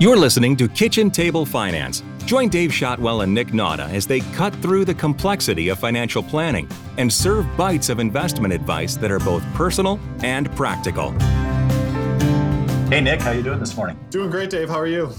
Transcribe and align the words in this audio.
You're 0.00 0.16
listening 0.16 0.56
to 0.58 0.68
Kitchen 0.68 1.10
Table 1.10 1.44
Finance. 1.44 2.04
Join 2.24 2.50
Dave 2.50 2.72
Shotwell 2.72 3.22
and 3.22 3.34
Nick 3.34 3.48
Nauta 3.48 3.92
as 3.92 4.06
they 4.06 4.20
cut 4.20 4.54
through 4.62 4.84
the 4.84 4.94
complexity 4.94 5.70
of 5.70 5.80
financial 5.80 6.22
planning 6.22 6.68
and 6.98 7.12
serve 7.12 7.44
bites 7.56 7.88
of 7.88 7.98
investment 7.98 8.54
advice 8.54 8.94
that 8.94 9.10
are 9.10 9.18
both 9.18 9.42
personal 9.54 9.98
and 10.22 10.54
practical. 10.54 11.10
Hey 12.90 13.00
Nick, 13.00 13.20
how 13.20 13.32
you 13.32 13.42
doing 13.42 13.58
this 13.58 13.76
morning? 13.76 13.98
Doing 14.10 14.30
great, 14.30 14.50
Dave. 14.50 14.68
How 14.68 14.78
are 14.78 14.86
you? 14.86 15.12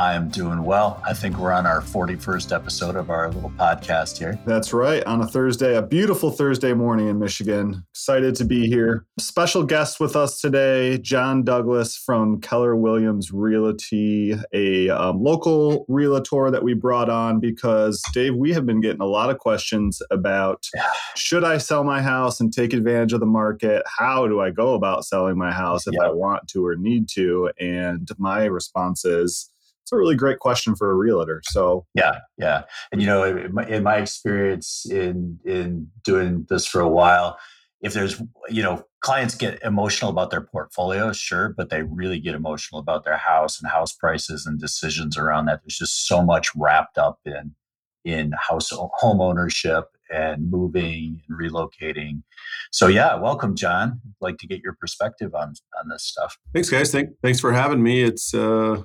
I 0.00 0.14
am 0.14 0.30
doing 0.30 0.62
well. 0.62 0.98
I 1.06 1.12
think 1.12 1.36
we're 1.36 1.52
on 1.52 1.66
our 1.66 1.82
41st 1.82 2.56
episode 2.56 2.96
of 2.96 3.10
our 3.10 3.30
little 3.30 3.50
podcast 3.50 4.16
here. 4.16 4.40
That's 4.46 4.72
right. 4.72 5.04
On 5.04 5.20
a 5.20 5.26
Thursday, 5.26 5.76
a 5.76 5.82
beautiful 5.82 6.30
Thursday 6.30 6.72
morning 6.72 7.08
in 7.08 7.18
Michigan. 7.18 7.84
Excited 7.92 8.34
to 8.36 8.46
be 8.46 8.66
here. 8.66 9.04
Special 9.18 9.62
guest 9.62 10.00
with 10.00 10.16
us 10.16 10.40
today, 10.40 10.96
John 10.96 11.42
Douglas 11.44 11.98
from 11.98 12.40
Keller 12.40 12.76
Williams 12.76 13.30
Realty, 13.30 14.36
a 14.54 14.88
um, 14.88 15.22
local 15.22 15.84
realtor 15.86 16.50
that 16.50 16.62
we 16.62 16.72
brought 16.72 17.10
on 17.10 17.38
because, 17.38 18.02
Dave, 18.14 18.34
we 18.34 18.54
have 18.54 18.64
been 18.64 18.80
getting 18.80 19.02
a 19.02 19.06
lot 19.06 19.28
of 19.28 19.36
questions 19.36 20.00
about 20.10 20.66
should 21.14 21.44
I 21.44 21.58
sell 21.58 21.84
my 21.84 22.00
house 22.00 22.40
and 22.40 22.50
take 22.50 22.72
advantage 22.72 23.12
of 23.12 23.20
the 23.20 23.26
market? 23.26 23.82
How 23.98 24.26
do 24.26 24.40
I 24.40 24.50
go 24.50 24.72
about 24.72 25.04
selling 25.04 25.36
my 25.36 25.52
house 25.52 25.86
if 25.86 26.00
I 26.00 26.08
want 26.08 26.48
to 26.48 26.64
or 26.64 26.74
need 26.74 27.06
to? 27.10 27.50
And 27.60 28.08
my 28.16 28.46
response 28.46 29.04
is, 29.04 29.50
it's 29.90 29.96
a 29.96 29.98
really 29.98 30.14
great 30.14 30.38
question 30.38 30.76
for 30.76 30.88
a 30.88 30.94
realtor. 30.94 31.42
So 31.46 31.84
yeah, 31.94 32.20
yeah, 32.38 32.62
and 32.92 33.00
you 33.00 33.08
know, 33.08 33.24
in 33.24 33.52
my, 33.52 33.66
in 33.66 33.82
my 33.82 33.96
experience 33.96 34.86
in 34.88 35.40
in 35.44 35.88
doing 36.04 36.46
this 36.48 36.64
for 36.64 36.80
a 36.80 36.88
while, 36.88 37.36
if 37.80 37.92
there's 37.92 38.22
you 38.48 38.62
know 38.62 38.84
clients 39.00 39.34
get 39.34 39.60
emotional 39.64 40.12
about 40.12 40.30
their 40.30 40.42
portfolio, 40.42 41.12
sure, 41.12 41.48
but 41.56 41.70
they 41.70 41.82
really 41.82 42.20
get 42.20 42.36
emotional 42.36 42.80
about 42.80 43.04
their 43.04 43.16
house 43.16 43.60
and 43.60 43.68
house 43.68 43.92
prices 43.92 44.46
and 44.46 44.60
decisions 44.60 45.18
around 45.18 45.46
that. 45.46 45.60
There's 45.64 45.78
just 45.78 46.06
so 46.06 46.22
much 46.22 46.50
wrapped 46.54 46.96
up 46.96 47.18
in 47.24 47.56
in 48.04 48.30
house 48.48 48.70
home 48.70 49.20
ownership 49.20 49.86
and 50.08 50.50
moving 50.52 51.20
and 51.28 51.38
relocating. 51.38 52.22
So 52.70 52.86
yeah, 52.86 53.16
welcome, 53.16 53.56
John. 53.56 54.00
I'd 54.06 54.24
like 54.24 54.38
to 54.38 54.46
get 54.46 54.60
your 54.60 54.74
perspective 54.74 55.34
on 55.34 55.54
on 55.80 55.88
this 55.88 56.04
stuff. 56.04 56.38
Thanks, 56.54 56.70
guys. 56.70 56.92
Thank, 56.92 57.10
thanks 57.24 57.40
for 57.40 57.52
having 57.52 57.82
me. 57.82 58.04
It's 58.04 58.32
uh, 58.32 58.84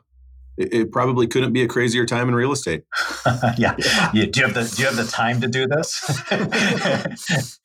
it, 0.57 0.73
it, 0.73 0.91
probably 0.91 1.27
couldn't 1.27 1.53
be 1.53 1.61
a 1.61 1.67
crazier 1.67 2.05
time 2.05 2.29
in 2.29 2.35
real 2.35 2.51
estate. 2.51 2.83
yeah. 3.57 3.75
yeah. 4.13 4.25
Do 4.25 4.39
you 4.39 4.45
have 4.45 4.53
the 4.53 4.73
Do 4.75 4.81
you 4.81 4.87
have 4.87 4.95
the 4.95 5.09
time 5.09 5.41
to 5.41 5.47
do 5.47 5.67
this? 5.67 6.01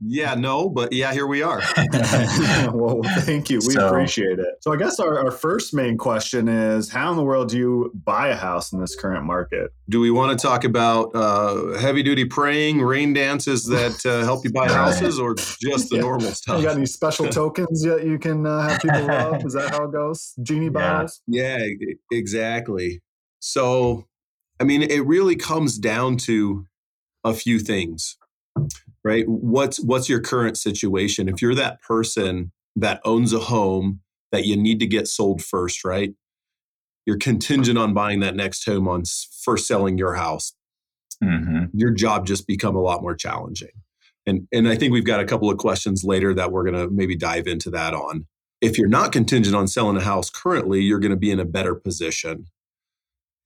yeah, 0.00 0.34
no, 0.34 0.68
but 0.68 0.92
yeah, 0.92 1.12
here 1.12 1.26
we 1.26 1.42
are. 1.42 1.60
well, 2.72 3.00
thank 3.20 3.50
you. 3.50 3.58
We 3.58 3.74
so, 3.74 3.88
appreciate 3.88 4.38
it. 4.38 4.46
So, 4.60 4.72
I 4.72 4.76
guess 4.76 4.98
our, 5.00 5.24
our 5.24 5.30
first 5.30 5.74
main 5.74 5.96
question 5.96 6.48
is 6.48 6.90
how 6.90 7.10
in 7.10 7.16
the 7.16 7.22
world 7.22 7.48
do 7.48 7.58
you 7.58 7.92
buy 8.04 8.28
a 8.28 8.36
house 8.36 8.72
in 8.72 8.80
this 8.80 8.94
current 8.94 9.24
market? 9.24 9.70
Do 9.88 10.00
we 10.00 10.10
want 10.10 10.38
to 10.38 10.46
talk 10.46 10.64
about 10.64 11.14
uh, 11.14 11.78
heavy 11.78 12.02
duty 12.02 12.24
praying, 12.24 12.80
rain 12.80 13.12
dances 13.12 13.66
that 13.66 14.04
uh, 14.06 14.24
help 14.24 14.44
you 14.44 14.52
buy 14.52 14.68
houses, 14.72 15.18
or 15.18 15.34
just 15.34 15.90
the 15.90 15.96
yeah. 15.96 16.02
normal 16.02 16.30
stuff? 16.32 16.58
You 16.58 16.66
got 16.66 16.76
any 16.76 16.86
special 16.86 17.28
tokens 17.28 17.84
yet 17.84 18.04
you 18.04 18.18
can 18.18 18.46
uh, 18.46 18.68
have 18.68 18.80
people 18.80 19.06
love? 19.06 19.44
Is 19.44 19.54
that 19.54 19.70
how 19.70 19.84
it 19.84 19.92
goes? 19.92 20.34
Genie 20.42 20.68
bottles? 20.68 21.20
Yeah, 21.26 21.58
yeah 21.58 21.94
exactly. 22.10 23.02
So, 23.40 24.06
I 24.60 24.64
mean, 24.64 24.82
it 24.82 25.04
really 25.04 25.36
comes 25.36 25.78
down 25.78 26.16
to 26.18 26.66
a 27.24 27.34
few 27.34 27.58
things 27.58 28.16
right? 29.04 29.24
What's 29.28 29.80
what's 29.80 30.08
your 30.08 30.20
current 30.20 30.56
situation? 30.56 31.28
If 31.28 31.42
you're 31.42 31.54
that 31.54 31.80
person 31.82 32.52
that 32.76 33.00
owns 33.04 33.32
a 33.32 33.38
home 33.38 34.00
that 34.30 34.46
you 34.46 34.56
need 34.56 34.80
to 34.80 34.86
get 34.86 35.08
sold 35.08 35.42
first 35.42 35.84
right? 35.84 36.14
You're 37.04 37.18
contingent 37.18 37.78
on 37.78 37.94
buying 37.94 38.20
that 38.20 38.36
next 38.36 38.64
home 38.64 38.88
on 38.88 39.02
first 39.44 39.66
selling 39.66 39.98
your 39.98 40.14
house. 40.14 40.54
Mm-hmm. 41.22 41.78
your 41.78 41.90
job 41.90 42.26
just 42.26 42.48
become 42.48 42.74
a 42.74 42.80
lot 42.80 43.00
more 43.00 43.14
challenging. 43.14 43.68
And 44.26 44.48
and 44.52 44.68
i 44.68 44.74
think 44.74 44.92
we've 44.92 45.04
got 45.04 45.20
a 45.20 45.24
couple 45.24 45.50
of 45.50 45.58
questions 45.58 46.02
later 46.04 46.34
that 46.34 46.50
we're 46.50 46.64
going 46.64 46.74
to 46.74 46.92
maybe 46.92 47.16
dive 47.16 47.46
into 47.46 47.70
that 47.70 47.94
on. 47.94 48.26
If 48.60 48.78
you're 48.78 48.88
not 48.88 49.12
contingent 49.12 49.54
on 49.54 49.68
selling 49.68 49.96
a 49.96 50.02
house 50.02 50.30
currently 50.30 50.80
you're 50.82 50.98
going 50.98 51.10
to 51.10 51.16
be 51.16 51.30
in 51.30 51.38
a 51.38 51.44
better 51.44 51.74
position. 51.74 52.46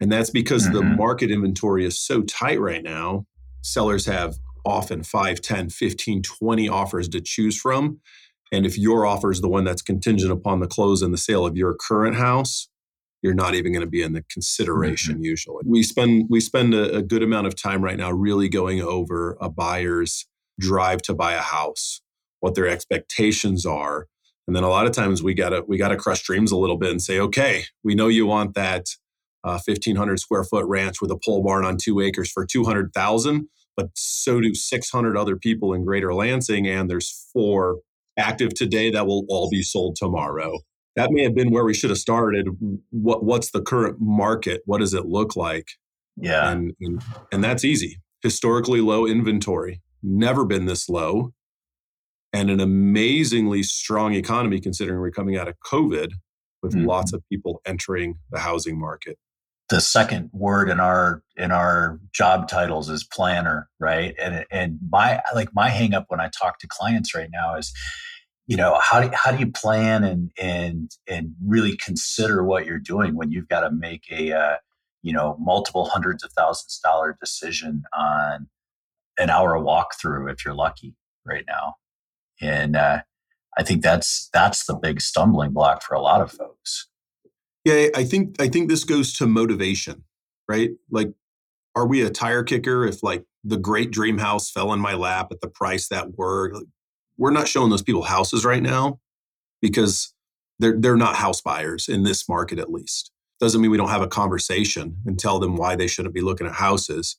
And 0.01 0.13
that's 0.13 0.31
because 0.31 0.65
mm-hmm. 0.65 0.75
the 0.75 0.83
market 0.83 1.31
inventory 1.31 1.85
is 1.85 1.99
so 1.99 2.23
tight 2.23 2.61
right 2.61 2.83
now. 2.83 3.27
Sellers 3.63 4.07
have 4.07 4.37
often 4.67 5.03
5, 5.03 5.41
10, 5.41 5.71
15, 5.71 6.23
20 6.23 6.69
offers 6.69 7.09
to 7.11 7.21
choose 7.21 7.59
from. 7.59 8.01
And 8.53 8.67
if 8.67 8.77
your 8.77 9.07
offer 9.07 9.31
is 9.31 9.41
the 9.41 9.49
one 9.49 9.65
that's 9.65 9.83
contingent 9.83 10.33
upon 10.33 10.61
the 10.61 10.67
close 10.67 11.03
and 11.03 11.13
the 11.13 11.19
sale 11.19 11.47
of 11.47 11.57
your 11.57 11.75
current 11.75 12.17
house, 12.17 12.69
you're 13.23 13.35
not 13.35 13.55
even 13.55 13.73
going 13.73 13.85
to 13.85 13.91
be 13.91 14.03
in 14.03 14.13
the 14.13 14.25
consideration 14.31 15.15
mm-hmm. 15.15 15.25
usually. 15.25 15.63
We 15.65 15.83
spend 15.83 16.27
we 16.29 16.41
spend 16.41 16.75
a, 16.75 16.97
a 16.97 17.03
good 17.03 17.23
amount 17.23 17.47
of 17.47 17.61
time 17.61 17.83
right 17.83 17.97
now 17.97 18.11
really 18.11 18.49
going 18.49 18.83
over 18.83 19.37
a 19.41 19.49
buyer's 19.49 20.27
drive 20.61 21.03
to 21.03 21.15
buy 21.15 21.33
a 21.33 21.41
house, 21.41 22.03
what 22.41 22.55
their 22.55 22.69
expectations 22.69 23.67
are, 23.67 24.07
and 24.47 24.55
then 24.55 24.63
a 24.63 24.69
lot 24.69 24.87
of 24.87 24.93
times 24.93 25.23
we 25.23 25.35
gotta 25.35 25.65
we 25.67 25.77
gotta 25.77 25.97
crush 25.97 26.23
dreams 26.23 26.53
a 26.53 26.57
little 26.57 26.77
bit 26.77 26.91
and 26.91 27.03
say, 27.03 27.19
okay, 27.19 27.65
we 27.83 27.95
know 27.95 28.09
you 28.09 28.27
want 28.27 28.55
that 28.55 28.87
uh, 29.43 29.59
1,500 29.65 30.21
square 30.21 30.45
foot 30.45 30.65
ranch 30.67 31.01
with 31.01 31.11
a 31.11 31.19
pole 31.25 31.43
barn 31.43 31.65
on 31.65 31.77
two 31.77 32.01
acres 32.01 32.31
for 32.31 32.45
200,000 32.47 33.49
but 33.77 33.91
so 33.95 34.41
do 34.41 34.55
600 34.55 35.17
other 35.17 35.37
people 35.37 35.73
in 35.73 35.85
Greater 35.85 36.15
Lansing, 36.15 36.67
and 36.67 36.91
there's 36.91 37.29
four 37.33 37.79
active 38.19 38.55
today 38.55 38.91
that 38.91 39.07
will 39.07 39.25
all 39.29 39.51
be 39.51 39.63
sold 39.63 39.97
tomorrow. 39.97 40.59
That 40.97 41.11
may 41.13 41.23
have 41.23 41.35
been 41.35 41.51
where 41.51 41.65
we 41.65 41.75
should 41.75 41.91
have 41.91 41.99
started. 41.99 42.49
What 42.91 43.25
what's 43.25 43.51
the 43.51 43.61
current 43.61 43.99
market? 44.01 44.63
What 44.65 44.79
does 44.79 44.95
it 44.95 45.07
look 45.07 45.37
like? 45.37 45.67
Yeah, 46.17 46.51
and 46.51 46.73
and, 46.81 47.03
and 47.31 47.45
that's 47.45 47.65
easy. 47.65 48.01
Historically 48.23 48.81
low 48.81 49.07
inventory, 49.07 49.83
never 50.03 50.47
been 50.47 50.65
this 50.65 50.89
low, 50.89 51.35
and 52.33 52.51
an 52.51 52.61
amazingly 52.61 53.63
strong 53.63 54.15
economy 54.15 54.59
considering 54.59 55.01
we're 55.01 55.11
coming 55.11 55.37
out 55.37 55.49
of 55.49 55.55
COVID 55.71 56.09
with 56.63 56.73
mm-hmm. 56.75 56.87
lots 56.87 57.13
of 57.13 57.23
people 57.31 57.61
entering 57.67 58.19
the 58.31 58.39
housing 58.39 58.81
market 58.81 59.19
the 59.69 59.81
second 59.81 60.31
word 60.33 60.69
in 60.71 60.79
our 60.79 61.23
in 61.37 61.51
our 61.51 62.01
job 62.13 62.49
titles 62.49 62.89
is 62.89 63.05
planner 63.05 63.69
right? 63.81 64.15
And 64.21 64.45
and 64.51 64.79
my 64.91 65.21
like 65.35 65.55
my 65.55 65.69
hang 65.69 65.95
up 65.95 66.07
when 66.09 66.21
i 66.21 66.29
talk 66.29 66.59
to 66.61 66.69
clients 66.69 67.15
right 67.15 67.31
now 67.33 67.57
is 67.57 67.73
you 68.47 68.57
know 68.57 68.79
how 68.81 69.01
do, 69.01 69.11
how 69.13 69.33
do 69.33 69.39
you 69.39 69.51
plan 69.51 70.05
and 70.05 70.31
and 70.39 70.91
and 71.09 71.35
really 71.45 71.77
consider 71.77 72.45
what 72.45 72.67
you're 72.67 72.79
doing 72.79 73.17
when 73.17 73.33
you've 73.33 73.49
got 73.49 73.61
to 73.61 73.71
make 73.71 74.05
a 74.11 74.33
uh, 74.33 74.57
you 75.03 75.13
know 75.13 75.37
multiple 75.41 75.87
hundreds 75.87 76.23
of 76.25 76.33
thousands 76.33 76.79
dollar 76.83 77.17
decision 77.21 77.83
on 77.93 78.49
an 79.19 79.31
hour 79.31 79.59
walkthrough 79.59 80.31
if 80.33 80.45
you're 80.45 80.55
lucky 80.55 80.95
right 81.25 81.45
now? 81.49 81.75
And 82.41 82.77
uh, 82.77 83.01
i 83.59 83.63
think 83.63 83.83
that's 83.83 84.29
that's 84.33 84.67
the 84.67 84.75
big 84.75 85.01
stumbling 85.01 85.53
block 85.53 85.83
for 85.83 85.95
a 85.95 86.01
lot 86.01 86.21
of 86.21 86.31
folks 86.31 86.89
yeah, 87.67 87.89
I 87.97 88.05
think 88.05 88.41
I 88.41 88.47
think 88.47 88.69
this 88.69 88.85
goes 88.85 89.13
to 89.15 89.27
motivation, 89.27 90.05
right? 90.49 90.71
Like, 90.89 91.09
are 91.75 91.85
we 91.85 92.01
a 92.01 92.11
tire 92.11 92.45
kicker 92.45 92.87
if 92.87 93.03
like 93.03 93.25
the 93.43 93.57
great 93.57 93.91
dream 93.91 94.19
house 94.19 94.49
fell 94.49 94.73
in 94.73 94.79
my 94.79 94.95
lap 94.95 95.33
at 95.33 95.41
the 95.41 95.49
price 95.49 95.89
that 95.89 96.17
we're 96.17 96.53
we're 97.19 97.33
not 97.33 97.49
showing 97.49 97.71
those 97.71 97.83
people 97.83 98.05
houses 98.05 98.45
right 98.45 98.63
now 98.63 99.01
because 99.61 100.15
they're 100.61 100.77
they're 100.79 100.97
not 100.97 101.17
house 101.17 101.41
buyers 101.41 101.89
in 101.89 102.05
this 102.05 102.29
market 102.29 102.61
at 102.61 102.71
least. 102.71 103.11
Doesn't 103.41 103.61
mean 103.61 103.73
we 103.73 103.77
don't 103.77 103.89
have 103.89 104.01
a 104.01 104.07
conversation 104.07 104.99
and 105.05 105.19
tell 105.19 105.41
them 105.41 105.57
why 105.57 105.75
they 105.75 105.89
shouldn't 105.89 106.15
be 106.15 106.21
looking 106.21 106.47
at 106.47 106.55
houses. 106.55 107.19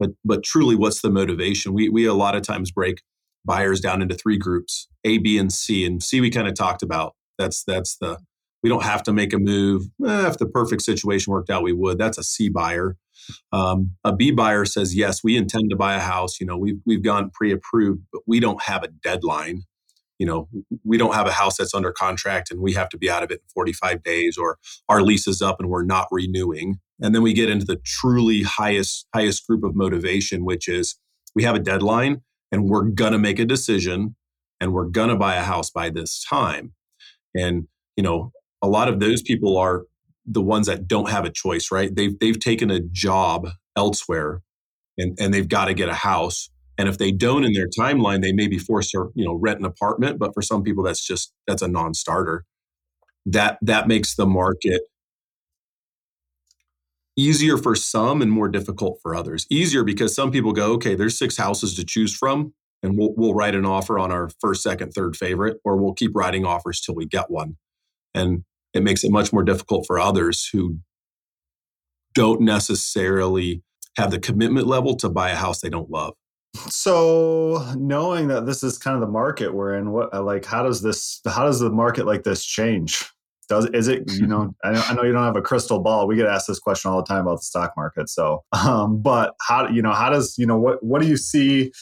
But 0.00 0.12
but 0.24 0.42
truly 0.42 0.76
what's 0.76 1.02
the 1.02 1.10
motivation? 1.10 1.74
We 1.74 1.90
we 1.90 2.06
a 2.06 2.14
lot 2.14 2.36
of 2.36 2.42
times 2.42 2.70
break 2.70 3.02
buyers 3.44 3.82
down 3.82 4.00
into 4.00 4.14
three 4.14 4.38
groups, 4.38 4.88
A, 5.04 5.18
B, 5.18 5.36
and 5.36 5.52
C. 5.52 5.84
And 5.84 6.02
C 6.02 6.22
we 6.22 6.30
kind 6.30 6.48
of 6.48 6.54
talked 6.54 6.82
about. 6.82 7.16
That's 7.36 7.62
that's 7.64 7.98
the 7.98 8.16
we 8.64 8.70
don't 8.70 8.82
have 8.82 9.02
to 9.02 9.12
make 9.12 9.34
a 9.34 9.38
move. 9.38 9.82
Eh, 10.04 10.26
if 10.26 10.38
the 10.38 10.46
perfect 10.46 10.80
situation 10.80 11.30
worked 11.30 11.50
out, 11.50 11.62
we 11.62 11.74
would. 11.74 11.98
That's 11.98 12.16
a 12.16 12.24
C 12.24 12.48
buyer. 12.48 12.96
Um, 13.52 13.90
a 14.04 14.16
B 14.16 14.30
buyer 14.30 14.64
says, 14.64 14.96
yes, 14.96 15.22
we 15.22 15.36
intend 15.36 15.68
to 15.68 15.76
buy 15.76 15.94
a 15.94 16.00
house. 16.00 16.40
You 16.40 16.46
know, 16.46 16.56
we've 16.56 16.80
we've 16.86 17.02
gone 17.02 17.30
pre-approved, 17.30 18.00
but 18.10 18.22
we 18.26 18.40
don't 18.40 18.62
have 18.62 18.82
a 18.82 18.88
deadline. 18.88 19.64
You 20.18 20.26
know, 20.26 20.48
we 20.82 20.96
don't 20.96 21.14
have 21.14 21.26
a 21.26 21.32
house 21.32 21.58
that's 21.58 21.74
under 21.74 21.92
contract 21.92 22.50
and 22.50 22.60
we 22.60 22.72
have 22.72 22.88
to 22.88 22.96
be 22.96 23.10
out 23.10 23.22
of 23.22 23.30
it 23.30 23.40
in 23.40 23.48
45 23.52 24.02
days, 24.02 24.38
or 24.38 24.56
our 24.88 25.02
lease 25.02 25.28
is 25.28 25.42
up 25.42 25.60
and 25.60 25.68
we're 25.68 25.84
not 25.84 26.08
renewing. 26.10 26.76
And 27.02 27.14
then 27.14 27.20
we 27.20 27.34
get 27.34 27.50
into 27.50 27.66
the 27.66 27.80
truly 27.84 28.44
highest 28.44 29.06
highest 29.14 29.46
group 29.46 29.62
of 29.62 29.76
motivation, 29.76 30.42
which 30.42 30.68
is 30.68 30.96
we 31.34 31.42
have 31.42 31.54
a 31.54 31.60
deadline 31.60 32.22
and 32.50 32.64
we're 32.64 32.84
gonna 32.84 33.18
make 33.18 33.38
a 33.38 33.44
decision 33.44 34.16
and 34.58 34.72
we're 34.72 34.86
gonna 34.86 35.16
buy 35.16 35.34
a 35.34 35.42
house 35.42 35.68
by 35.68 35.90
this 35.90 36.24
time. 36.24 36.72
And 37.34 37.68
you 37.96 38.02
know, 38.02 38.32
a 38.64 38.66
lot 38.66 38.88
of 38.88 38.98
those 38.98 39.20
people 39.20 39.58
are 39.58 39.84
the 40.26 40.40
ones 40.40 40.66
that 40.66 40.88
don't 40.88 41.10
have 41.10 41.26
a 41.26 41.30
choice, 41.30 41.70
right? 41.70 41.94
They've 41.94 42.18
they've 42.18 42.38
taken 42.38 42.70
a 42.70 42.80
job 42.80 43.48
elsewhere 43.76 44.40
and, 44.96 45.16
and 45.20 45.34
they've 45.34 45.48
got 45.48 45.66
to 45.66 45.74
get 45.74 45.88
a 45.88 45.94
house. 45.94 46.48
And 46.78 46.88
if 46.88 46.98
they 46.98 47.12
don't 47.12 47.44
in 47.44 47.52
their 47.52 47.68
timeline, 47.68 48.22
they 48.22 48.32
may 48.32 48.48
be 48.48 48.58
forced 48.58 48.90
to, 48.92 49.12
you 49.14 49.24
know, 49.24 49.34
rent 49.34 49.60
an 49.60 49.66
apartment. 49.66 50.18
But 50.18 50.32
for 50.34 50.42
some 50.42 50.62
people, 50.62 50.82
that's 50.82 51.06
just 51.06 51.32
that's 51.46 51.62
a 51.62 51.68
non-starter. 51.68 52.44
That 53.26 53.58
that 53.62 53.86
makes 53.86 54.16
the 54.16 54.26
market 54.26 54.82
easier 57.16 57.56
for 57.56 57.76
some 57.76 58.22
and 58.22 58.32
more 58.32 58.48
difficult 58.48 58.98
for 59.02 59.14
others. 59.14 59.46
Easier 59.50 59.84
because 59.84 60.14
some 60.14 60.30
people 60.30 60.52
go, 60.52 60.72
okay, 60.72 60.94
there's 60.94 61.18
six 61.18 61.36
houses 61.36 61.76
to 61.76 61.84
choose 61.84 62.16
from, 62.16 62.54
and 62.82 62.98
we'll, 62.98 63.14
we'll 63.16 63.34
write 63.34 63.54
an 63.54 63.64
offer 63.64 63.98
on 63.98 64.10
our 64.10 64.30
first, 64.40 64.62
second, 64.62 64.92
third 64.92 65.16
favorite, 65.16 65.58
or 65.64 65.76
we'll 65.76 65.94
keep 65.94 66.10
writing 66.14 66.44
offers 66.44 66.80
till 66.80 66.94
we 66.94 67.06
get 67.06 67.30
one. 67.30 67.56
And 68.14 68.44
it 68.74 68.82
makes 68.82 69.04
it 69.04 69.10
much 69.10 69.32
more 69.32 69.42
difficult 69.42 69.86
for 69.86 69.98
others 69.98 70.48
who 70.52 70.78
don't 72.14 72.40
necessarily 72.40 73.62
have 73.96 74.10
the 74.10 74.18
commitment 74.18 74.66
level 74.66 74.96
to 74.96 75.08
buy 75.08 75.30
a 75.30 75.36
house 75.36 75.60
they 75.60 75.70
don't 75.70 75.90
love. 75.90 76.14
So, 76.68 77.72
knowing 77.76 78.28
that 78.28 78.46
this 78.46 78.62
is 78.62 78.78
kind 78.78 78.94
of 78.94 79.00
the 79.00 79.08
market 79.08 79.54
we're 79.54 79.74
in, 79.74 79.90
what 79.90 80.14
like 80.24 80.44
how 80.44 80.62
does 80.62 80.82
this 80.82 81.20
how 81.26 81.44
does 81.44 81.60
the 81.60 81.70
market 81.70 82.06
like 82.06 82.22
this 82.22 82.44
change? 82.44 83.04
Does 83.48 83.66
is 83.66 83.88
it 83.88 84.10
you 84.12 84.26
know 84.26 84.54
I 84.64 84.72
know, 84.72 84.84
I 84.88 84.94
know 84.94 85.02
you 85.02 85.12
don't 85.12 85.24
have 85.24 85.36
a 85.36 85.42
crystal 85.42 85.80
ball. 85.80 86.06
We 86.06 86.16
get 86.16 86.26
asked 86.26 86.46
this 86.46 86.60
question 86.60 86.90
all 86.90 86.98
the 86.98 87.06
time 87.06 87.22
about 87.22 87.38
the 87.38 87.44
stock 87.44 87.72
market. 87.76 88.08
So, 88.08 88.44
um, 88.52 89.02
but 89.02 89.34
how 89.42 89.68
you 89.68 89.82
know 89.82 89.92
how 89.92 90.10
does 90.10 90.36
you 90.38 90.46
know 90.46 90.56
what 90.56 90.82
what 90.82 91.02
do 91.02 91.08
you 91.08 91.16
see 91.16 91.72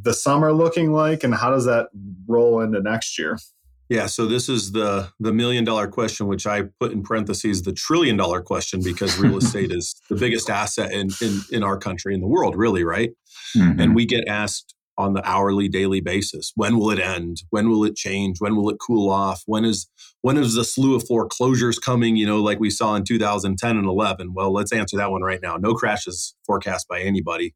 the 0.00 0.12
summer 0.12 0.52
looking 0.52 0.92
like, 0.92 1.24
and 1.24 1.34
how 1.34 1.50
does 1.50 1.64
that 1.64 1.88
roll 2.26 2.60
into 2.60 2.80
next 2.82 3.18
year? 3.18 3.38
Yeah, 3.88 4.06
so 4.06 4.26
this 4.26 4.48
is 4.48 4.72
the 4.72 5.10
the 5.18 5.32
million 5.32 5.64
dollar 5.64 5.88
question, 5.88 6.26
which 6.26 6.46
I 6.46 6.64
put 6.78 6.92
in 6.92 7.02
parentheses 7.02 7.62
the 7.62 7.72
trillion 7.72 8.16
dollar 8.16 8.42
question 8.42 8.82
because 8.82 9.18
real 9.18 9.36
estate 9.42 9.72
is 9.72 10.00
the 10.08 10.16
biggest 10.16 10.50
asset 10.50 10.92
in, 10.92 11.08
in 11.22 11.40
in 11.50 11.62
our 11.62 11.78
country 11.78 12.14
in 12.14 12.20
the 12.20 12.26
world, 12.26 12.56
really, 12.56 12.84
right? 12.84 13.10
Mm-hmm. 13.56 13.80
And 13.80 13.94
we 13.94 14.04
get 14.04 14.28
asked 14.28 14.74
on 14.98 15.12
the 15.12 15.26
hourly, 15.26 15.68
daily 15.68 16.00
basis, 16.00 16.52
when 16.56 16.76
will 16.76 16.90
it 16.90 16.98
end? 16.98 17.38
When 17.50 17.70
will 17.70 17.84
it 17.84 17.94
change? 17.94 18.40
When 18.40 18.56
will 18.56 18.68
it 18.68 18.78
cool 18.84 19.10
off? 19.10 19.42
When 19.46 19.64
is 19.64 19.88
when 20.20 20.36
is 20.36 20.54
the 20.54 20.64
slew 20.64 20.96
of 20.96 21.06
foreclosures 21.06 21.78
coming? 21.78 22.16
You 22.16 22.26
know, 22.26 22.42
like 22.42 22.58
we 22.58 22.68
saw 22.68 22.96
in 22.96 23.04
2010 23.04 23.76
and 23.76 23.86
11. 23.86 24.34
Well, 24.34 24.52
let's 24.52 24.72
answer 24.72 24.96
that 24.96 25.12
one 25.12 25.22
right 25.22 25.40
now. 25.40 25.56
No 25.56 25.74
crashes 25.74 26.34
forecast 26.44 26.88
by 26.88 27.00
anybody. 27.00 27.54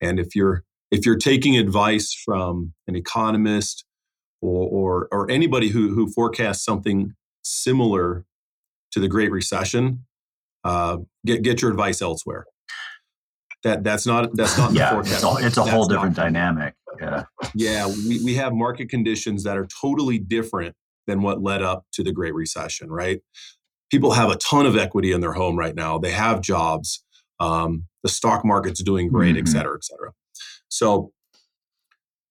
And 0.00 0.18
if 0.18 0.34
you're 0.34 0.64
if 0.90 1.06
you're 1.06 1.16
taking 1.16 1.56
advice 1.56 2.12
from 2.12 2.74
an 2.88 2.96
economist 2.96 3.84
or, 4.40 4.68
or, 4.68 5.08
or 5.10 5.30
anybody 5.30 5.68
who, 5.68 5.94
who 5.94 6.10
forecasts 6.10 6.64
something 6.64 7.14
similar 7.42 8.24
to 8.92 9.00
the 9.00 9.08
Great 9.08 9.30
Recession, 9.30 10.04
uh, 10.64 10.98
get, 11.24 11.42
get 11.42 11.62
your 11.62 11.70
advice 11.70 12.02
elsewhere. 12.02 12.46
That 13.64 13.82
that's 13.82 14.06
not 14.06 14.30
that's 14.34 14.56
not 14.56 14.72
yeah. 14.72 15.00
It's 15.00 15.24
a, 15.24 15.34
it's 15.40 15.56
a 15.56 15.64
whole 15.64 15.86
different 15.86 16.14
dynamic. 16.14 16.74
Yeah, 17.00 17.24
yeah. 17.56 17.88
We 17.88 18.22
we 18.24 18.34
have 18.34 18.52
market 18.52 18.88
conditions 18.88 19.42
that 19.42 19.58
are 19.58 19.66
totally 19.80 20.18
different 20.18 20.76
than 21.08 21.22
what 21.22 21.42
led 21.42 21.60
up 21.60 21.84
to 21.94 22.04
the 22.04 22.12
Great 22.12 22.34
Recession. 22.34 22.88
Right? 22.88 23.20
People 23.90 24.12
have 24.12 24.30
a 24.30 24.36
ton 24.36 24.64
of 24.64 24.76
equity 24.76 25.10
in 25.10 25.20
their 25.20 25.32
home 25.32 25.58
right 25.58 25.74
now. 25.74 25.98
They 25.98 26.12
have 26.12 26.40
jobs. 26.40 27.04
Um, 27.40 27.86
the 28.04 28.08
stock 28.08 28.44
market's 28.44 28.80
doing 28.80 29.08
great, 29.08 29.34
mm-hmm. 29.34 29.46
et 29.46 29.48
cetera, 29.48 29.74
et 29.74 29.84
cetera. 29.84 30.12
So 30.68 31.10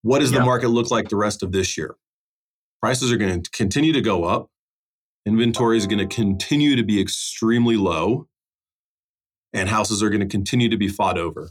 what 0.02 0.20
does 0.20 0.32
the 0.32 0.40
market 0.40 0.70
look 0.70 0.92
like 0.92 1.10
the 1.10 1.16
rest 1.16 1.44
of 1.44 1.52
this 1.52 1.78
year? 1.78 1.96
Prices 2.82 3.12
are 3.12 3.18
going 3.18 3.42
to 3.42 3.50
continue 3.52 3.94
to 3.94 4.02
go 4.02 4.24
up. 4.24 4.50
Inventory 5.26 5.78
is 5.78 5.88
going 5.88 6.08
to 6.08 6.16
continue 6.16 6.76
to 6.76 6.84
be 6.84 7.02
extremely 7.02 7.76
low. 7.76 8.28
And 9.54 9.70
houses 9.70 10.04
are 10.04 10.10
going 10.10 10.22
to 10.22 10.28
continue 10.28 10.70
to 10.70 10.78
be 10.78 10.88
fought 10.88 11.18
over 11.18 11.50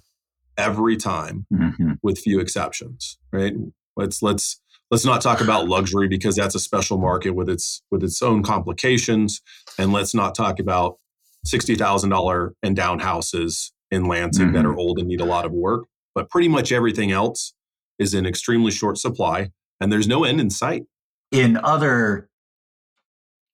every 0.57 0.97
time 0.97 1.47
mm-hmm. 1.53 1.93
with 2.03 2.19
few 2.19 2.41
exceptions, 2.41 3.19
right? 3.33 3.55
Let's 3.97 4.23
let's 4.23 4.61
let's 4.91 5.05
not 5.05 5.21
talk 5.21 5.41
about 5.41 5.67
luxury 5.67 6.07
because 6.07 6.37
that's 6.37 6.55
a 6.55 6.61
special 6.61 6.99
market 6.99 7.31
with 7.31 7.49
its 7.49 7.83
with 7.91 8.05
its 8.05 8.23
own 8.23 8.43
complications 8.43 9.41
and 9.79 9.93
let's 9.93 10.15
not 10.15 10.35
talk 10.35 10.59
about 10.59 10.99
$60,000 11.47 12.51
and 12.63 12.77
down 12.77 12.99
houses 12.99 13.73
in 13.91 14.05
Lansing 14.05 14.47
mm-hmm. 14.47 14.57
that 14.57 14.67
are 14.67 14.77
old 14.77 14.99
and 14.99 15.09
need 15.09 15.21
a 15.21 15.25
lot 15.25 15.45
of 15.45 15.53
work, 15.53 15.85
but 16.15 16.29
pretty 16.29 16.49
much 16.49 16.73
everything 16.73 17.13
else 17.13 17.55
is 17.99 18.15
in 18.15 18.27
extremely 18.27 18.71
short 18.71 18.99
supply 18.99 19.51
and 19.81 19.93
there's 19.93 20.09
no 20.09 20.25
end 20.25 20.41
in 20.41 20.51
sight. 20.51 20.85
In 21.33 21.57
other 21.59 22.29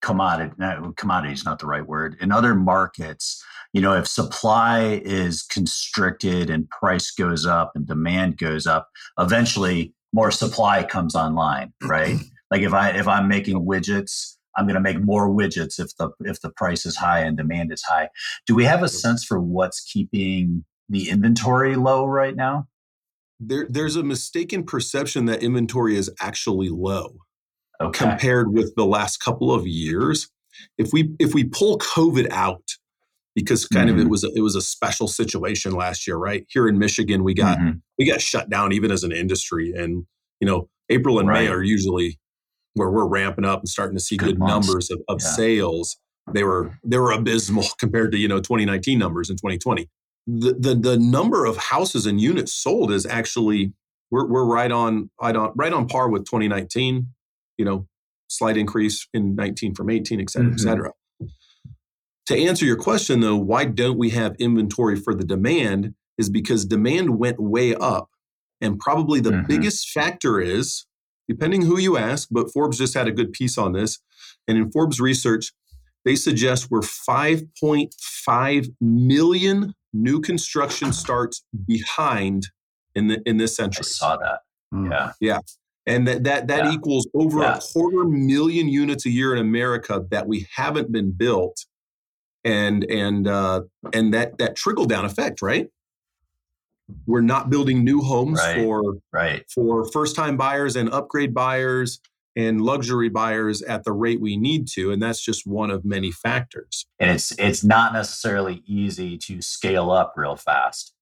commodity, 0.01 0.53
no, 0.57 0.93
commodity 0.97 1.33
is 1.33 1.45
not 1.45 1.59
the 1.59 1.65
right 1.65 1.85
word. 1.85 2.17
In 2.21 2.31
other 2.31 2.55
markets, 2.55 3.43
you 3.73 3.81
know, 3.81 3.93
if 3.93 4.07
supply 4.07 5.01
is 5.03 5.41
constricted 5.41 6.49
and 6.49 6.69
price 6.69 7.11
goes 7.11 7.45
up 7.45 7.71
and 7.75 7.87
demand 7.87 8.37
goes 8.37 8.67
up, 8.67 8.89
eventually 9.17 9.93
more 10.13 10.29
supply 10.29 10.83
comes 10.83 11.15
online, 11.15 11.73
right? 11.83 12.17
like 12.53 12.61
if 12.61 12.73
I 12.73 12.89
if 12.89 13.07
I'm 13.07 13.27
making 13.27 13.65
widgets, 13.65 14.35
I'm 14.55 14.65
going 14.65 14.75
to 14.75 14.81
make 14.81 15.01
more 15.01 15.27
widgets 15.27 15.79
if 15.79 15.95
the 15.97 16.11
if 16.21 16.39
the 16.41 16.51
price 16.51 16.85
is 16.85 16.95
high 16.95 17.21
and 17.21 17.35
demand 17.35 17.73
is 17.73 17.81
high. 17.81 18.09
Do 18.45 18.53
we 18.53 18.63
have 18.65 18.83
a 18.83 18.87
sense 18.87 19.25
for 19.25 19.41
what's 19.41 19.81
keeping 19.81 20.63
the 20.87 21.09
inventory 21.09 21.75
low 21.75 22.05
right 22.05 22.35
now? 22.35 22.67
There, 23.47 23.67
there's 23.69 23.95
a 23.95 24.03
mistaken 24.03 24.63
perception 24.63 25.25
that 25.25 25.43
inventory 25.43 25.95
is 25.97 26.11
actually 26.19 26.69
low 26.69 27.15
okay. 27.81 28.05
compared 28.05 28.53
with 28.53 28.73
the 28.75 28.85
last 28.85 29.17
couple 29.17 29.53
of 29.53 29.67
years. 29.67 30.29
If 30.77 30.91
we 30.93 31.15
if 31.19 31.33
we 31.33 31.45
pull 31.45 31.79
COVID 31.79 32.29
out, 32.31 32.63
because 33.35 33.65
kind 33.65 33.89
mm-hmm. 33.89 33.95
of 33.95 33.99
it 33.99 34.01
mm-hmm. 34.03 34.11
was 34.11 34.23
a, 34.23 34.29
it 34.35 34.41
was 34.41 34.55
a 34.55 34.61
special 34.61 35.07
situation 35.07 35.71
last 35.71 36.05
year, 36.07 36.17
right? 36.17 36.45
Here 36.49 36.67
in 36.67 36.77
Michigan, 36.77 37.23
we 37.23 37.33
got 37.33 37.57
mm-hmm. 37.57 37.77
we 37.97 38.05
got 38.05 38.21
shut 38.21 38.49
down 38.49 38.71
even 38.71 38.91
as 38.91 39.03
an 39.03 39.11
industry, 39.11 39.73
and 39.75 40.05
you 40.39 40.47
know 40.47 40.69
April 40.89 41.19
and 41.19 41.27
right. 41.27 41.45
May 41.45 41.47
are 41.49 41.63
usually 41.63 42.19
where 42.75 42.89
we're 42.89 43.07
ramping 43.07 43.45
up 43.45 43.59
and 43.59 43.69
starting 43.69 43.95
to 43.95 44.03
see 44.03 44.17
good, 44.17 44.39
good 44.39 44.39
numbers 44.39 44.89
of, 44.91 45.01
of 45.07 45.19
yeah. 45.21 45.29
sales. 45.29 45.97
They 46.31 46.43
were 46.43 46.77
they 46.83 46.97
were 46.97 47.11
abysmal 47.11 47.65
compared 47.79 48.11
to 48.11 48.17
you 48.17 48.27
know 48.27 48.39
2019 48.39 48.99
numbers 48.99 49.29
in 49.29 49.37
2020 49.37 49.89
the, 50.25 50.53
the 50.53 50.75
the 50.75 50.97
number 50.97 51.45
of 51.45 51.57
houses 51.57 52.05
and 52.05 52.19
units 52.19 52.53
sold 52.53 52.91
is 52.91 53.05
actually 53.05 53.73
we're 54.09 54.27
we're 54.27 54.45
right 54.45 54.71
on 54.71 55.09
right 55.21 55.35
on 55.35 55.51
right 55.55 55.73
on 55.73 55.87
par 55.87 56.09
with 56.09 56.25
2019. 56.25 57.07
You 57.57 57.65
know, 57.65 57.87
slight 58.27 58.57
increase 58.57 59.07
in 59.13 59.35
19 59.35 59.75
from 59.75 59.89
18, 59.89 60.19
et 60.19 60.29
cetera, 60.29 60.49
mm-hmm. 60.49 60.55
et 60.55 60.59
cetera. 60.59 60.91
To 62.27 62.37
answer 62.37 62.65
your 62.65 62.77
question 62.77 63.19
though, 63.19 63.35
why 63.35 63.65
don't 63.65 63.97
we 63.97 64.11
have 64.11 64.35
inventory 64.39 64.95
for 64.95 65.13
the 65.13 65.25
demand? 65.25 65.93
Is 66.17 66.29
because 66.29 66.65
demand 66.65 67.17
went 67.17 67.39
way 67.39 67.75
up, 67.75 68.09
and 68.61 68.79
probably 68.79 69.19
the 69.19 69.31
mm-hmm. 69.31 69.47
biggest 69.47 69.89
factor 69.89 70.39
is 70.39 70.85
depending 71.27 71.63
who 71.63 71.79
you 71.79 71.97
ask. 71.97 72.27
But 72.31 72.51
Forbes 72.53 72.77
just 72.77 72.93
had 72.93 73.07
a 73.07 73.11
good 73.11 73.33
piece 73.33 73.57
on 73.57 73.73
this, 73.73 73.99
and 74.47 74.57
in 74.57 74.71
Forbes 74.71 75.01
research, 75.01 75.51
they 76.05 76.15
suggest 76.15 76.69
we're 76.69 76.81
5.5 76.81 78.67
million 78.79 79.73
new 79.93 80.19
construction 80.19 80.91
starts 80.91 81.45
behind 81.67 82.47
in 82.95 83.07
the 83.07 83.21
in 83.25 83.37
this 83.37 83.55
century. 83.55 83.81
I 83.81 83.87
saw 83.87 84.17
that. 84.17 84.39
Mm. 84.73 84.91
Yeah. 84.91 85.11
Yeah. 85.19 85.39
And 85.85 86.07
that 86.07 86.23
that, 86.23 86.47
that 86.47 86.65
yeah. 86.65 86.73
equals 86.73 87.07
over 87.13 87.41
yeah. 87.41 87.57
a 87.57 87.59
quarter 87.59 88.05
million 88.05 88.67
units 88.67 89.05
a 89.05 89.09
year 89.09 89.33
in 89.33 89.39
America 89.39 90.03
that 90.11 90.27
we 90.27 90.47
haven't 90.55 90.91
been 90.91 91.11
built. 91.11 91.65
And 92.45 92.83
and 92.85 93.25
uh, 93.27 93.61
and 93.93 94.13
that 94.13 94.37
that 94.37 94.57
trickle 94.57 94.85
down 94.85 95.05
effect, 95.05 95.41
right? 95.41 95.67
We're 97.05 97.21
not 97.21 97.49
building 97.49 97.85
new 97.85 98.01
homes 98.01 98.39
right. 98.39 98.57
for 98.57 98.95
right. 99.13 99.45
for 99.53 99.89
first 99.91 100.15
time 100.15 100.35
buyers 100.35 100.75
and 100.75 100.91
upgrade 100.91 101.33
buyers 101.33 102.01
and 102.35 102.61
luxury 102.61 103.09
buyers 103.09 103.61
at 103.61 103.83
the 103.83 103.91
rate 103.91 104.19
we 104.19 104.37
need 104.37 104.67
to 104.67 104.91
and 104.91 105.01
that's 105.01 105.23
just 105.23 105.45
one 105.45 105.69
of 105.69 105.85
many 105.85 106.11
factors. 106.11 106.85
And 106.99 107.11
it's 107.11 107.31
it's 107.37 107.63
not 107.63 107.93
necessarily 107.93 108.63
easy 108.65 109.17
to 109.19 109.41
scale 109.41 109.91
up 109.91 110.13
real 110.15 110.35
fast 110.35 110.93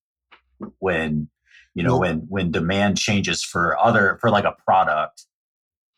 when 0.80 1.30
you 1.74 1.84
know 1.84 1.98
when 1.98 2.20
when 2.30 2.52
demand 2.52 2.98
changes 2.98 3.44
for 3.44 3.78
other 3.80 4.18
for 4.22 4.30
like 4.30 4.46
a 4.46 4.56
product. 4.66 5.26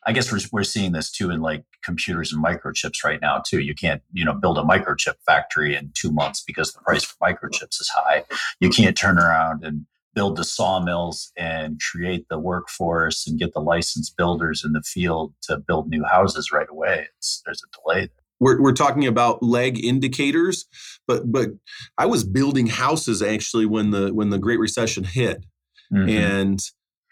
I 0.06 0.12
guess 0.12 0.30
we're, 0.30 0.40
we're 0.52 0.64
seeing 0.64 0.92
this 0.92 1.10
too 1.10 1.30
in 1.30 1.40
like 1.40 1.64
computers 1.82 2.30
and 2.30 2.44
microchips 2.44 3.02
right 3.02 3.20
now 3.22 3.42
too. 3.44 3.60
You 3.60 3.74
can't 3.74 4.02
you 4.12 4.24
know 4.24 4.34
build 4.34 4.58
a 4.58 4.62
microchip 4.62 5.14
factory 5.26 5.74
in 5.74 5.92
two 5.94 6.12
months 6.12 6.42
because 6.46 6.72
the 6.72 6.80
price 6.80 7.04
for 7.04 7.16
microchips 7.22 7.80
is 7.80 7.90
high. 7.94 8.24
You 8.60 8.70
can't 8.70 8.96
turn 8.96 9.18
around 9.18 9.64
and 9.64 9.86
build 10.14 10.36
the 10.36 10.44
sawmills 10.44 11.32
and 11.36 11.80
create 11.80 12.26
the 12.28 12.38
workforce 12.38 13.26
and 13.26 13.38
get 13.38 13.52
the 13.52 13.60
licensed 13.60 14.16
builders 14.16 14.62
in 14.64 14.72
the 14.72 14.82
field 14.82 15.34
to 15.42 15.58
build 15.58 15.88
new 15.88 16.04
houses 16.04 16.50
right 16.52 16.68
away. 16.70 17.08
It's, 17.16 17.42
there's 17.44 17.62
a 17.62 17.80
delay. 17.82 18.08
We're, 18.40 18.60
we're 18.60 18.72
talking 18.72 19.06
about 19.06 19.42
lag 19.42 19.82
indicators, 19.82 20.66
but 21.06 21.30
but 21.30 21.50
I 21.98 22.06
was 22.06 22.24
building 22.24 22.66
houses 22.66 23.22
actually 23.22 23.66
when 23.66 23.90
the 23.90 24.12
when 24.12 24.30
the 24.30 24.38
Great 24.38 24.58
Recession 24.58 25.04
hit, 25.04 25.44
mm-hmm. 25.92 26.08
and 26.08 26.60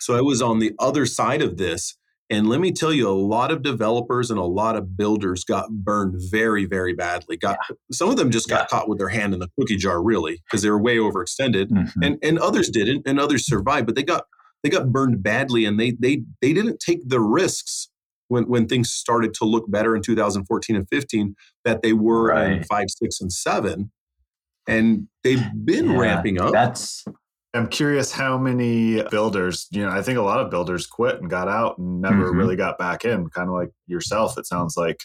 so 0.01 0.17
I 0.17 0.21
was 0.21 0.43
on 0.43 0.59
the 0.59 0.73
other 0.79 1.07
side 1.07 1.43
of 1.43 1.59
this. 1.59 1.97
And 2.33 2.49
let 2.49 2.61
me 2.61 2.73
tell 2.73 2.95
you, 2.95 3.07
a 3.07 3.13
lot 3.13 3.53
of 3.53 3.63
developers 3.63 4.31
and 4.31 4.41
a 4.41 4.45
lot 4.45 4.75
of 4.75 4.97
builders 4.97 5.45
got 5.45 5.71
burned 5.71 6.15
very, 6.31 6.65
very 6.65 6.95
badly. 6.95 7.37
Got 7.37 7.59
yeah. 7.69 7.77
some 7.93 8.09
of 8.09 8.17
them 8.17 8.31
just 8.31 8.49
got 8.49 8.63
yeah. 8.63 8.67
caught 8.69 8.89
with 8.89 8.97
their 8.97 9.11
hand 9.11 9.35
in 9.35 9.41
the 9.41 9.51
cookie 9.59 9.77
jar, 9.77 10.03
really, 10.03 10.41
because 10.47 10.63
they 10.63 10.71
were 10.71 10.81
way 10.81 10.97
overextended, 10.97 11.67
mm-hmm. 11.67 12.03
and 12.03 12.19
and 12.23 12.39
others 12.39 12.71
didn't, 12.71 13.07
and 13.07 13.21
others 13.21 13.45
survived, 13.45 13.85
but 13.85 13.97
they 13.97 14.03
got 14.03 14.25
they 14.63 14.71
got 14.71 14.91
burned 14.91 15.23
badly, 15.23 15.67
and 15.67 15.79
they 15.79 15.91
they 15.91 16.23
they 16.41 16.55
didn't 16.55 16.81
take 16.81 17.07
the 17.07 17.21
risks 17.21 17.91
when 18.29 18.45
when 18.45 18.67
things 18.67 18.91
started 18.91 19.35
to 19.35 19.45
look 19.45 19.71
better 19.71 19.95
in 19.95 20.01
2014 20.01 20.75
and 20.75 20.89
15 20.89 21.35
that 21.67 21.83
they 21.83 21.93
were 21.93 22.29
right. 22.29 22.51
in 22.51 22.65
five, 22.65 22.87
six, 22.89 23.21
and 23.21 23.31
seven. 23.31 23.93
and 24.67 25.09
they've 25.23 25.45
been 25.67 25.91
yeah, 25.91 25.99
ramping 25.99 26.41
up. 26.41 26.55
That's 26.55 27.05
I'm 27.55 27.69
curious 27.69 28.11
how 28.11 28.39
many 28.39 29.03
builders, 29.11 29.67
you 29.71 29.85
know, 29.85 29.91
I 29.91 30.01
think 30.01 30.17
a 30.17 30.23
lot 30.23 30.41
of 30.41 30.51
builders 30.51 30.87
quit 30.87 31.21
and 31.21 31.29
got 31.29 31.49
out 31.49 31.77
and 31.77 32.01
never 32.01 32.29
mm-hmm. 32.29 32.39
really 32.39 32.57
got 32.57 32.79
back 32.79 33.05
in, 33.05 33.29
kind 33.29 33.49
of 33.49 33.55
like 33.55 33.71
yourself, 33.87 34.39
it 34.39 34.47
sounds 34.47 34.75
like. 34.75 35.05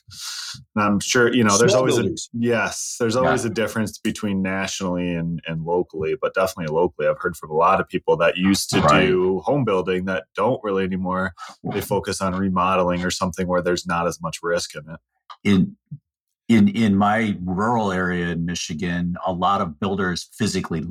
And 0.74 0.84
I'm 0.86 1.00
sure, 1.02 1.34
you 1.34 1.44
know, 1.44 1.50
Small 1.50 1.60
there's 1.60 1.74
always 1.74 1.96
builders. 1.96 2.30
a 2.34 2.38
yes, 2.40 2.96
there's 3.02 3.18
always 3.18 3.44
yeah. 3.44 3.52
a 3.52 3.54
difference 3.54 3.98
between 3.98 4.42
nationally 4.42 5.14
and, 5.14 5.42
and 5.46 5.66
locally, 5.66 6.16
but 6.22 6.34
definitely 6.34 6.74
locally. 6.74 7.10
I've 7.10 7.20
heard 7.20 7.36
from 7.36 7.52
a 7.52 7.56
lot 7.56 7.82
of 7.82 7.90
people 7.90 8.16
that 8.18 8.38
used 8.38 8.70
to 8.70 8.80
right. 8.80 9.08
do 9.08 9.40
home 9.40 9.66
building 9.66 10.06
that 10.06 10.26
don't 10.34 10.64
really 10.64 10.86
anymore. 10.86 11.34
They 11.74 11.82
focus 11.82 12.22
on 12.22 12.34
remodeling 12.34 13.04
or 13.04 13.12
something 13.12 13.46
where 13.46 13.62
there's 13.62 13.86
not 13.86 14.08
as 14.08 14.22
much 14.22 14.40
risk 14.42 14.74
in 14.74 14.84
it. 14.90 15.00
In 15.44 15.76
in 16.48 16.70
in 16.70 16.96
my 16.96 17.38
rural 17.44 17.92
area 17.92 18.28
in 18.28 18.46
Michigan, 18.46 19.18
a 19.26 19.34
lot 19.34 19.60
of 19.60 19.82
builders 19.82 20.30
physically 20.38 20.82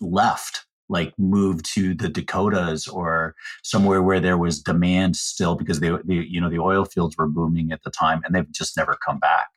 left 0.00 0.64
like 0.92 1.12
move 1.18 1.62
to 1.62 1.94
the 1.94 2.08
Dakotas 2.08 2.86
or 2.86 3.34
somewhere 3.64 4.02
where 4.02 4.20
there 4.20 4.38
was 4.38 4.62
demand 4.62 5.16
still 5.16 5.56
because 5.56 5.80
they, 5.80 5.90
they, 6.04 6.14
you 6.14 6.40
know 6.40 6.50
the 6.50 6.58
oil 6.58 6.84
fields 6.84 7.16
were 7.16 7.26
booming 7.26 7.72
at 7.72 7.82
the 7.82 7.90
time 7.90 8.22
and 8.24 8.34
they've 8.34 8.52
just 8.52 8.76
never 8.76 8.96
come 9.04 9.18
back 9.18 9.48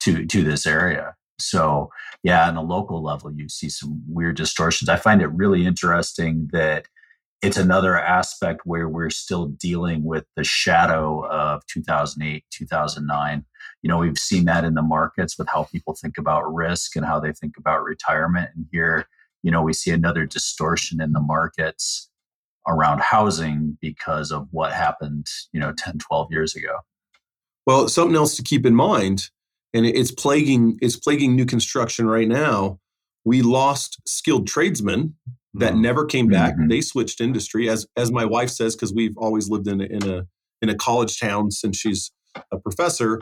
to 0.00 0.26
to 0.26 0.44
this 0.44 0.66
area. 0.66 1.14
So 1.40 1.90
yeah, 2.22 2.48
on 2.48 2.56
a 2.56 2.62
local 2.62 3.02
level, 3.02 3.32
you 3.32 3.48
see 3.48 3.68
some 3.68 4.02
weird 4.06 4.36
distortions. 4.36 4.88
I 4.88 4.96
find 4.96 5.22
it 5.22 5.28
really 5.28 5.66
interesting 5.66 6.48
that 6.52 6.86
it's 7.40 7.56
another 7.56 7.96
aspect 7.96 8.62
where 8.64 8.88
we're 8.88 9.10
still 9.10 9.46
dealing 9.46 10.02
with 10.04 10.24
the 10.36 10.42
shadow 10.42 11.24
of 11.26 11.64
2008 11.66 12.44
2009 12.50 13.44
you 13.82 13.88
know 13.88 13.98
we've 13.98 14.18
seen 14.18 14.44
that 14.46 14.64
in 14.64 14.74
the 14.74 14.82
markets 14.82 15.38
with 15.38 15.48
how 15.48 15.62
people 15.64 15.94
think 15.94 16.18
about 16.18 16.52
risk 16.52 16.96
and 16.96 17.06
how 17.06 17.20
they 17.20 17.32
think 17.32 17.54
about 17.56 17.84
retirement 17.84 18.50
and 18.56 18.66
here 18.72 19.06
you 19.48 19.52
know, 19.52 19.62
we 19.62 19.72
see 19.72 19.90
another 19.90 20.26
distortion 20.26 21.00
in 21.00 21.12
the 21.12 21.22
markets 21.22 22.10
around 22.66 23.00
housing 23.00 23.78
because 23.80 24.30
of 24.30 24.46
what 24.50 24.74
happened, 24.74 25.24
you 25.52 25.58
know, 25.58 25.72
10, 25.72 25.96
12 25.96 26.28
years 26.30 26.54
ago. 26.54 26.80
Well, 27.66 27.88
something 27.88 28.14
else 28.14 28.36
to 28.36 28.42
keep 28.42 28.66
in 28.66 28.74
mind, 28.74 29.30
and 29.72 29.86
it's 29.86 30.10
plaguing 30.10 30.78
it's 30.82 30.96
plaguing 30.96 31.34
new 31.34 31.46
construction 31.46 32.06
right 32.06 32.28
now. 32.28 32.78
We 33.24 33.40
lost 33.40 34.02
skilled 34.06 34.46
tradesmen 34.46 35.14
that 35.54 35.72
mm-hmm. 35.72 35.80
never 35.80 36.04
came 36.04 36.28
back. 36.28 36.52
Mm-hmm. 36.52 36.68
They 36.68 36.82
switched 36.82 37.18
industry, 37.22 37.70
as 37.70 37.86
as 37.96 38.12
my 38.12 38.26
wife 38.26 38.50
says, 38.50 38.76
because 38.76 38.92
we've 38.92 39.16
always 39.16 39.48
lived 39.48 39.66
in 39.66 39.80
a, 39.80 39.84
in 39.84 40.10
a 40.10 40.26
in 40.60 40.68
a 40.68 40.74
college 40.74 41.18
town 41.18 41.52
since 41.52 41.78
she's 41.78 42.12
a 42.52 42.58
professor. 42.58 43.18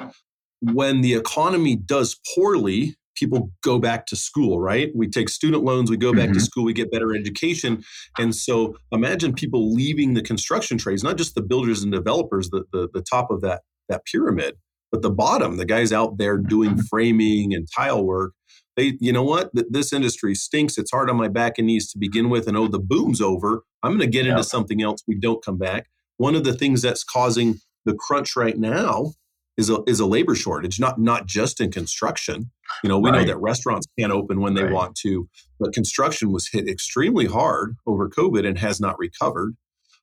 When 0.61 1.03
the 1.03 1.15
economy 1.15 1.77
does 1.77 2.19
poorly, 2.35 2.97
people 3.17 3.51
go 3.63 3.79
back 3.79 4.07
to 4.07 4.17
school, 4.17 4.61
right? 4.61 4.91
We 4.95 5.09
take 5.09 5.29
student 5.29 5.65
loans, 5.65 5.91
we 5.91 5.97
go 5.97 6.13
back 6.13 6.27
mm-hmm. 6.27 6.35
to 6.35 6.41
school, 6.41 6.65
we 6.65 6.73
get 6.73 6.91
better 6.91 7.15
education. 7.15 7.83
And 8.19 8.35
so 8.35 8.77
imagine 8.93 9.35
people 9.35 9.73
leaving 9.73 10.15
the 10.15 10.23
construction 10.23 10.79
trades, 10.79 11.03
not 11.03 11.19
just 11.19 11.35
the 11.35 11.43
builders 11.43 11.83
and 11.83 11.93
developers, 11.93 12.51
the, 12.51 12.65
the, 12.73 12.89
the 12.93 13.03
top 13.03 13.31
of 13.31 13.41
that, 13.41 13.63
that 13.89 14.05
pyramid, 14.05 14.57
but 14.93 15.03
the 15.03 15.11
bottom, 15.11 15.57
the 15.57 15.65
guys 15.65 15.93
out 15.93 16.19
there 16.19 16.39
doing 16.39 16.71
mm-hmm. 16.71 16.81
framing 16.91 17.55
and 17.55 17.67
tile 17.75 18.05
work. 18.05 18.33
They, 18.77 18.99
you 19.01 19.11
know 19.11 19.23
what? 19.23 19.51
This 19.55 19.93
industry 19.93 20.35
stinks. 20.35 20.77
It's 20.77 20.91
hard 20.91 21.09
on 21.09 21.17
my 21.17 21.29
back 21.29 21.55
and 21.57 21.67
knees 21.67 21.91
to 21.93 21.99
begin 21.99 22.29
with. 22.29 22.47
And 22.47 22.59
oh, 22.59 22.69
the 22.69 22.79
boom's 22.79 23.23
over. 23.23 23.63
I'm 23.83 23.93
going 23.93 24.01
to 24.01 24.07
get 24.07 24.27
into 24.27 24.45
something 24.45 24.83
else. 24.83 25.03
We 25.09 25.15
don't 25.15 25.43
come 25.43 25.57
back. 25.57 25.87
One 26.19 26.35
of 26.35 26.45
the 26.45 26.53
things 26.53 26.83
that's 26.83 27.03
causing 27.03 27.61
the 27.87 27.95
crunch 27.95 28.37
right 28.37 28.59
now 28.59 29.13
is 29.57 29.71
a 29.71 29.83
is 29.87 30.01
a 30.01 30.07
labor 30.07 30.35
shortage, 30.35 30.79
not 30.79 31.01
not 31.01 31.27
just 31.27 31.61
in 31.61 31.71
construction. 31.71 32.51
You 32.83 32.89
know, 32.89 32.99
we 32.99 33.11
right. 33.11 33.21
know 33.21 33.25
that 33.27 33.39
restaurants 33.39 33.87
can't 33.99 34.13
open 34.13 34.41
when 34.41 34.55
they 34.55 34.65
right. 34.65 34.73
want 34.73 34.97
to, 35.03 35.29
but 35.59 35.73
construction 35.73 36.33
was 36.33 36.49
hit 36.49 36.69
extremely 36.69 37.27
hard 37.27 37.77
over 37.87 38.09
COVID 38.09 38.47
and 38.47 38.59
has 38.59 38.81
not 38.81 38.99
recovered. 38.99 39.57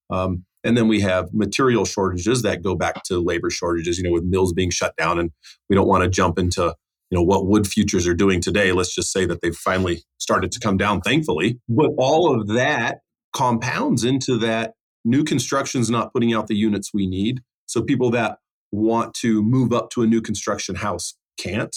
Um, 0.09 0.45
and 0.63 0.77
then 0.77 0.87
we 0.87 1.01
have 1.01 1.33
material 1.33 1.85
shortages 1.85 2.41
that 2.43 2.63
go 2.63 2.75
back 2.75 3.03
to 3.03 3.19
labor 3.19 3.49
shortages. 3.49 3.97
You 3.97 4.05
know, 4.05 4.11
with 4.11 4.23
mills 4.23 4.53
being 4.53 4.69
shut 4.69 4.95
down, 4.95 5.19
and 5.19 5.31
we 5.69 5.75
don't 5.75 5.87
want 5.87 6.03
to 6.03 6.09
jump 6.09 6.39
into 6.39 6.73
you 7.09 7.17
know 7.17 7.23
what 7.23 7.47
wood 7.47 7.67
futures 7.67 8.07
are 8.07 8.13
doing 8.13 8.41
today. 8.41 8.71
Let's 8.71 8.95
just 8.95 9.11
say 9.11 9.25
that 9.25 9.41
they've 9.41 9.55
finally 9.55 10.03
started 10.19 10.51
to 10.53 10.59
come 10.59 10.77
down, 10.77 11.01
thankfully. 11.01 11.59
But 11.67 11.91
all 11.97 12.39
of 12.39 12.47
that 12.49 12.99
compounds 13.33 14.03
into 14.03 14.37
that 14.39 14.73
new 15.03 15.23
construction's 15.23 15.89
not 15.89 16.13
putting 16.13 16.33
out 16.33 16.47
the 16.47 16.55
units 16.55 16.91
we 16.93 17.07
need. 17.07 17.41
So 17.65 17.81
people 17.81 18.09
that 18.11 18.37
want 18.71 19.13
to 19.15 19.43
move 19.43 19.73
up 19.73 19.89
to 19.91 20.01
a 20.01 20.07
new 20.07 20.21
construction 20.21 20.75
house 20.75 21.15
can't. 21.37 21.75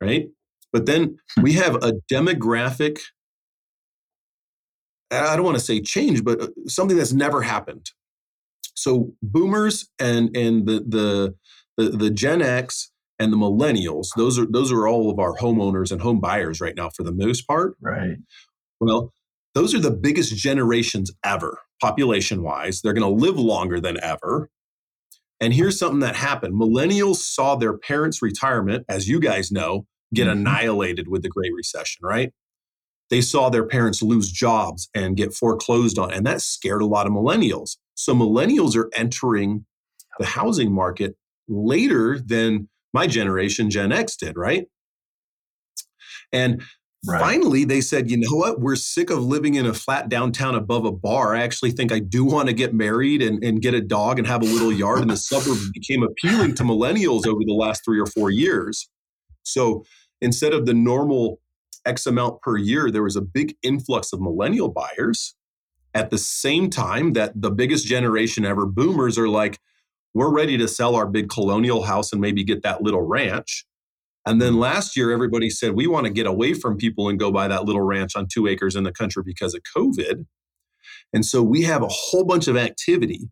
Right. 0.00 0.28
But 0.72 0.86
then 0.86 1.18
we 1.40 1.54
have 1.54 1.76
a 1.76 1.92
demographic, 2.12 3.00
I 5.10 5.34
don't 5.34 5.44
want 5.44 5.56
to 5.56 5.64
say 5.64 5.80
change, 5.80 6.24
but 6.24 6.40
uh, 6.40 6.48
something 6.66 6.96
that's 6.96 7.12
never 7.12 7.42
happened. 7.42 7.90
So 8.74 9.14
boomers 9.22 9.88
and 9.98 10.36
and 10.36 10.66
the 10.66 10.84
the 10.86 11.34
the, 11.76 11.96
the 11.96 12.10
Gen 12.10 12.42
X 12.42 12.92
and 13.18 13.32
the 13.32 13.36
millennials, 13.36 14.08
those 14.16 14.38
are 14.38 14.46
those 14.46 14.70
are 14.70 14.86
all 14.86 15.10
of 15.10 15.18
our 15.18 15.34
homeowners 15.36 15.90
and 15.90 16.00
home 16.00 16.20
buyers 16.20 16.60
right 16.60 16.76
now 16.76 16.90
for 16.90 17.02
the 17.02 17.12
most 17.12 17.42
part. 17.46 17.76
Right. 17.80 18.18
Well, 18.80 19.12
those 19.54 19.74
are 19.74 19.80
the 19.80 19.90
biggest 19.90 20.36
generations 20.36 21.10
ever, 21.24 21.58
population 21.80 22.42
wise. 22.42 22.80
They're 22.80 22.92
going 22.92 23.18
to 23.18 23.24
live 23.26 23.38
longer 23.38 23.80
than 23.80 23.98
ever. 24.02 24.50
And 25.40 25.54
here's 25.54 25.78
something 25.78 26.00
that 26.00 26.16
happened 26.16 26.54
millennials 26.54 27.16
saw 27.16 27.54
their 27.54 27.76
parents' 27.76 28.22
retirement, 28.22 28.84
as 28.88 29.08
you 29.08 29.20
guys 29.20 29.52
know, 29.52 29.86
get 30.12 30.26
mm-hmm. 30.26 30.40
annihilated 30.40 31.08
with 31.08 31.22
the 31.22 31.28
Great 31.28 31.52
Recession, 31.54 32.00
right? 32.04 32.32
They 33.10 33.20
saw 33.20 33.48
their 33.48 33.66
parents 33.66 34.02
lose 34.02 34.30
jobs 34.30 34.88
and 34.94 35.16
get 35.16 35.32
foreclosed 35.32 35.98
on, 35.98 36.12
and 36.12 36.26
that 36.26 36.42
scared 36.42 36.82
a 36.82 36.86
lot 36.86 37.06
of 37.06 37.12
millennials. 37.12 37.76
So 37.94 38.14
millennials 38.14 38.76
are 38.76 38.90
entering 38.94 39.64
the 40.18 40.26
housing 40.26 40.72
market 40.72 41.16
later 41.48 42.18
than 42.18 42.68
my 42.92 43.06
generation, 43.06 43.70
Gen 43.70 43.92
X, 43.92 44.16
did, 44.16 44.36
right? 44.36 44.66
And 46.32 46.62
Right. 47.06 47.20
Finally, 47.20 47.64
they 47.64 47.80
said, 47.80 48.10
you 48.10 48.16
know 48.16 48.34
what? 48.34 48.60
We're 48.60 48.74
sick 48.74 49.10
of 49.10 49.22
living 49.24 49.54
in 49.54 49.66
a 49.66 49.72
flat 49.72 50.08
downtown 50.08 50.56
above 50.56 50.84
a 50.84 50.90
bar. 50.90 51.34
I 51.34 51.42
actually 51.42 51.70
think 51.70 51.92
I 51.92 52.00
do 52.00 52.24
want 52.24 52.48
to 52.48 52.52
get 52.52 52.74
married 52.74 53.22
and, 53.22 53.42
and 53.44 53.62
get 53.62 53.72
a 53.72 53.80
dog 53.80 54.18
and 54.18 54.26
have 54.26 54.42
a 54.42 54.46
little 54.46 54.72
yard. 54.72 55.02
And 55.02 55.10
the 55.10 55.16
suburbs 55.16 55.70
became 55.70 56.02
appealing 56.02 56.56
to 56.56 56.64
millennials 56.64 57.26
over 57.26 57.40
the 57.44 57.54
last 57.54 57.84
three 57.84 58.00
or 58.00 58.06
four 58.06 58.30
years. 58.30 58.88
So 59.44 59.84
instead 60.20 60.52
of 60.52 60.66
the 60.66 60.74
normal 60.74 61.40
X 61.86 62.04
amount 62.04 62.42
per 62.42 62.56
year, 62.56 62.90
there 62.90 63.04
was 63.04 63.16
a 63.16 63.22
big 63.22 63.56
influx 63.62 64.12
of 64.12 64.20
millennial 64.20 64.68
buyers. 64.68 65.34
At 65.94 66.10
the 66.10 66.18
same 66.18 66.68
time, 66.68 67.12
that 67.14 67.32
the 67.34 67.50
biggest 67.50 67.86
generation 67.86 68.44
ever, 68.44 68.66
boomers, 68.66 69.16
are 69.18 69.28
like, 69.28 69.58
we're 70.14 70.30
ready 70.30 70.58
to 70.58 70.66
sell 70.66 70.96
our 70.96 71.06
big 71.06 71.28
colonial 71.28 71.82
house 71.82 72.12
and 72.12 72.20
maybe 72.20 72.42
get 72.42 72.62
that 72.62 72.82
little 72.82 73.02
ranch. 73.02 73.64
And 74.28 74.42
then 74.42 74.58
last 74.58 74.94
year, 74.94 75.10
everybody 75.10 75.48
said, 75.48 75.72
we 75.72 75.86
want 75.86 76.04
to 76.04 76.12
get 76.12 76.26
away 76.26 76.52
from 76.52 76.76
people 76.76 77.08
and 77.08 77.18
go 77.18 77.32
buy 77.32 77.48
that 77.48 77.64
little 77.64 77.80
ranch 77.80 78.14
on 78.14 78.26
two 78.30 78.46
acres 78.46 78.76
in 78.76 78.84
the 78.84 78.92
country 78.92 79.22
because 79.24 79.54
of 79.54 79.62
COVID. 79.74 80.26
And 81.14 81.24
so 81.24 81.42
we 81.42 81.62
have 81.62 81.82
a 81.82 81.88
whole 81.88 82.24
bunch 82.24 82.46
of 82.46 82.54
activity 82.54 83.30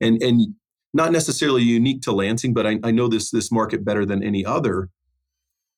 and, 0.00 0.22
and 0.22 0.54
not 0.94 1.12
necessarily 1.12 1.62
unique 1.62 2.00
to 2.02 2.12
Lansing, 2.12 2.54
but 2.54 2.66
I, 2.66 2.78
I 2.82 2.90
know 2.90 3.06
this, 3.06 3.30
this 3.30 3.52
market 3.52 3.84
better 3.84 4.06
than 4.06 4.22
any 4.22 4.42
other. 4.42 4.88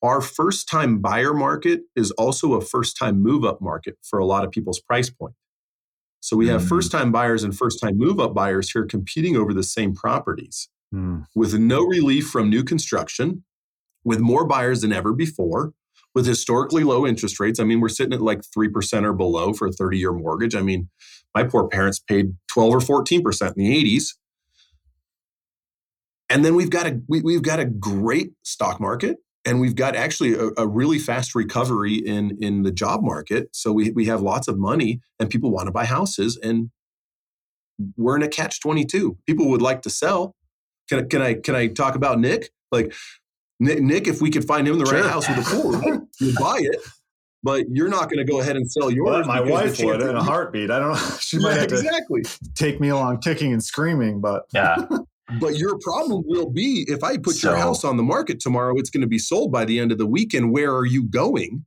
Our 0.00 0.20
first 0.20 0.68
time 0.68 1.00
buyer 1.00 1.34
market 1.34 1.80
is 1.96 2.12
also 2.12 2.54
a 2.54 2.60
first 2.60 2.96
time 2.96 3.20
move 3.20 3.44
up 3.44 3.60
market 3.60 3.96
for 4.00 4.20
a 4.20 4.24
lot 4.24 4.44
of 4.44 4.52
people's 4.52 4.80
price 4.80 5.10
point. 5.10 5.34
So 6.20 6.36
we 6.36 6.46
have 6.46 6.62
mm. 6.62 6.68
first 6.68 6.92
time 6.92 7.10
buyers 7.10 7.42
and 7.42 7.56
first 7.56 7.80
time 7.80 7.98
move 7.98 8.20
up 8.20 8.32
buyers 8.32 8.70
here 8.70 8.86
competing 8.86 9.36
over 9.36 9.52
the 9.52 9.64
same 9.64 9.92
properties 9.92 10.68
mm. 10.94 11.24
with 11.34 11.54
no 11.54 11.82
relief 11.82 12.28
from 12.28 12.48
new 12.48 12.62
construction 12.62 13.42
with 14.04 14.20
more 14.20 14.46
buyers 14.46 14.80
than 14.80 14.92
ever 14.92 15.12
before, 15.12 15.72
with 16.14 16.26
historically 16.26 16.84
low 16.84 17.06
interest 17.06 17.40
rates. 17.40 17.60
I 17.60 17.64
mean, 17.64 17.80
we're 17.80 17.88
sitting 17.88 18.12
at 18.12 18.20
like 18.20 18.42
3% 18.56 19.04
or 19.04 19.12
below 19.12 19.52
for 19.52 19.68
a 19.68 19.72
30 19.72 19.98
year 19.98 20.12
mortgage. 20.12 20.54
I 20.54 20.62
mean, 20.62 20.88
my 21.34 21.44
poor 21.44 21.68
parents 21.68 21.98
paid 21.98 22.34
12 22.52 22.74
or 22.74 23.02
14% 23.04 23.46
in 23.46 23.52
the 23.56 23.98
80s. 23.98 24.10
And 26.32 26.44
then 26.44 26.54
we've 26.54 26.70
got 26.70 26.86
a 26.86 26.98
we, 27.08 27.34
have 27.34 27.42
got 27.42 27.60
a 27.60 27.66
great 27.66 28.32
stock 28.42 28.80
market, 28.80 29.18
and 29.44 29.60
we've 29.60 29.74
got 29.74 29.94
actually 29.94 30.32
a, 30.32 30.48
a, 30.56 30.66
really 30.66 30.98
fast 30.98 31.34
recovery 31.34 31.96
in 31.96 32.38
in 32.40 32.62
the 32.62 32.70
job 32.70 33.02
market. 33.02 33.50
So 33.52 33.70
we 33.70 33.90
we 33.90 34.06
have 34.06 34.22
lots 34.22 34.48
of 34.48 34.58
money, 34.58 35.02
and 35.20 35.28
people 35.28 35.50
want 35.50 35.66
to 35.66 35.72
buy 35.72 35.84
houses, 35.84 36.38
and 36.42 36.70
we're 37.98 38.16
in 38.16 38.22
a 38.22 38.28
catch 38.28 38.60
twenty 38.60 38.86
two. 38.86 39.18
People 39.26 39.50
would 39.50 39.60
like 39.60 39.82
to 39.82 39.90
sell. 39.90 40.34
Can, 40.88 41.06
can 41.10 41.20
I 41.20 41.34
can 41.34 41.54
I 41.54 41.66
talk 41.66 41.96
about 41.96 42.18
Nick? 42.18 42.48
Like 42.70 42.94
Nick, 43.62 43.80
Nick, 43.80 44.08
if 44.08 44.20
we 44.20 44.28
could 44.28 44.44
find 44.44 44.66
him 44.66 44.76
the 44.76 44.86
sure. 44.86 45.00
right 45.00 45.08
house 45.08 45.28
with 45.28 45.38
a 45.38 45.42
pool, 45.42 46.08
you'd 46.18 46.34
buy 46.34 46.58
it. 46.60 46.80
But 47.44 47.66
you're 47.70 47.88
not 47.88 48.10
going 48.10 48.18
to 48.18 48.30
go 48.30 48.40
ahead 48.40 48.56
and 48.56 48.70
sell 48.70 48.90
yours. 48.90 49.26
my 49.26 49.40
wife 49.40 49.80
would 49.82 50.02
in 50.02 50.16
a 50.16 50.22
heartbeat. 50.22 50.70
I 50.70 50.80
don't 50.80 50.92
know. 50.92 51.16
She 51.20 51.38
might 51.38 51.54
yeah, 51.54 51.60
have 51.60 51.68
to 51.68 51.74
exactly 51.76 52.22
take 52.54 52.80
me 52.80 52.88
along 52.88 53.20
kicking 53.20 53.52
and 53.52 53.62
screaming, 53.62 54.20
but 54.20 54.44
yeah. 54.54 54.76
but 55.40 55.56
your 55.56 55.78
problem 55.78 56.24
will 56.26 56.50
be 56.50 56.84
if 56.88 57.04
I 57.04 57.16
put 57.18 57.36
so, 57.36 57.50
your 57.50 57.58
house 57.58 57.84
on 57.84 57.96
the 57.96 58.02
market 58.02 58.40
tomorrow, 58.40 58.76
it's 58.78 58.90
going 58.90 59.00
to 59.00 59.06
be 59.06 59.18
sold 59.18 59.52
by 59.52 59.64
the 59.64 59.78
end 59.78 59.92
of 59.92 59.98
the 59.98 60.06
weekend. 60.06 60.52
Where 60.52 60.74
are 60.74 60.84
you 60.84 61.04
going? 61.04 61.64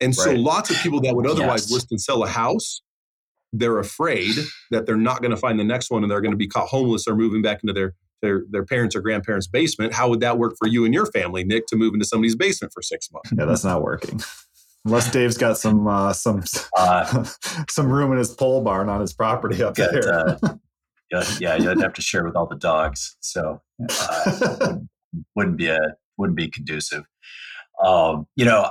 And 0.00 0.14
so, 0.14 0.30
right. 0.30 0.38
lots 0.38 0.70
of 0.70 0.76
people 0.78 1.00
that 1.02 1.14
would 1.14 1.26
otherwise 1.26 1.70
yes. 1.70 1.72
list 1.72 1.86
and 1.90 2.00
sell 2.00 2.24
a 2.24 2.28
house, 2.28 2.82
they're 3.52 3.78
afraid 3.78 4.34
that 4.70 4.86
they're 4.86 4.96
not 4.96 5.20
going 5.20 5.30
to 5.30 5.36
find 5.36 5.60
the 5.60 5.64
next 5.64 5.90
one 5.90 6.02
and 6.02 6.10
they're 6.10 6.22
going 6.22 6.32
to 6.32 6.38
be 6.38 6.48
caught 6.48 6.68
homeless 6.68 7.06
or 7.06 7.14
moving 7.14 7.42
back 7.42 7.62
into 7.62 7.72
their 7.72 7.94
their 8.22 8.44
their 8.50 8.64
parents 8.64 8.96
or 8.96 9.00
grandparents' 9.00 9.46
basement. 9.46 9.92
How 9.92 10.08
would 10.08 10.20
that 10.20 10.38
work 10.38 10.54
for 10.58 10.68
you 10.68 10.84
and 10.84 10.94
your 10.94 11.06
family, 11.06 11.44
Nick, 11.44 11.66
to 11.66 11.76
move 11.76 11.92
into 11.92 12.06
somebody's 12.06 12.36
basement 12.36 12.72
for 12.72 12.82
six 12.82 13.10
months? 13.12 13.30
Yeah, 13.36 13.44
that's 13.44 13.64
not 13.64 13.82
working. 13.82 14.20
Unless 14.84 15.12
Dave's 15.12 15.38
got 15.38 15.58
some 15.58 15.86
uh, 15.86 16.12
some 16.12 16.42
uh, 16.76 17.24
some 17.68 17.92
room 17.92 18.12
in 18.12 18.18
his 18.18 18.30
pole 18.30 18.62
barn 18.62 18.88
on 18.88 19.00
his 19.00 19.12
property 19.12 19.62
up 19.62 19.74
got, 19.74 19.92
there. 19.92 20.12
uh, 20.12 20.36
yeah, 21.40 21.56
you'd 21.56 21.80
have 21.80 21.92
to 21.94 22.02
share 22.02 22.24
with 22.24 22.34
all 22.34 22.46
the 22.46 22.56
dogs, 22.56 23.16
so 23.20 23.60
uh, 23.90 24.76
wouldn't 25.36 25.56
be 25.56 25.68
a 25.68 25.78
wouldn't 26.16 26.36
be 26.36 26.48
conducive. 26.48 27.04
Um, 27.82 28.26
you 28.36 28.44
know, 28.44 28.70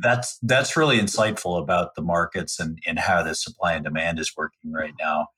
that's 0.00 0.38
that's 0.42 0.76
really 0.76 0.98
insightful 0.98 1.60
about 1.60 1.94
the 1.94 2.02
markets 2.02 2.58
and 2.58 2.78
and 2.86 2.98
how 2.98 3.22
the 3.22 3.34
supply 3.34 3.74
and 3.74 3.84
demand 3.84 4.18
is 4.18 4.32
working 4.36 4.72
right 4.72 4.94
now. 4.98 5.28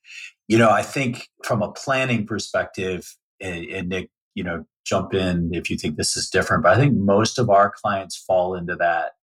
You 0.47 0.57
know, 0.57 0.69
I 0.69 0.83
think 0.83 1.27
from 1.43 1.61
a 1.61 1.71
planning 1.71 2.25
perspective, 2.25 3.15
and, 3.41 3.65
and 3.65 3.89
Nick, 3.89 4.09
you 4.33 4.43
know, 4.43 4.65
jump 4.85 5.13
in 5.13 5.49
if 5.53 5.69
you 5.69 5.77
think 5.77 5.97
this 5.97 6.15
is 6.15 6.29
different. 6.29 6.63
But 6.63 6.77
I 6.77 6.79
think 6.79 6.95
most 6.95 7.39
of 7.39 7.49
our 7.49 7.71
clients 7.71 8.15
fall 8.17 8.55
into 8.55 8.75
that 8.75 9.13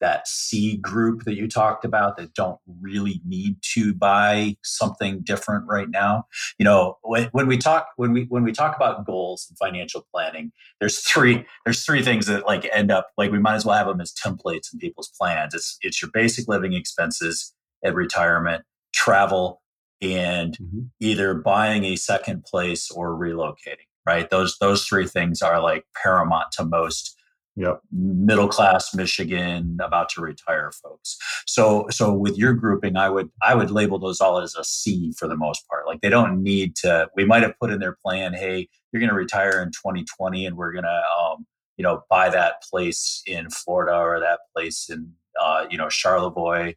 that 0.00 0.26
C 0.26 0.78
group 0.78 1.24
that 1.24 1.36
you 1.36 1.46
talked 1.46 1.84
about 1.84 2.16
that 2.16 2.34
don't 2.34 2.58
really 2.80 3.20
need 3.26 3.56
to 3.74 3.94
buy 3.94 4.56
something 4.64 5.20
different 5.22 5.66
right 5.68 5.88
now. 5.90 6.24
You 6.58 6.64
know, 6.64 6.96
when, 7.02 7.28
when 7.32 7.46
we 7.46 7.58
talk 7.58 7.88
when 7.96 8.12
we 8.12 8.24
when 8.24 8.42
we 8.42 8.52
talk 8.52 8.74
about 8.76 9.06
goals 9.06 9.46
and 9.48 9.58
financial 9.58 10.06
planning, 10.12 10.52
there's 10.80 11.00
three 11.00 11.44
there's 11.64 11.84
three 11.84 12.02
things 12.02 12.26
that 12.26 12.46
like 12.46 12.68
end 12.72 12.90
up 12.90 13.08
like 13.16 13.30
we 13.30 13.38
might 13.38 13.56
as 13.56 13.64
well 13.64 13.76
have 13.76 13.86
them 13.86 14.00
as 14.00 14.12
templates 14.12 14.72
in 14.72 14.78
people's 14.78 15.12
plans. 15.18 15.54
It's 15.54 15.76
it's 15.82 16.02
your 16.02 16.10
basic 16.12 16.48
living 16.48 16.72
expenses 16.72 17.54
at 17.84 17.94
retirement, 17.94 18.64
travel, 18.94 19.62
and 20.02 20.56
mm-hmm. 20.58 20.80
either 21.00 21.34
buying 21.34 21.84
a 21.84 21.96
second 21.96 22.44
place 22.44 22.90
or 22.90 23.16
relocating. 23.16 23.86
Right? 24.06 24.28
Those 24.30 24.56
those 24.58 24.86
three 24.86 25.06
things 25.06 25.42
are 25.42 25.62
like 25.62 25.84
paramount 26.02 26.52
to 26.52 26.64
most 26.64 27.16
yep. 27.54 27.80
middle 27.92 28.48
class 28.48 28.94
Michigan 28.94 29.78
about 29.82 30.08
to 30.10 30.20
retire 30.20 30.72
folks. 30.82 31.18
So 31.46 31.86
so 31.90 32.12
with 32.12 32.36
your 32.36 32.54
grouping, 32.54 32.96
I 32.96 33.10
would 33.10 33.30
I 33.42 33.54
would 33.54 33.70
label 33.70 33.98
those 33.98 34.20
all 34.20 34.38
as 34.38 34.54
a 34.54 34.64
C 34.64 35.12
for 35.18 35.28
the 35.28 35.36
most 35.36 35.66
part. 35.68 35.86
Like 35.86 36.00
they 36.00 36.08
don't 36.08 36.42
need 36.42 36.76
to. 36.76 37.08
We 37.14 37.24
might 37.24 37.42
have 37.42 37.58
put 37.60 37.70
in 37.70 37.80
their 37.80 37.96
plan, 38.04 38.32
hey, 38.34 38.68
you're 38.92 39.00
going 39.00 39.10
to 39.10 39.16
retire 39.16 39.62
in 39.62 39.68
2020, 39.68 40.46
and 40.46 40.56
we're 40.56 40.72
going 40.72 40.84
to 40.84 41.02
um, 41.20 41.46
you 41.76 41.82
know 41.82 42.02
buy 42.10 42.30
that 42.30 42.62
place 42.68 43.22
in 43.26 43.50
Florida 43.50 43.96
or 43.96 44.20
that 44.20 44.40
place 44.54 44.88
in 44.88 45.12
uh, 45.40 45.66
you 45.70 45.78
know 45.78 45.88
Charlevoix 45.88 46.74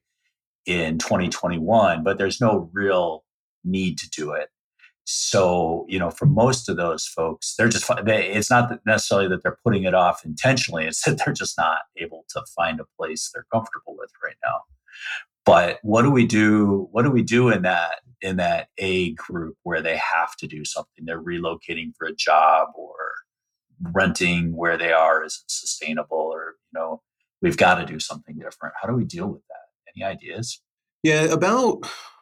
in 0.66 0.98
2021. 0.98 2.04
But 2.04 2.18
there's 2.18 2.42
no 2.42 2.70
real 2.74 3.24
need 3.64 3.98
to 4.00 4.10
do 4.10 4.32
it. 4.32 4.50
So, 5.06 5.86
you 5.90 6.00
know, 6.00 6.10
for 6.10 6.26
most 6.26 6.70
of 6.70 6.78
those 6.78 7.06
folks, 7.06 7.56
they're 7.58 7.68
just, 7.68 7.90
they, 8.06 8.30
it's 8.30 8.50
not 8.50 8.80
necessarily 8.86 9.28
that 9.30 9.44
they're 9.44 9.58
putting 9.64 9.84
it 9.84 9.94
off 9.94 10.24
intentionally, 10.24 10.86
it's 10.86 11.04
that 11.04 11.22
they're 11.24 11.34
just 11.34 11.58
not 11.58 11.80
able 11.98 12.24
to 12.30 12.42
find 12.56 12.80
a 12.80 12.86
place 12.98 13.30
they're 13.34 13.46
comfortable 13.52 13.96
with 13.98 14.12
right 14.24 14.38
now. 14.44 14.62
But 15.46 15.80
what 15.84 16.04
do 16.04 16.12
we 16.12 16.26
do? 16.26 16.88
What 16.92 17.04
do 17.04 17.12
we 17.12 17.22
do 17.22 17.50
in 17.50 17.64
that, 17.64 17.96
in 18.22 18.38
that 18.38 18.70
A 18.78 19.14
group 19.16 19.58
where 19.64 19.82
they 19.82 19.98
have 19.98 20.38
to 20.38 20.48
do 20.48 20.64
something? 20.64 21.04
They're 21.04 21.22
relocating 21.22 21.92
for 21.98 22.08
a 22.08 22.16
job 22.16 22.70
or 22.76 22.96
renting 23.94 24.56
where 24.56 24.78
they 24.78 24.94
are 24.94 25.26
isn't 25.26 25.52
sustainable 25.52 26.32
or, 26.34 26.56
you 26.72 26.80
know, 26.80 27.02
we've 27.42 27.58
got 27.58 27.76
to 27.76 27.86
do 27.86 28.00
something 28.00 28.38
different. 28.38 28.76
How 28.82 28.88
do 28.88 28.96
we 28.96 29.04
deal 29.04 29.28
with 29.28 29.42
that? 29.50 29.53
Any 29.96 30.06
ideas? 30.06 30.62
Yeah, 31.04 31.24
about 31.24 31.80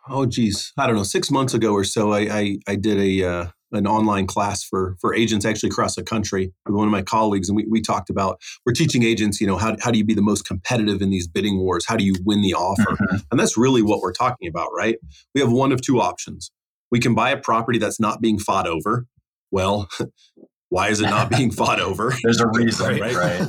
oh 0.09 0.25
geez, 0.25 0.73
I 0.77 0.87
don't 0.87 0.95
know, 0.95 1.03
six 1.03 1.29
months 1.31 1.53
ago 1.53 1.73
or 1.73 1.83
so, 1.83 2.11
I 2.11 2.19
I, 2.19 2.57
I 2.67 2.75
did 2.75 2.99
a 2.99 3.23
uh, 3.23 3.47
an 3.71 3.87
online 3.87 4.27
class 4.27 4.63
for 4.63 4.95
for 4.99 5.13
agents 5.13 5.45
actually 5.45 5.69
across 5.69 5.95
the 5.95 6.03
country 6.03 6.51
with 6.65 6.75
one 6.75 6.87
of 6.87 6.91
my 6.91 7.01
colleagues, 7.01 7.49
and 7.49 7.55
we 7.55 7.65
we 7.69 7.81
talked 7.81 8.09
about 8.09 8.41
we're 8.65 8.73
teaching 8.73 9.03
agents, 9.03 9.39
you 9.39 9.47
know, 9.47 9.57
how 9.57 9.75
how 9.81 9.91
do 9.91 9.97
you 9.97 10.05
be 10.05 10.13
the 10.13 10.21
most 10.21 10.45
competitive 10.45 11.01
in 11.01 11.09
these 11.09 11.27
bidding 11.27 11.59
wars? 11.59 11.85
How 11.87 11.95
do 11.95 12.03
you 12.03 12.15
win 12.25 12.41
the 12.41 12.53
offer? 12.53 12.91
Mm-hmm. 12.91 13.17
And 13.31 13.39
that's 13.39 13.57
really 13.57 13.81
what 13.81 14.01
we're 14.01 14.13
talking 14.13 14.47
about, 14.47 14.69
right? 14.75 14.97
We 15.33 15.41
have 15.41 15.51
one 15.51 15.71
of 15.71 15.81
two 15.81 16.01
options. 16.01 16.51
We 16.91 16.99
can 16.99 17.15
buy 17.15 17.29
a 17.29 17.37
property 17.37 17.79
that's 17.79 17.99
not 17.99 18.21
being 18.21 18.37
fought 18.39 18.67
over. 18.67 19.05
Well, 19.51 19.89
why 20.71 20.87
is 20.87 21.01
it 21.01 21.09
not 21.09 21.29
being 21.29 21.51
fought 21.61 21.81
over? 21.81 22.13
There's 22.23 22.39
a 22.39 22.47
reason, 22.47 22.99
right? 22.99 23.13
right? 23.13 23.47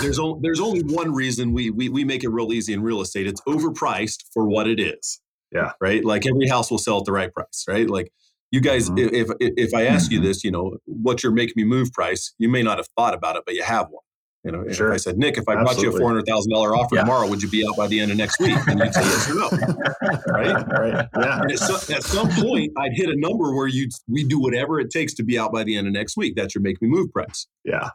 there's, 0.00 0.18
o- 0.18 0.40
there's 0.42 0.60
only 0.60 0.82
one 0.82 1.14
reason 1.14 1.52
we, 1.52 1.70
we, 1.70 1.88
we 1.88 2.04
make 2.04 2.24
it 2.24 2.30
real 2.30 2.52
easy 2.52 2.72
in 2.72 2.82
real 2.82 3.00
estate. 3.00 3.28
It's 3.28 3.40
overpriced 3.42 4.24
for 4.34 4.48
what 4.48 4.66
it 4.66 4.80
is. 4.80 5.20
Yeah. 5.52 5.72
Right. 5.80 6.04
Like 6.04 6.26
every 6.26 6.48
house 6.48 6.70
will 6.70 6.78
sell 6.78 6.98
at 6.98 7.04
the 7.04 7.12
right 7.12 7.32
price. 7.32 7.64
Right. 7.68 7.88
Like 7.88 8.12
you 8.50 8.60
guys, 8.60 8.90
mm-hmm. 8.90 9.14
if, 9.14 9.28
if, 9.38 9.52
if 9.56 9.74
I 9.74 9.86
ask 9.86 10.06
mm-hmm. 10.06 10.14
you 10.14 10.28
this, 10.28 10.42
you 10.42 10.50
know, 10.50 10.78
what's 10.86 11.22
your 11.22 11.32
make 11.32 11.56
me 11.56 11.62
move 11.62 11.92
price? 11.92 12.34
You 12.38 12.48
may 12.48 12.62
not 12.62 12.78
have 12.78 12.88
thought 12.96 13.14
about 13.14 13.36
it, 13.36 13.44
but 13.46 13.54
you 13.54 13.62
have 13.62 13.86
one. 13.90 14.02
You 14.44 14.50
know, 14.50 14.68
sure. 14.72 14.88
if 14.88 14.94
I 14.94 14.96
said, 14.96 15.18
Nick, 15.18 15.38
if 15.38 15.48
I 15.48 15.52
Absolutely. 15.52 15.74
brought 15.74 15.82
you 15.82 15.96
a 15.96 16.00
four 16.00 16.08
hundred 16.08 16.26
thousand 16.26 16.52
dollar 16.52 16.74
offer 16.74 16.96
yeah. 16.96 17.02
tomorrow, 17.02 17.28
would 17.28 17.42
you 17.42 17.48
be 17.48 17.64
out 17.64 17.76
by 17.76 17.86
the 17.86 18.00
end 18.00 18.10
of 18.10 18.16
next 18.16 18.40
week? 18.40 18.58
And 18.66 18.80
you'd 18.80 18.92
say 18.92 19.02
yes 19.02 19.30
or 19.30 19.34
no, 19.34 19.48
right? 20.26 20.68
Right. 20.68 21.08
Yeah. 21.16 21.42
At, 21.48 21.58
so, 21.58 21.94
at 21.94 22.02
some 22.02 22.28
point, 22.28 22.72
I'd 22.76 22.92
hit 22.92 23.08
a 23.08 23.16
number 23.16 23.54
where 23.54 23.68
you 23.68 23.88
we 24.08 24.24
do 24.24 24.40
whatever 24.40 24.80
it 24.80 24.90
takes 24.90 25.14
to 25.14 25.22
be 25.22 25.38
out 25.38 25.52
by 25.52 25.62
the 25.62 25.76
end 25.76 25.86
of 25.86 25.92
next 25.92 26.16
week. 26.16 26.34
That's 26.34 26.56
your 26.56 26.62
make 26.62 26.82
me 26.82 26.88
move 26.88 27.12
price. 27.12 27.46
Yeah. 27.64 27.90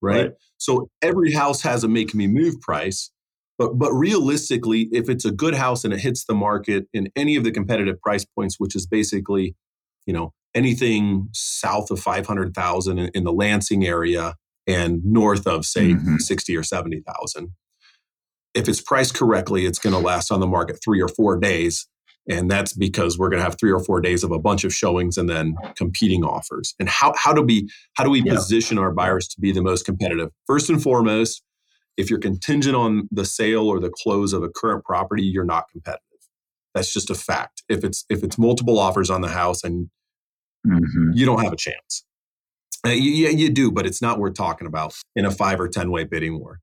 Right? 0.00 0.26
right. 0.26 0.32
So 0.58 0.88
every 1.02 1.32
house 1.32 1.62
has 1.62 1.82
a 1.82 1.88
make 1.88 2.14
me 2.14 2.28
move 2.28 2.60
price, 2.60 3.10
but 3.58 3.76
but 3.76 3.92
realistically, 3.92 4.88
if 4.92 5.08
it's 5.08 5.24
a 5.24 5.32
good 5.32 5.54
house 5.54 5.82
and 5.82 5.92
it 5.92 5.98
hits 5.98 6.26
the 6.26 6.34
market 6.34 6.86
in 6.92 7.08
any 7.16 7.34
of 7.34 7.42
the 7.42 7.50
competitive 7.50 8.00
price 8.00 8.24
points, 8.24 8.60
which 8.60 8.76
is 8.76 8.86
basically, 8.86 9.56
you 10.06 10.12
know, 10.12 10.32
anything 10.54 11.28
south 11.32 11.90
of 11.90 11.98
five 11.98 12.24
hundred 12.24 12.54
thousand 12.54 12.98
in, 13.00 13.10
in 13.14 13.24
the 13.24 13.32
Lansing 13.32 13.84
area 13.84 14.36
and 14.66 15.04
north 15.04 15.46
of 15.46 15.64
say 15.64 15.92
mm-hmm. 15.92 16.16
sixty 16.16 16.56
or 16.56 16.62
seventy 16.62 17.00
thousand, 17.00 17.50
if 18.54 18.68
it's 18.68 18.80
priced 18.80 19.14
correctly, 19.14 19.66
it's 19.66 19.78
going 19.78 19.94
to 19.94 19.98
last 20.00 20.32
on 20.32 20.40
the 20.40 20.46
market 20.46 20.78
three 20.82 21.00
or 21.00 21.08
four 21.08 21.38
days. 21.38 21.86
And 22.28 22.50
that's 22.50 22.72
because 22.72 23.16
we're 23.16 23.28
going 23.28 23.38
to 23.38 23.44
have 23.44 23.56
three 23.56 23.70
or 23.70 23.78
four 23.78 24.00
days 24.00 24.24
of 24.24 24.32
a 24.32 24.38
bunch 24.38 24.64
of 24.64 24.74
showings 24.74 25.16
and 25.16 25.28
then 25.28 25.54
competing 25.76 26.24
offers. 26.24 26.74
And 26.80 26.88
how, 26.88 27.14
how 27.16 27.32
do 27.32 27.40
we 27.40 27.68
how 27.94 28.02
do 28.02 28.10
we 28.10 28.22
yeah. 28.22 28.34
position 28.34 28.78
our 28.78 28.90
buyers 28.90 29.28
to 29.28 29.40
be 29.40 29.52
the 29.52 29.62
most 29.62 29.84
competitive? 29.84 30.30
First 30.44 30.68
and 30.68 30.82
foremost, 30.82 31.42
if 31.96 32.10
you're 32.10 32.18
contingent 32.18 32.74
on 32.74 33.08
the 33.12 33.24
sale 33.24 33.68
or 33.68 33.78
the 33.78 33.90
close 33.90 34.32
of 34.32 34.42
a 34.42 34.48
current 34.48 34.84
property, 34.84 35.22
you're 35.22 35.44
not 35.44 35.68
competitive. 35.70 36.02
That's 36.74 36.92
just 36.92 37.10
a 37.10 37.14
fact. 37.14 37.62
If 37.68 37.84
it's 37.84 38.04
if 38.10 38.24
it's 38.24 38.38
multiple 38.38 38.78
offers 38.78 39.08
on 39.08 39.20
the 39.20 39.28
house 39.28 39.62
and 39.62 39.88
mm-hmm. 40.66 41.10
you 41.14 41.26
don't 41.26 41.44
have 41.44 41.52
a 41.52 41.56
chance. 41.56 42.05
Uh, 42.86 42.90
you, 42.90 43.28
you 43.28 43.50
do, 43.50 43.72
but 43.72 43.86
it's 43.86 44.00
not 44.00 44.18
worth 44.18 44.34
talking 44.34 44.66
about 44.66 44.94
in 45.14 45.24
a 45.24 45.30
five 45.30 45.60
or 45.60 45.68
ten 45.68 45.90
way 45.90 46.04
bidding 46.04 46.38
war. 46.38 46.60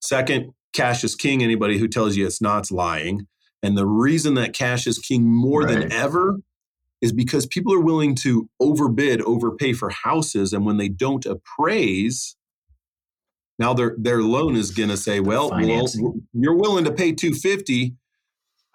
Second, 0.00 0.52
cash 0.74 1.02
is 1.04 1.14
king. 1.14 1.42
Anybody 1.42 1.78
who 1.78 1.88
tells 1.88 2.16
you 2.16 2.26
it's 2.26 2.42
not 2.42 2.64
is 2.64 2.72
lying. 2.72 3.26
And 3.62 3.78
the 3.78 3.86
reason 3.86 4.34
that 4.34 4.52
cash 4.52 4.86
is 4.86 4.98
king 4.98 5.24
more 5.24 5.62
right. 5.62 5.80
than 5.80 5.92
ever 5.92 6.40
is 7.00 7.12
because 7.12 7.46
people 7.46 7.72
are 7.72 7.80
willing 7.80 8.14
to 8.14 8.48
overbid, 8.60 9.22
overpay 9.22 9.72
for 9.72 9.90
houses, 9.90 10.52
and 10.52 10.66
when 10.66 10.76
they 10.76 10.88
don't 10.88 11.24
appraise, 11.24 12.36
now 13.58 13.72
their 13.72 13.94
their 13.98 14.22
loan 14.22 14.56
is 14.56 14.70
going 14.70 14.90
to 14.90 14.96
say, 14.96 15.20
well, 15.20 15.50
well, 15.50 15.86
you're 16.32 16.56
willing 16.56 16.84
to 16.84 16.92
pay 16.92 17.12
250. 17.12 17.94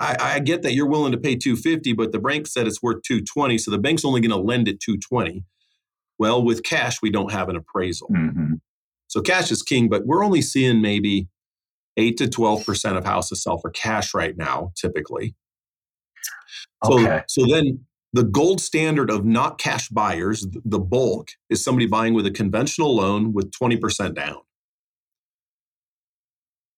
I, 0.02 0.15
I 0.19 0.39
get 0.39 0.62
that 0.62 0.73
you're 0.73 0.88
willing 0.88 1.12
to 1.12 1.17
pay 1.17 1.36
250, 1.36 1.93
but 1.93 2.13
the 2.13 2.19
bank 2.19 2.47
said 2.47 2.67
it's 2.67 2.82
worth 2.82 3.04
220, 3.04 3.58
so 3.58 3.69
the 3.69 3.78
bank's 3.78 4.06
only 4.06 4.21
going 4.21 4.32
to 4.32 4.38
lend 4.38 4.67
it 4.69 4.80
220. 4.80 5.43
Well, 6.19 6.43
with 6.43 6.63
cash, 6.63 7.01
we 7.01 7.10
don't 7.10 7.32
have 7.32 7.49
an 7.49 7.55
appraisal. 7.55 8.10
Mm-hmm. 8.10 8.55
So 9.08 9.21
cash 9.21 9.51
is 9.51 9.63
king, 9.63 9.89
but 9.89 10.05
we're 10.05 10.23
only 10.23 10.41
seeing 10.41 10.82
maybe 10.82 11.27
eight 11.97 12.17
to 12.17 12.25
12% 12.25 12.97
of 12.97 13.05
houses 13.05 13.41
sell 13.41 13.58
for 13.58 13.71
cash 13.71 14.13
right 14.13 14.38
now, 14.38 14.71
typically. 14.75 15.36
So, 16.86 16.99
okay. 16.99 17.23
so 17.27 17.45
then 17.45 17.86
the 18.13 18.23
gold 18.23 18.62
standard 18.62 19.10
of 19.10 19.25
not 19.25 19.58
cash 19.58 19.89
buyers, 19.89 20.45
the 20.63 20.79
bulk, 20.79 21.29
is 21.49 21.63
somebody 21.63 21.88
buying 21.88 22.13
with 22.13 22.25
a 22.25 22.32
conventional 22.32 22.95
loan 22.95 23.34
with 23.34 23.51
20% 23.51 24.13
down 24.13 24.38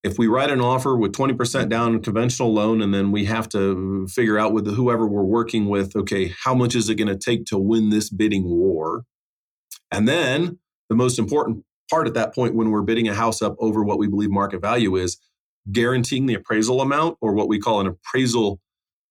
if 0.02 0.18
we 0.18 0.26
write 0.26 0.50
an 0.50 0.60
offer 0.60 0.96
with 0.96 1.12
20% 1.12 1.68
down 1.68 2.02
conventional 2.02 2.52
loan 2.52 2.82
and 2.82 2.92
then 2.92 3.12
we 3.12 3.24
have 3.24 3.48
to 3.50 4.06
figure 4.08 4.38
out 4.38 4.52
with 4.52 4.66
whoever 4.74 5.06
we're 5.06 5.22
working 5.22 5.68
with 5.68 5.94
okay 5.94 6.32
how 6.44 6.54
much 6.54 6.74
is 6.74 6.88
it 6.88 6.96
going 6.96 7.08
to 7.08 7.16
take 7.16 7.44
to 7.46 7.58
win 7.58 7.90
this 7.90 8.10
bidding 8.10 8.44
war 8.44 9.04
and 9.92 10.08
then 10.08 10.58
the 10.88 10.96
most 10.96 11.18
important 11.18 11.64
part 11.90 12.06
at 12.06 12.14
that 12.14 12.34
point 12.34 12.54
when 12.54 12.70
we're 12.70 12.82
bidding 12.82 13.08
a 13.08 13.14
house 13.14 13.42
up 13.42 13.54
over 13.58 13.84
what 13.84 13.98
we 13.98 14.08
believe 14.08 14.30
market 14.30 14.60
value 14.60 14.96
is 14.96 15.18
guaranteeing 15.70 16.26
the 16.26 16.34
appraisal 16.34 16.80
amount 16.80 17.16
or 17.20 17.32
what 17.34 17.48
we 17.48 17.58
call 17.58 17.80
an 17.80 17.86
appraisal 17.86 18.60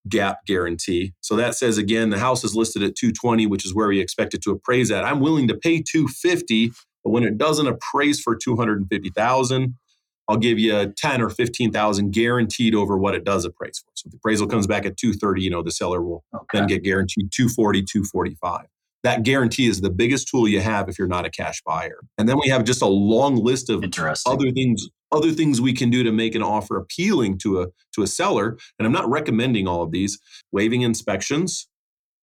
gap 0.10 0.46
guarantee. 0.46 1.14
So 1.22 1.36
that 1.36 1.56
says 1.56 1.78
again, 1.78 2.10
the 2.10 2.20
house 2.20 2.44
is 2.44 2.56
listed 2.56 2.82
at 2.82 2.96
220, 2.96 3.46
which 3.46 3.66
is 3.66 3.74
where 3.74 3.88
we 3.88 4.00
expect 4.00 4.34
it 4.34 4.42
to 4.44 4.52
appraise 4.52 4.90
at. 4.92 5.06
I'm 5.06 5.20
willing 5.20 5.48
to 5.48 5.56
pay 5.56 5.82
250, 5.82 6.72
but 7.04 7.12
when 7.12 7.24
it 7.24 7.38
doesn't 7.38 7.68
appraise 7.68 8.20
for 8.20 8.36
250,000, 8.36 9.76
I'll 10.28 10.38
give 10.38 10.58
you 10.60 10.94
10 10.98 11.22
or 11.22 11.30
15,000 11.30 12.12
guaranteed 12.12 12.74
over 12.74 12.98
what 12.98 13.16
it 13.16 13.24
does 13.24 13.46
appraise 13.46 13.80
for. 13.80 13.92
So 13.94 14.08
if 14.08 14.12
the 14.12 14.18
appraisal 14.18 14.48
comes 14.48 14.66
back 14.66 14.86
at 14.86 14.98
230, 14.98 15.42
you 15.42 15.50
know, 15.50 15.62
the 15.62 15.72
seller 15.72 16.02
will 16.02 16.24
okay. 16.34 16.60
then 16.60 16.68
get 16.68 16.84
guaranteed 16.84 17.32
240, 17.32 17.84
245. 17.84 18.66
That 19.04 19.24
guarantee 19.24 19.68
is 19.68 19.82
the 19.82 19.90
biggest 19.90 20.28
tool 20.28 20.48
you 20.48 20.62
have 20.62 20.88
if 20.88 21.00
you're 21.00 21.08
not 21.08 21.26
a 21.26 21.30
cash 21.30 21.62
buyer. 21.66 22.00
And 22.18 22.30
then 22.30 22.38
we 22.40 22.50
have 22.50 22.64
just 22.64 22.82
a 22.82 22.88
long 22.88 23.36
list 23.36 23.70
of 23.70 23.84
other 24.26 24.52
things 24.52 24.88
other 25.12 25.32
things 25.32 25.60
we 25.60 25.74
can 25.74 25.90
do 25.90 26.04
to 26.04 26.12
make 26.12 26.36
an 26.36 26.44
offer 26.44 26.78
appealing 26.78 27.38
to 27.40 27.62
a 27.62 27.68
to 27.96 28.04
a 28.04 28.08
seller. 28.08 28.58
And 28.80 28.86
I'm 28.86 28.94
not 28.94 29.10
recommending 29.10 29.68
all 29.68 29.82
of 29.82 29.92
these. 29.92 30.20
Waiving 30.52 30.82
inspections 30.82 31.68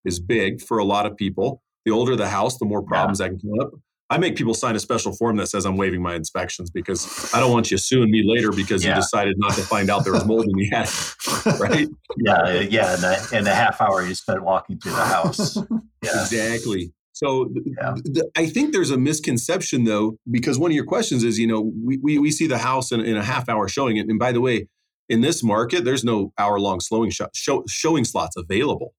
is 0.04 0.20
big 0.20 0.62
for 0.62 0.78
a 0.78 0.84
lot 0.84 1.06
of 1.06 1.16
people. 1.16 1.62
The 1.84 1.90
older 1.92 2.16
the 2.16 2.28
house, 2.28 2.58
the 2.58 2.64
more 2.64 2.82
problems 2.82 3.20
yeah. 3.20 3.28
that 3.28 3.40
can 3.40 3.50
come 3.50 3.60
up. 3.60 3.72
I 4.10 4.16
make 4.16 4.36
people 4.36 4.54
sign 4.54 4.74
a 4.74 4.80
special 4.80 5.14
form 5.14 5.36
that 5.36 5.48
says 5.48 5.66
I'm 5.66 5.76
waiving 5.76 6.00
my 6.00 6.14
inspections 6.14 6.70
because 6.70 7.30
I 7.34 7.40
don't 7.40 7.52
want 7.52 7.70
you 7.70 7.76
suing 7.76 8.10
me 8.10 8.22
later 8.24 8.50
because 8.52 8.82
yeah. 8.82 8.90
you 8.90 8.96
decided 8.96 9.34
not 9.38 9.52
to 9.54 9.60
find 9.62 9.90
out 9.90 10.04
there 10.04 10.14
was 10.14 10.24
mold 10.24 10.46
in 10.46 10.52
the 10.56 10.70
attic, 10.72 11.60
right? 11.60 11.88
Yeah, 12.16 12.60
yeah. 12.60 12.94
In 12.94 13.00
the, 13.02 13.28
in 13.38 13.44
the 13.44 13.54
half 13.54 13.80
hour 13.82 14.02
you 14.02 14.14
spent 14.14 14.42
walking 14.42 14.78
through 14.78 14.92
the 14.92 15.04
house. 15.04 15.58
Yeah. 16.00 16.22
Exactly. 16.22 16.92
So 17.12 17.52
yeah. 17.66 17.94
th- 17.94 18.14
th- 18.14 18.26
I 18.36 18.46
think 18.46 18.72
there's 18.72 18.92
a 18.92 18.96
misconception 18.96 19.82
though, 19.82 20.16
because 20.30 20.60
one 20.60 20.70
of 20.70 20.76
your 20.76 20.84
questions 20.84 21.24
is, 21.24 21.40
you 21.40 21.48
know, 21.48 21.72
we, 21.84 21.98
we, 22.00 22.18
we 22.20 22.30
see 22.30 22.46
the 22.46 22.58
house 22.58 22.92
in, 22.92 23.00
in 23.00 23.16
a 23.16 23.24
half 23.24 23.48
hour 23.48 23.66
showing. 23.66 23.98
And, 23.98 24.08
and 24.08 24.16
by 24.16 24.30
the 24.30 24.40
way, 24.40 24.68
in 25.08 25.22
this 25.22 25.42
market, 25.42 25.84
there's 25.84 26.04
no 26.04 26.32
hour 26.38 26.60
long 26.60 26.78
slowing 26.78 27.10
show, 27.10 27.26
show, 27.34 27.64
showing 27.68 28.04
slots 28.04 28.36
available. 28.36 28.94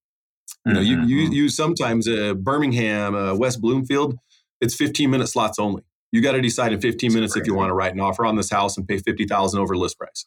You 0.66 0.74
know, 0.74 0.80
mm-hmm. 0.80 1.08
you, 1.08 1.22
you, 1.22 1.30
you 1.30 1.48
sometimes 1.48 2.06
uh, 2.06 2.34
Birmingham, 2.34 3.14
uh, 3.14 3.34
West 3.34 3.62
Bloomfield, 3.62 4.14
it's 4.60 4.74
15 4.74 5.10
minute 5.10 5.28
slots 5.28 5.58
only. 5.58 5.82
You 6.12 6.20
got 6.20 6.32
to 6.32 6.40
decide 6.40 6.72
in 6.72 6.80
15 6.80 7.08
That's 7.08 7.14
minutes 7.14 7.32
crazy. 7.34 7.42
if 7.42 7.46
you 7.46 7.54
want 7.54 7.70
to 7.70 7.74
write 7.74 7.94
an 7.94 8.00
offer 8.00 8.26
on 8.26 8.36
this 8.36 8.50
house 8.50 8.76
and 8.76 8.86
pay 8.86 8.98
50,000 8.98 9.60
over 9.60 9.76
list 9.76 9.98
price. 9.98 10.26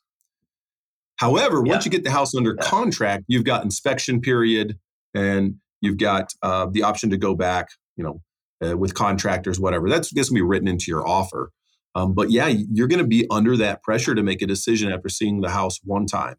However, 1.18 1.62
yeah. 1.64 1.74
once 1.74 1.86
you 1.86 1.92
get 1.92 2.04
the 2.04 2.12
house 2.12 2.34
under 2.36 2.56
yeah. 2.58 2.68
contract, 2.68 3.26
you've 3.28 3.44
got 3.44 3.64
inspection 3.64 4.22
period 4.22 4.78
and 5.14 5.56
you've 5.82 5.98
got 5.98 6.32
uh, 6.42 6.68
the 6.72 6.84
option 6.84 7.10
to 7.10 7.18
go 7.18 7.36
back, 7.36 7.68
you 7.96 8.04
know, 8.04 8.22
uh, 8.66 8.78
with 8.78 8.94
contractors, 8.94 9.60
whatever. 9.60 9.90
That's 9.90 10.12
going 10.12 10.26
to 10.26 10.34
be 10.34 10.42
written 10.42 10.68
into 10.68 10.86
your 10.88 11.08
offer. 11.08 11.52
Um, 11.96 12.14
but 12.14 12.32
yeah, 12.32 12.48
you're 12.48 12.88
going 12.88 13.02
to 13.02 13.08
be 13.08 13.28
under 13.30 13.56
that 13.58 13.84
pressure 13.84 14.16
to 14.16 14.24
make 14.24 14.42
a 14.42 14.48
decision 14.48 14.92
after 14.92 15.10
seeing 15.10 15.42
the 15.42 15.50
house 15.50 15.80
one 15.84 16.08
time 16.08 16.36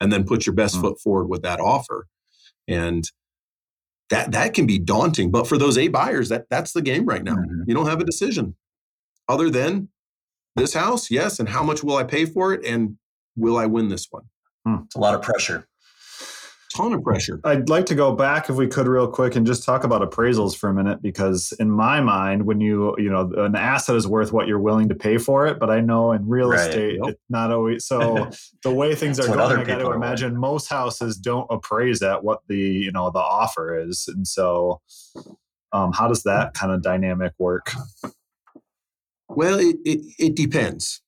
and 0.00 0.12
then 0.12 0.24
put 0.24 0.46
your 0.46 0.54
best 0.54 0.74
mm-hmm. 0.74 0.84
foot 0.84 1.00
forward 1.00 1.28
with 1.28 1.42
that 1.42 1.60
offer. 1.60 2.06
And 2.66 3.04
that 4.10 4.32
that 4.32 4.54
can 4.54 4.66
be 4.66 4.78
daunting. 4.78 5.30
But 5.30 5.46
for 5.46 5.58
those 5.58 5.78
A 5.78 5.88
buyers, 5.88 6.28
that 6.28 6.46
that's 6.50 6.72
the 6.72 6.82
game 6.82 7.06
right 7.06 7.22
now. 7.22 7.36
Mm-hmm. 7.36 7.62
You 7.66 7.74
don't 7.74 7.86
have 7.86 8.00
a 8.00 8.04
decision 8.04 8.56
other 9.28 9.50
than 9.50 9.88
this 10.56 10.74
house, 10.74 11.10
yes, 11.10 11.40
and 11.40 11.48
how 11.48 11.62
much 11.62 11.82
will 11.82 11.96
I 11.96 12.04
pay 12.04 12.26
for 12.26 12.52
it, 12.52 12.64
and 12.64 12.96
will 13.36 13.56
I 13.56 13.66
win 13.66 13.88
this 13.88 14.06
one? 14.10 14.24
Hmm. 14.66 14.84
It's 14.84 14.94
a 14.94 15.00
lot 15.00 15.14
of 15.14 15.22
pressure 15.22 15.66
ton 16.74 16.92
of 16.92 17.02
pressure. 17.02 17.40
I'd 17.44 17.68
like 17.68 17.86
to 17.86 17.94
go 17.94 18.14
back 18.14 18.50
if 18.50 18.56
we 18.56 18.66
could 18.66 18.86
real 18.86 19.08
quick 19.08 19.36
and 19.36 19.46
just 19.46 19.64
talk 19.64 19.84
about 19.84 20.08
appraisals 20.08 20.56
for 20.56 20.68
a 20.68 20.74
minute 20.74 21.00
because 21.02 21.52
in 21.60 21.70
my 21.70 22.00
mind 22.00 22.44
when 22.46 22.60
you 22.60 22.94
you 22.98 23.10
know 23.10 23.30
an 23.36 23.54
asset 23.54 23.96
is 23.96 24.06
worth 24.06 24.32
what 24.32 24.46
you're 24.46 24.58
willing 24.58 24.88
to 24.88 24.94
pay 24.94 25.18
for 25.18 25.46
it 25.46 25.58
but 25.58 25.70
I 25.70 25.80
know 25.80 26.12
in 26.12 26.28
real 26.28 26.48
right. 26.48 26.68
estate 26.68 26.98
yep. 27.02 27.12
it's 27.12 27.22
not 27.28 27.52
always 27.52 27.86
so 27.86 28.30
the 28.62 28.72
way 28.72 28.94
things 28.94 29.20
are 29.20 29.26
going 29.26 29.38
I 29.38 29.64
got 29.64 29.78
to 29.78 29.92
imagine 29.92 30.36
most 30.36 30.68
houses 30.68 31.16
don't 31.16 31.46
appraise 31.50 32.02
at 32.02 32.24
what 32.24 32.40
the 32.48 32.58
you 32.58 32.92
know 32.92 33.10
the 33.10 33.20
offer 33.20 33.78
is 33.78 34.08
and 34.08 34.26
so 34.26 34.80
um, 35.74 35.92
how 35.92 36.06
does 36.06 36.22
that 36.22 36.54
kind 36.54 36.72
of 36.72 36.82
dynamic 36.82 37.32
work? 37.36 37.72
Well, 39.28 39.58
it, 39.58 39.76
it, 39.84 40.00
it 40.18 40.36
depends 40.36 41.02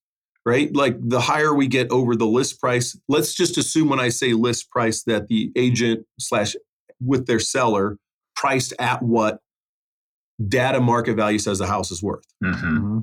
right? 0.46 0.74
Like 0.74 0.96
the 1.00 1.20
higher 1.20 1.52
we 1.52 1.66
get 1.66 1.90
over 1.90 2.14
the 2.14 2.26
list 2.26 2.60
price, 2.60 2.96
let's 3.08 3.34
just 3.34 3.58
assume 3.58 3.88
when 3.88 4.00
I 4.00 4.08
say 4.08 4.32
list 4.32 4.70
price 4.70 5.02
that 5.02 5.26
the 5.26 5.50
agent 5.56 6.06
slash 6.20 6.54
with 7.04 7.26
their 7.26 7.40
seller 7.40 7.98
priced 8.36 8.72
at 8.78 9.02
what 9.02 9.40
data 10.48 10.80
market 10.80 11.16
value 11.16 11.40
says 11.40 11.58
the 11.58 11.66
house 11.66 11.90
is 11.90 12.02
worth. 12.02 12.24
Mm-hmm. 12.42 12.66
mm-hmm. 12.66 12.98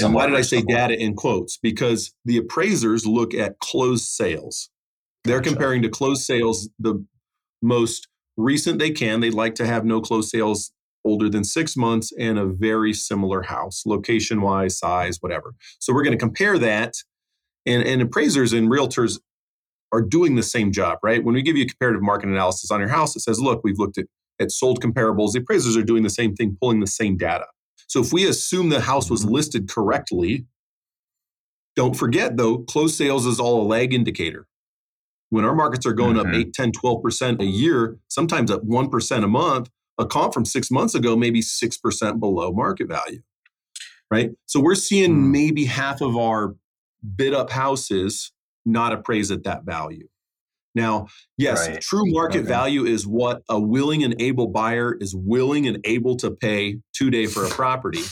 And 0.00 0.14
why 0.14 0.26
did 0.26 0.34
I 0.34 0.40
say 0.40 0.62
data 0.62 1.00
in 1.00 1.14
quotes? 1.14 1.58
Because 1.58 2.12
the 2.24 2.38
appraisers 2.38 3.06
look 3.06 3.34
at 3.34 3.60
closed 3.60 4.06
sales. 4.06 4.68
They're 5.22 5.38
gotcha. 5.38 5.50
comparing 5.50 5.82
to 5.82 5.88
closed 5.88 6.22
sales 6.22 6.68
the 6.80 7.04
most 7.62 8.08
recent 8.36 8.80
they 8.80 8.90
can. 8.90 9.20
They'd 9.20 9.32
like 9.32 9.54
to 9.56 9.66
have 9.66 9.84
no 9.84 10.00
closed 10.00 10.28
sales 10.28 10.72
older 11.06 11.30
than 11.30 11.44
six 11.44 11.76
months 11.76 12.12
and 12.18 12.38
a 12.38 12.46
very 12.46 12.92
similar 12.92 13.42
house, 13.42 13.84
location 13.86 14.42
wise, 14.42 14.78
size, 14.78 15.18
whatever. 15.20 15.54
So 15.78 15.94
we're 15.94 16.02
going 16.02 16.16
to 16.16 16.18
compare 16.18 16.58
that. 16.58 16.94
And, 17.64 17.82
and 17.82 18.02
appraisers 18.02 18.52
and 18.52 18.68
realtors 18.68 19.18
are 19.92 20.02
doing 20.02 20.34
the 20.36 20.42
same 20.42 20.72
job, 20.72 20.98
right? 21.02 21.24
When 21.24 21.34
we 21.34 21.42
give 21.42 21.56
you 21.56 21.64
a 21.64 21.68
comparative 21.68 22.02
market 22.02 22.28
analysis 22.28 22.70
on 22.70 22.80
your 22.80 22.88
house, 22.88 23.16
it 23.16 23.20
says, 23.20 23.40
look, 23.40 23.62
we've 23.64 23.78
looked 23.78 23.98
at, 23.98 24.06
at 24.40 24.50
sold 24.50 24.82
comparables. 24.82 25.32
The 25.32 25.40
appraisers 25.40 25.76
are 25.76 25.82
doing 25.82 26.02
the 26.02 26.10
same 26.10 26.34
thing, 26.34 26.56
pulling 26.60 26.80
the 26.80 26.86
same 26.86 27.16
data. 27.16 27.46
So 27.88 28.00
if 28.00 28.12
we 28.12 28.28
assume 28.28 28.68
the 28.68 28.80
house 28.80 29.10
was 29.10 29.24
mm-hmm. 29.24 29.34
listed 29.34 29.68
correctly, 29.68 30.44
don't 31.76 31.94
forget 31.94 32.36
though, 32.36 32.58
closed 32.58 32.96
sales 32.96 33.26
is 33.26 33.38
all 33.38 33.62
a 33.62 33.66
lag 33.66 33.94
indicator. 33.94 34.46
When 35.30 35.44
our 35.44 35.54
markets 35.54 35.86
are 35.86 35.92
going 35.92 36.16
mm-hmm. 36.16 36.34
up 36.34 36.34
8, 36.34 36.52
10, 36.52 36.72
12% 36.72 37.40
a 37.40 37.44
year, 37.44 37.96
sometimes 38.08 38.50
at 38.50 38.62
1% 38.62 39.24
a 39.24 39.28
month, 39.28 39.70
a 39.98 40.06
comp 40.06 40.34
from 40.34 40.44
six 40.44 40.70
months 40.70 40.94
ago 40.94 41.16
maybe 41.16 41.40
6% 41.40 42.20
below 42.20 42.52
market 42.52 42.88
value 42.88 43.20
right 44.10 44.30
so 44.46 44.60
we're 44.60 44.74
seeing 44.74 45.12
mm. 45.12 45.30
maybe 45.30 45.64
half 45.64 46.00
of 46.00 46.16
our 46.16 46.54
bid 47.16 47.34
up 47.34 47.50
houses 47.50 48.32
not 48.64 48.92
appraised 48.92 49.30
at 49.30 49.44
that 49.44 49.64
value 49.64 50.08
now 50.74 51.06
yes 51.38 51.68
right. 51.68 51.80
true 51.80 52.04
market 52.06 52.38
okay. 52.38 52.48
value 52.48 52.84
is 52.84 53.06
what 53.06 53.42
a 53.48 53.58
willing 53.58 54.02
and 54.02 54.14
able 54.20 54.48
buyer 54.48 54.96
is 55.00 55.14
willing 55.14 55.66
and 55.66 55.78
able 55.84 56.16
to 56.16 56.30
pay 56.30 56.78
today 56.92 57.26
for 57.26 57.44
a 57.44 57.48
property 57.48 58.02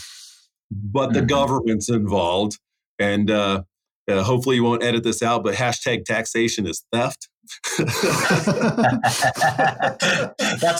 but 0.71 1.13
the 1.13 1.19
mm-hmm. 1.19 1.27
government's 1.27 1.89
involved 1.89 2.59
and 2.99 3.29
uh, 3.29 3.63
uh, 4.09 4.23
hopefully 4.23 4.55
you 4.55 4.63
won't 4.63 4.83
edit 4.83 5.03
this 5.03 5.21
out 5.21 5.43
but 5.43 5.55
hashtag 5.55 6.03
taxation 6.05 6.67
is 6.67 6.85
theft 6.91 7.27
That's 7.77 7.91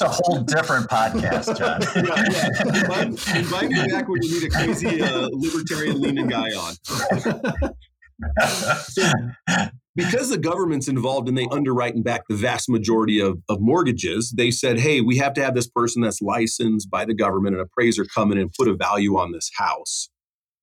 a 0.01 0.09
whole 0.09 0.39
different 0.41 0.89
podcast, 0.89 1.55
John. 1.57 1.79
yeah, 1.95 2.25
yeah. 2.31 3.37
Invite, 3.37 3.69
me 3.69 3.87
back 3.91 4.07
when 4.07 4.23
you 4.23 4.31
need 4.33 4.45
a 4.45 4.49
crazy 4.49 4.99
uh, 4.99 5.29
libertarian 5.31 6.01
leaning 6.01 6.25
guy 6.27 6.49
on. 6.55 6.73
so, 8.79 9.03
because 9.95 10.29
the 10.29 10.37
government's 10.37 10.87
involved 10.87 11.29
and 11.29 11.37
they 11.37 11.47
underwrite 11.51 11.95
and 11.95 12.03
back 12.03 12.23
the 12.27 12.35
vast 12.35 12.69
majority 12.69 13.19
of, 13.19 13.37
of 13.47 13.61
mortgages, 13.61 14.33
they 14.35 14.51
said, 14.51 14.79
hey, 14.79 15.01
we 15.01 15.17
have 15.17 15.33
to 15.35 15.43
have 15.43 15.55
this 15.55 15.67
person 15.67 16.01
that's 16.01 16.21
licensed 16.21 16.89
by 16.89 17.05
the 17.05 17.13
government, 17.13 17.55
an 17.55 17.61
appraiser, 17.61 18.05
come 18.05 18.31
in 18.31 18.37
and 18.37 18.51
put 18.53 18.67
a 18.67 18.75
value 18.75 19.17
on 19.17 19.31
this 19.31 19.49
house. 19.55 20.09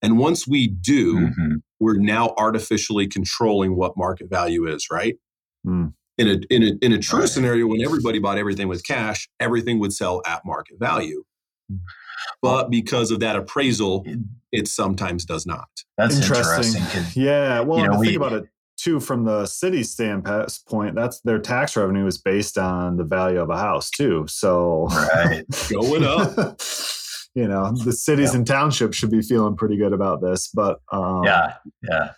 And 0.02 0.18
once 0.18 0.46
we 0.48 0.66
do, 0.66 1.14
mm-hmm. 1.14 1.54
We're 1.82 1.98
now 1.98 2.32
artificially 2.38 3.08
controlling 3.08 3.74
what 3.74 3.96
market 3.96 4.30
value 4.30 4.68
is, 4.68 4.86
right? 4.88 5.16
Mm. 5.66 5.92
In 6.16 6.28
a 6.28 6.38
in 6.48 6.62
a 6.62 6.72
in 6.80 6.92
a 6.92 6.98
true 6.98 7.20
right. 7.20 7.28
scenario, 7.28 7.66
when 7.66 7.82
everybody 7.82 8.20
bought 8.20 8.38
everything 8.38 8.68
with 8.68 8.86
cash, 8.86 9.28
everything 9.40 9.80
would 9.80 9.92
sell 9.92 10.22
at 10.24 10.42
market 10.44 10.78
value. 10.78 11.24
But 12.40 12.70
because 12.70 13.10
of 13.10 13.18
that 13.20 13.34
appraisal, 13.34 14.06
it 14.52 14.68
sometimes 14.68 15.24
does 15.24 15.44
not. 15.44 15.68
That's 15.98 16.16
interesting. 16.16 16.82
interesting 16.82 17.22
yeah. 17.22 17.60
Well, 17.60 17.78
you 17.80 17.88
know, 17.88 17.98
we, 17.98 18.08
think 18.08 18.18
about 18.18 18.32
it 18.34 18.44
too 18.76 19.00
from 19.00 19.24
the 19.24 19.46
city 19.46 19.82
standpoint. 19.82 20.94
That's 20.94 21.20
their 21.22 21.40
tax 21.40 21.76
revenue 21.76 22.06
is 22.06 22.18
based 22.18 22.58
on 22.58 22.96
the 22.96 23.04
value 23.04 23.40
of 23.40 23.50
a 23.50 23.58
house 23.58 23.90
too. 23.90 24.26
So 24.28 24.86
right. 24.92 25.44
going 25.68 26.04
up. 26.04 26.60
you 27.34 27.48
know, 27.48 27.72
the 27.84 27.92
cities 27.92 28.34
and 28.34 28.46
townships 28.46 28.96
should 28.96 29.10
be 29.10 29.22
feeling 29.22 29.56
pretty 29.56 29.76
good 29.76 29.92
about 29.92 30.20
this. 30.20 30.48
But 30.48 30.80
um, 30.92 31.24
yeah, 31.24 31.54
yeah 31.88 32.12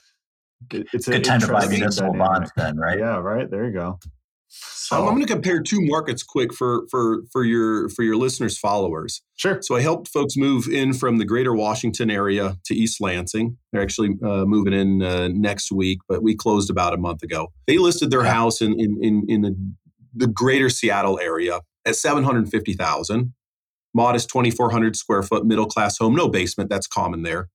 it's 0.72 1.08
a 1.08 1.12
good 1.12 1.24
time 1.24 1.40
to 1.40 1.48
buy 1.48 1.66
municipal 1.66 2.12
dynamic. 2.12 2.32
bonds 2.32 2.52
then, 2.56 2.76
right? 2.76 2.98
Yeah, 2.98 3.18
right. 3.18 3.50
There 3.50 3.66
you 3.66 3.72
go. 3.72 3.98
So 4.48 4.98
I'm 4.98 5.14
going 5.14 5.26
to 5.26 5.32
compare 5.32 5.60
two 5.60 5.80
markets 5.80 6.22
quick 6.22 6.54
for 6.54 6.86
for 6.90 7.22
for 7.32 7.44
your 7.44 7.88
for 7.88 8.02
your 8.02 8.16
listeners 8.16 8.58
followers. 8.58 9.22
Sure. 9.34 9.60
So 9.62 9.74
I 9.74 9.80
helped 9.80 10.08
folks 10.08 10.36
move 10.36 10.68
in 10.68 10.92
from 10.92 11.16
the 11.16 11.24
Greater 11.24 11.54
Washington 11.54 12.10
area 12.10 12.56
to 12.66 12.74
East 12.74 13.00
Lansing. 13.00 13.56
They're 13.72 13.82
actually 13.82 14.10
uh, 14.22 14.44
moving 14.44 14.72
in 14.72 15.02
uh, 15.02 15.28
next 15.28 15.72
week, 15.72 16.00
but 16.08 16.22
we 16.22 16.36
closed 16.36 16.70
about 16.70 16.94
a 16.94 16.98
month 16.98 17.22
ago. 17.22 17.48
They 17.66 17.78
listed 17.78 18.10
their 18.10 18.24
yeah. 18.24 18.32
house 18.32 18.60
in 18.60 18.78
in 18.78 18.98
in, 19.02 19.24
in 19.28 19.40
the, 19.40 19.56
the 20.14 20.26
Greater 20.28 20.68
Seattle 20.68 21.18
area 21.18 21.60
at 21.84 21.96
seven 21.96 22.22
hundred 22.22 22.48
fifty 22.48 22.74
thousand. 22.74 23.32
Modest 23.94 24.28
2,400 24.28 24.96
square 24.96 25.22
foot 25.22 25.46
middle 25.46 25.66
class 25.66 25.98
home, 25.98 26.14
no 26.14 26.28
basement. 26.28 26.68
That's 26.68 26.86
common 26.86 27.22
there 27.22 27.48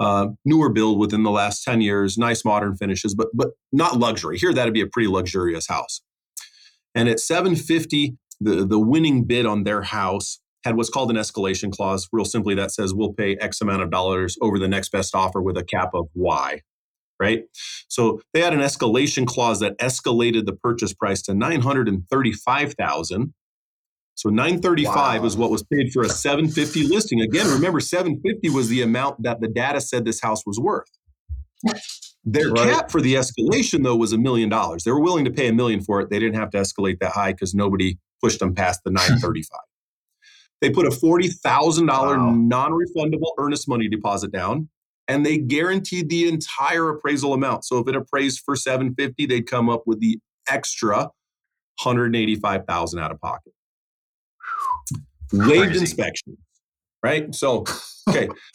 uh, 0.00 0.28
newer 0.44 0.70
build 0.70 0.98
within 0.98 1.22
the 1.22 1.30
last 1.30 1.62
10 1.62 1.80
years, 1.80 2.18
nice 2.18 2.44
modern 2.44 2.76
finishes, 2.76 3.14
but 3.14 3.28
but 3.32 3.50
not 3.72 3.98
luxury. 3.98 4.38
Here, 4.38 4.52
that'd 4.52 4.74
be 4.74 4.80
a 4.80 4.86
pretty 4.86 5.08
luxurious 5.08 5.68
house. 5.68 6.02
And 6.94 7.08
at 7.08 7.20
750, 7.20 8.16
the, 8.40 8.64
the 8.64 8.78
winning 8.78 9.24
bid 9.24 9.46
on 9.46 9.64
their 9.64 9.82
house 9.82 10.40
had 10.64 10.76
what's 10.76 10.90
called 10.90 11.10
an 11.10 11.16
escalation 11.16 11.72
clause. 11.72 12.08
Real 12.12 12.24
simply, 12.24 12.54
that 12.54 12.72
says 12.72 12.94
we'll 12.94 13.12
pay 13.12 13.36
X 13.36 13.60
amount 13.60 13.82
of 13.82 13.90
dollars 13.90 14.36
over 14.40 14.58
the 14.58 14.68
next 14.68 14.90
best 14.90 15.14
offer 15.14 15.40
with 15.40 15.56
a 15.56 15.64
cap 15.64 15.90
of 15.94 16.08
Y. 16.14 16.60
Right. 17.20 17.44
So 17.88 18.20
they 18.32 18.40
had 18.40 18.52
an 18.52 18.60
escalation 18.60 19.24
clause 19.24 19.60
that 19.60 19.78
escalated 19.78 20.46
the 20.46 20.52
purchase 20.52 20.92
price 20.92 21.22
to 21.22 21.34
935,000. 21.34 23.34
So 24.16 24.28
935 24.28 25.20
wow. 25.20 25.26
is 25.26 25.36
what 25.36 25.50
was 25.50 25.62
paid 25.64 25.92
for 25.92 26.02
a 26.02 26.08
750 26.08 26.86
listing. 26.86 27.20
Again, 27.20 27.48
remember 27.48 27.80
750 27.80 28.48
was 28.50 28.68
the 28.68 28.82
amount 28.82 29.22
that 29.22 29.40
the 29.40 29.48
data 29.48 29.80
said 29.80 30.04
this 30.04 30.20
house 30.20 30.46
was 30.46 30.58
worth. 30.58 30.88
Their 32.24 32.50
right. 32.50 32.70
cap 32.70 32.90
for 32.90 33.00
the 33.00 33.14
escalation 33.14 33.82
though 33.82 33.96
was 33.96 34.12
a 34.12 34.18
million 34.18 34.48
dollars. 34.48 34.84
They 34.84 34.92
were 34.92 35.00
willing 35.00 35.24
to 35.24 35.30
pay 35.30 35.48
a 35.48 35.52
million 35.52 35.82
for 35.82 36.00
it. 36.00 36.10
They 36.10 36.18
didn't 36.18 36.36
have 36.36 36.50
to 36.50 36.58
escalate 36.58 37.00
that 37.00 37.12
high 37.12 37.32
because 37.32 37.54
nobody 37.54 37.98
pushed 38.22 38.38
them 38.38 38.54
past 38.54 38.80
the 38.84 38.90
935. 38.92 39.60
they 40.60 40.70
put 40.70 40.86
a 40.86 40.90
$40,000 40.90 41.88
wow. 41.88 42.30
non-refundable 42.34 43.32
earnest 43.38 43.68
money 43.68 43.88
deposit 43.88 44.32
down 44.32 44.68
and 45.08 45.24
they 45.24 45.38
guaranteed 45.38 46.08
the 46.08 46.28
entire 46.28 46.88
appraisal 46.88 47.34
amount. 47.34 47.64
So 47.64 47.78
if 47.78 47.88
it 47.88 47.96
appraised 47.96 48.42
for 48.44 48.56
750, 48.56 49.26
they'd 49.26 49.46
come 49.46 49.68
up 49.68 49.82
with 49.86 50.00
the 50.00 50.18
extra 50.48 51.10
185,000 51.82 53.00
out 53.00 53.10
of 53.10 53.20
pocket. 53.20 53.53
Waived 55.32 55.76
inspection, 55.76 56.36
right? 57.02 57.34
So, 57.34 57.64
okay. 58.08 58.28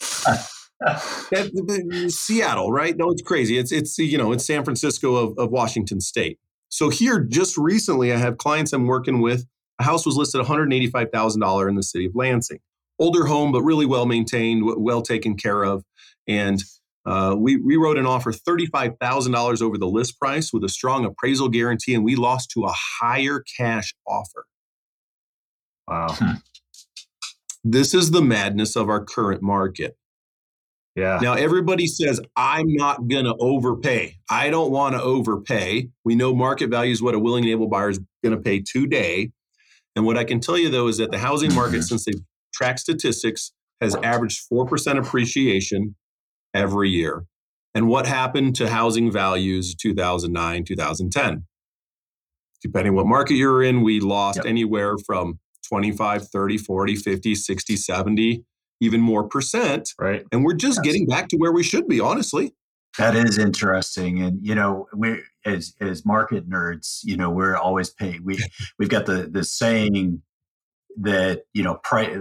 that, 0.80 2.08
Seattle, 2.10 2.72
right? 2.72 2.96
No, 2.96 3.10
it's 3.10 3.22
crazy. 3.22 3.58
It's 3.58 3.72
it's 3.72 3.98
you 3.98 4.16
know 4.16 4.32
it's 4.32 4.44
San 4.46 4.64
Francisco 4.64 5.16
of, 5.16 5.38
of 5.38 5.50
Washington 5.50 6.00
State. 6.00 6.38
So 6.70 6.88
here, 6.88 7.20
just 7.20 7.58
recently, 7.58 8.12
I 8.12 8.16
have 8.16 8.38
clients 8.38 8.72
I'm 8.72 8.86
working 8.86 9.20
with. 9.20 9.44
A 9.80 9.82
house 9.82 10.06
was 10.06 10.16
listed 10.16 10.40
$185,000 10.40 11.68
in 11.68 11.74
the 11.74 11.82
city 11.82 12.06
of 12.06 12.12
Lansing. 12.14 12.60
Older 12.98 13.26
home, 13.26 13.50
but 13.50 13.62
really 13.62 13.86
well 13.86 14.06
maintained, 14.06 14.62
well 14.76 15.02
taken 15.02 15.36
care 15.36 15.64
of. 15.64 15.84
And 16.28 16.62
uh, 17.06 17.34
we, 17.36 17.56
we 17.56 17.76
wrote 17.76 17.98
an 17.98 18.06
offer 18.06 18.30
$35,000 18.30 19.62
over 19.62 19.78
the 19.78 19.86
list 19.86 20.18
price 20.18 20.52
with 20.52 20.62
a 20.64 20.68
strong 20.68 21.04
appraisal 21.04 21.48
guarantee, 21.48 21.94
and 21.94 22.04
we 22.04 22.14
lost 22.14 22.50
to 22.52 22.64
a 22.64 22.74
higher 23.00 23.42
cash 23.56 23.94
offer. 24.06 24.46
Wow. 25.88 26.08
Hmm. 26.10 26.34
This 27.62 27.94
is 27.94 28.10
the 28.10 28.22
madness 28.22 28.76
of 28.76 28.88
our 28.88 29.04
current 29.04 29.42
market. 29.42 29.96
Yeah. 30.96 31.18
Now 31.22 31.34
everybody 31.34 31.86
says 31.86 32.20
I'm 32.36 32.72
not 32.74 33.06
going 33.08 33.24
to 33.24 33.34
overpay. 33.38 34.16
I 34.28 34.50
don't 34.50 34.70
want 34.70 34.94
to 34.94 35.02
overpay. 35.02 35.88
We 36.04 36.16
know 36.16 36.34
market 36.34 36.68
value 36.70 36.92
is 36.92 37.02
what 37.02 37.14
a 37.14 37.18
willing 37.18 37.44
and 37.44 37.52
able 37.52 37.68
buyer 37.68 37.90
is 37.90 38.00
going 38.24 38.36
to 38.36 38.42
pay 38.42 38.60
today. 38.60 39.30
And 39.94 40.04
what 40.04 40.16
I 40.16 40.24
can 40.24 40.40
tell 40.40 40.58
you 40.58 40.68
though 40.68 40.88
is 40.88 40.98
that 40.98 41.10
the 41.10 41.18
housing 41.18 41.54
market, 41.54 41.76
mm-hmm. 41.76 41.82
since 41.82 42.04
they've 42.04 42.20
tracked 42.52 42.80
statistics, 42.80 43.52
has 43.80 43.94
averaged 43.96 44.40
four 44.40 44.66
percent 44.66 44.98
appreciation 44.98 45.94
every 46.54 46.90
year. 46.90 47.24
And 47.74 47.86
what 47.86 48.06
happened 48.06 48.56
to 48.56 48.68
housing 48.68 49.12
values 49.12 49.74
2009, 49.76 50.64
2010? 50.64 51.44
Depending 52.62 52.94
what 52.94 53.06
market 53.06 53.34
you're 53.34 53.62
in, 53.62 53.82
we 53.82 54.00
lost 54.00 54.38
yep. 54.38 54.46
anywhere 54.46 54.96
from 54.98 55.38
25, 55.70 56.28
30, 56.28 56.58
40, 56.58 56.96
50, 56.96 57.34
60, 57.34 57.76
70 57.76 58.44
even 58.80 59.00
more 59.00 59.24
percent. 59.24 59.90
Right. 59.98 60.24
And 60.32 60.44
we're 60.44 60.54
just 60.54 60.80
yes. 60.82 60.84
getting 60.92 61.06
back 61.06 61.28
to 61.28 61.36
where 61.36 61.52
we 61.52 61.62
should 61.62 61.86
be, 61.86 62.00
honestly. 62.00 62.54
That 62.98 63.14
is 63.14 63.38
interesting. 63.38 64.20
And 64.20 64.44
you 64.44 64.54
know, 64.54 64.86
we 64.94 65.22
as 65.44 65.74
as 65.80 66.04
market 66.04 66.48
nerds, 66.50 67.00
you 67.04 67.16
know, 67.16 67.30
we're 67.30 67.56
always 67.56 67.90
paying 67.90 68.24
we 68.24 68.38
we've 68.78 68.88
got 68.88 69.06
the 69.06 69.28
the 69.30 69.44
saying 69.44 70.22
that, 70.96 71.42
you 71.52 71.62
know, 71.62 71.76
price 71.84 72.16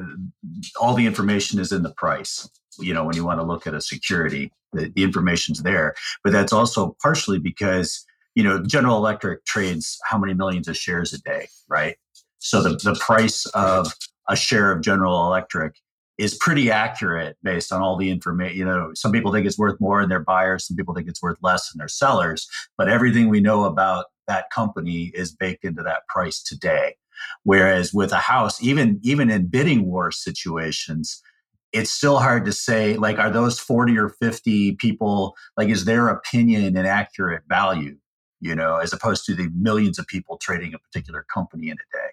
all 0.80 0.94
the 0.94 1.08
information 1.08 1.60
is 1.60 1.72
in 1.72 1.82
the 1.82 1.94
price. 1.94 2.48
You 2.80 2.94
know, 2.94 3.04
when 3.04 3.16
you 3.16 3.26
want 3.26 3.40
to 3.40 3.46
look 3.46 3.66
at 3.66 3.74
a 3.74 3.82
security, 3.82 4.54
the, 4.72 4.92
the 4.96 5.04
information's 5.04 5.64
there. 5.64 5.96
But 6.24 6.34
that's 6.34 6.54
also 6.54 6.96
partially 7.02 7.40
because, 7.40 8.06
you 8.36 8.44
know, 8.44 8.62
General 8.64 8.98
Electric 8.98 9.44
trades 9.46 9.98
how 10.06 10.18
many 10.20 10.34
millions 10.34 10.68
of 10.68 10.78
shares 10.78 11.14
a 11.14 11.20
day, 11.22 11.48
right? 11.68 11.98
So 12.40 12.62
the, 12.62 12.70
the 12.70 13.00
price 13.00 13.46
of 13.48 13.94
a 14.28 14.36
share 14.36 14.72
of 14.72 14.82
General 14.82 15.28
Electric 15.28 15.76
is 16.18 16.36
pretty 16.36 16.70
accurate 16.70 17.38
based 17.44 17.72
on 17.72 17.82
all 17.82 17.96
the 17.96 18.10
information. 18.10 18.58
You 18.58 18.66
know, 18.66 18.92
some 18.94 19.12
people 19.12 19.32
think 19.32 19.46
it's 19.46 19.58
worth 19.58 19.80
more 19.80 20.02
and 20.02 20.12
they're 20.12 20.20
buyers, 20.20 20.68
some 20.68 20.76
people 20.76 20.94
think 20.94 21.08
it's 21.08 21.22
worth 21.22 21.38
less 21.42 21.72
and 21.72 21.80
they're 21.80 21.88
sellers, 21.88 22.48
but 22.78 22.90
everything 22.90 23.30
we 23.30 23.40
know 23.40 23.64
about 23.64 24.08
that 24.28 24.50
company 24.52 25.12
is 25.14 25.34
baked 25.34 25.64
into 25.64 25.82
that 25.84 26.06
price 26.08 26.44
today. 26.44 26.96
Whereas 27.44 27.94
with 27.94 28.12
a 28.12 28.18
house, 28.18 28.62
even 28.62 29.00
even 29.02 29.30
in 29.30 29.48
bidding 29.48 29.86
war 29.86 30.12
situations, 30.12 31.22
it's 31.72 31.92
still 31.92 32.20
hard 32.20 32.46
to 32.46 32.54
say 32.54 32.96
like 32.96 33.20
are 33.20 33.30
those 33.30 33.60
40 33.60 33.98
or 33.98 34.10
50 34.10 34.76
people 34.76 35.36
like 35.58 35.70
is 35.70 35.86
their 35.86 36.10
opinion 36.10 36.76
an 36.78 36.86
accurate 36.86 37.44
value 37.48 37.96
you 38.40 38.56
know 38.56 38.78
as 38.78 38.94
opposed 38.94 39.26
to 39.26 39.36
the 39.36 39.50
millions 39.56 40.00
of 40.00 40.08
people 40.08 40.38
trading 40.38 40.74
a 40.74 40.80
particular 40.80 41.26
company 41.32 41.70
in 41.70 41.74
a 41.74 41.98
day 41.98 42.10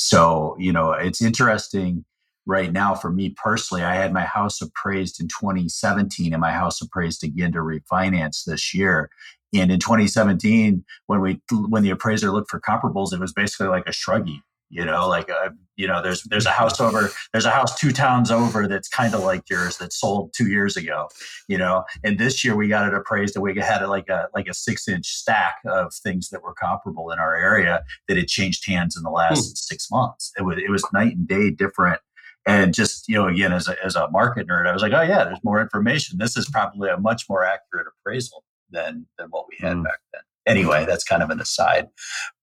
so 0.00 0.54
you 0.60 0.72
know 0.72 0.92
it's 0.92 1.20
interesting 1.20 2.04
right 2.46 2.72
now 2.72 2.94
for 2.94 3.10
me 3.10 3.30
personally 3.30 3.82
i 3.82 3.96
had 3.96 4.12
my 4.12 4.22
house 4.22 4.62
appraised 4.62 5.20
in 5.20 5.26
2017 5.26 6.32
and 6.32 6.40
my 6.40 6.52
house 6.52 6.80
appraised 6.80 7.24
again 7.24 7.50
to 7.50 7.58
refinance 7.58 8.44
this 8.44 8.72
year. 8.72 9.10
And 9.52 9.72
in 9.72 9.80
2017 9.80 10.84
when 11.06 11.20
we 11.20 11.40
when 11.68 11.82
the 11.82 11.90
appraiser 11.90 12.30
looked 12.30 12.48
for 12.48 12.60
comparables 12.60 13.12
it 13.12 13.18
was 13.18 13.32
basically 13.32 13.66
like 13.66 13.88
a 13.88 13.90
shruggy 13.90 14.40
you 14.70 14.84
know 14.84 15.08
like 15.08 15.28
a, 15.28 15.36
uh, 15.36 15.50
you 15.76 15.86
know 15.86 16.02
there's 16.02 16.22
there's 16.24 16.46
a 16.46 16.50
house 16.50 16.80
over 16.80 17.10
there's 17.32 17.44
a 17.44 17.50
house 17.50 17.78
two 17.78 17.92
towns 17.92 18.30
over 18.30 18.66
that's 18.66 18.88
kind 18.88 19.14
of 19.14 19.20
like 19.20 19.48
yours 19.48 19.78
that 19.78 19.92
sold 19.92 20.32
two 20.36 20.48
years 20.48 20.76
ago 20.76 21.08
you 21.48 21.56
know 21.56 21.84
and 22.04 22.18
this 22.18 22.44
year 22.44 22.56
we 22.56 22.68
got 22.68 22.86
it 22.86 22.94
appraised 22.94 23.34
and 23.36 23.42
we 23.42 23.58
had 23.58 23.84
like 23.86 24.08
a 24.08 24.28
like 24.34 24.48
a 24.48 24.54
six 24.54 24.88
inch 24.88 25.06
stack 25.06 25.56
of 25.66 25.92
things 25.94 26.30
that 26.30 26.42
were 26.42 26.54
comparable 26.54 27.10
in 27.10 27.18
our 27.18 27.36
area 27.36 27.82
that 28.08 28.16
had 28.16 28.28
changed 28.28 28.66
hands 28.66 28.96
in 28.96 29.02
the 29.02 29.10
last 29.10 29.48
hmm. 29.48 29.54
six 29.54 29.90
months 29.90 30.32
it 30.38 30.42
was 30.42 30.58
it 30.58 30.70
was 30.70 30.84
night 30.92 31.16
and 31.16 31.28
day 31.28 31.50
different 31.50 32.00
and 32.48 32.72
just, 32.72 33.06
you 33.08 33.14
know, 33.14 33.28
again, 33.28 33.52
as 33.52 33.68
a, 33.68 33.76
as 33.84 33.94
a 33.94 34.10
market 34.10 34.48
nerd, 34.48 34.66
I 34.66 34.72
was 34.72 34.80
like, 34.80 34.94
oh, 34.94 35.02
yeah, 35.02 35.22
there's 35.24 35.44
more 35.44 35.60
information. 35.60 36.16
This 36.16 36.34
is 36.34 36.48
probably 36.48 36.88
a 36.88 36.96
much 36.96 37.24
more 37.28 37.44
accurate 37.44 37.88
appraisal 38.00 38.42
than, 38.70 39.06
than 39.18 39.28
what 39.28 39.44
we 39.50 39.58
had 39.60 39.76
mm. 39.76 39.84
back 39.84 39.98
then. 40.14 40.22
Anyway, 40.46 40.86
that's 40.86 41.04
kind 41.04 41.22
of 41.22 41.28
an 41.28 41.40
aside. 41.40 41.88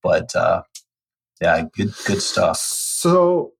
But 0.04 0.36
uh, 0.36 0.62
yeah, 1.41 1.63
good, 1.76 1.93
good 2.06 2.21
stuff. 2.21 2.58
So 2.58 3.54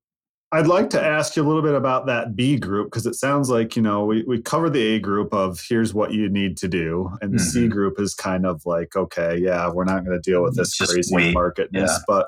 I'd 0.52 0.68
like 0.68 0.90
to 0.92 1.04
ask 1.04 1.36
you 1.36 1.44
a 1.44 1.48
little 1.48 1.62
bit 1.62 1.74
about 1.74 2.06
that 2.06 2.36
B 2.36 2.58
group 2.58 2.90
because 2.90 3.06
it 3.06 3.16
sounds 3.16 3.50
like, 3.50 3.76
you 3.76 3.82
know, 3.82 4.06
we, 4.06 4.24
we 4.24 4.42
cover 4.42 4.70
the 4.70 4.82
A 4.82 5.00
group 5.00 5.34
of 5.34 5.60
here's 5.68 5.94
what 5.94 6.14
you 6.14 6.30
need 6.30 6.56
to 6.58 6.68
do. 6.68 7.12
And 7.22 7.34
the 7.34 7.38
mm-hmm. 7.38 7.50
C 7.50 7.68
group 7.68 8.00
is 8.00 8.14
kind 8.14 8.46
of 8.46 8.62
like, 8.66 8.96
okay, 8.96 9.38
yeah, 9.38 9.70
we're 9.70 9.84
not 9.84 10.06
going 10.06 10.20
to 10.20 10.32
deal 10.32 10.44
with 10.44 10.56
this 10.56 10.78
crazy 10.78 11.14
wait. 11.14 11.34
marketness. 11.34 11.92
Yeah. 11.92 11.98
But 12.08 12.28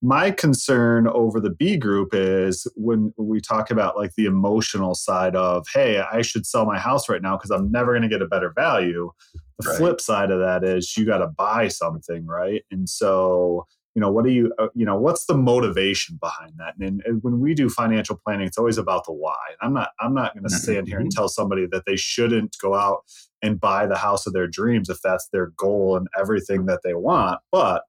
my 0.00 0.30
concern 0.30 1.08
over 1.08 1.40
the 1.40 1.50
B 1.50 1.76
group 1.76 2.10
is 2.14 2.66
when 2.76 3.12
we 3.18 3.40
talk 3.40 3.70
about 3.70 3.96
like 3.96 4.14
the 4.16 4.26
emotional 4.26 4.94
side 4.94 5.34
of, 5.36 5.66
hey, 5.74 6.00
I 6.00 6.22
should 6.22 6.46
sell 6.46 6.64
my 6.64 6.78
house 6.78 7.08
right 7.08 7.20
now 7.20 7.36
because 7.36 7.50
I'm 7.50 7.70
never 7.70 7.92
going 7.92 8.02
to 8.02 8.08
get 8.08 8.22
a 8.22 8.26
better 8.26 8.52
value. 8.54 9.10
The 9.58 9.68
right. 9.68 9.78
flip 9.78 10.00
side 10.00 10.30
of 10.30 10.38
that 10.40 10.64
is 10.64 10.96
you 10.96 11.04
got 11.04 11.18
to 11.18 11.28
buy 11.28 11.68
something, 11.68 12.26
right? 12.26 12.62
And 12.70 12.88
so, 12.88 13.66
you 13.96 14.00
know, 14.00 14.12
what 14.12 14.26
do 14.26 14.30
you, 14.30 14.52
uh, 14.58 14.68
you 14.74 14.84
know, 14.84 14.98
what's 14.98 15.24
the 15.24 15.34
motivation 15.34 16.18
behind 16.20 16.52
that? 16.58 16.74
And, 16.78 17.02
and, 17.06 17.22
when 17.22 17.40
we 17.40 17.54
do 17.54 17.70
financial 17.70 18.20
planning, 18.22 18.46
it's 18.46 18.58
always 18.58 18.76
about 18.76 19.06
the 19.06 19.12
why. 19.12 19.34
I'm 19.62 19.72
not, 19.72 19.88
I'm 19.98 20.12
not 20.12 20.34
going 20.34 20.44
to 20.44 20.50
mm-hmm. 20.50 20.58
stand 20.58 20.86
here 20.86 21.00
and 21.00 21.10
tell 21.10 21.30
somebody 21.30 21.66
that 21.72 21.84
they 21.86 21.96
shouldn't 21.96 22.54
go 22.60 22.74
out 22.74 23.04
and 23.40 23.58
buy 23.58 23.86
the 23.86 23.96
house 23.96 24.26
of 24.26 24.34
their 24.34 24.46
dreams 24.46 24.90
if 24.90 24.98
that's 25.02 25.28
their 25.32 25.46
goal 25.56 25.96
and 25.96 26.08
everything 26.16 26.66
that 26.66 26.80
they 26.84 26.92
want. 26.92 27.40
But 27.50 27.84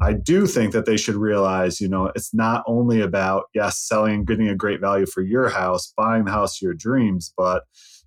I 0.00 0.14
do 0.14 0.46
think 0.46 0.72
that 0.72 0.86
they 0.86 0.96
should 0.96 1.16
realize, 1.16 1.78
you 1.78 1.88
know, 1.88 2.10
it's 2.14 2.32
not 2.32 2.64
only 2.66 3.02
about, 3.02 3.44
yes, 3.52 3.86
selling 3.86 4.14
and 4.14 4.26
getting 4.26 4.48
a 4.48 4.56
great 4.56 4.80
value 4.80 5.04
for 5.04 5.20
your 5.20 5.50
house, 5.50 5.92
buying 5.94 6.24
the 6.24 6.32
house 6.32 6.56
of 6.56 6.62
your 6.62 6.74
dreams, 6.74 7.34
but, 7.36 7.64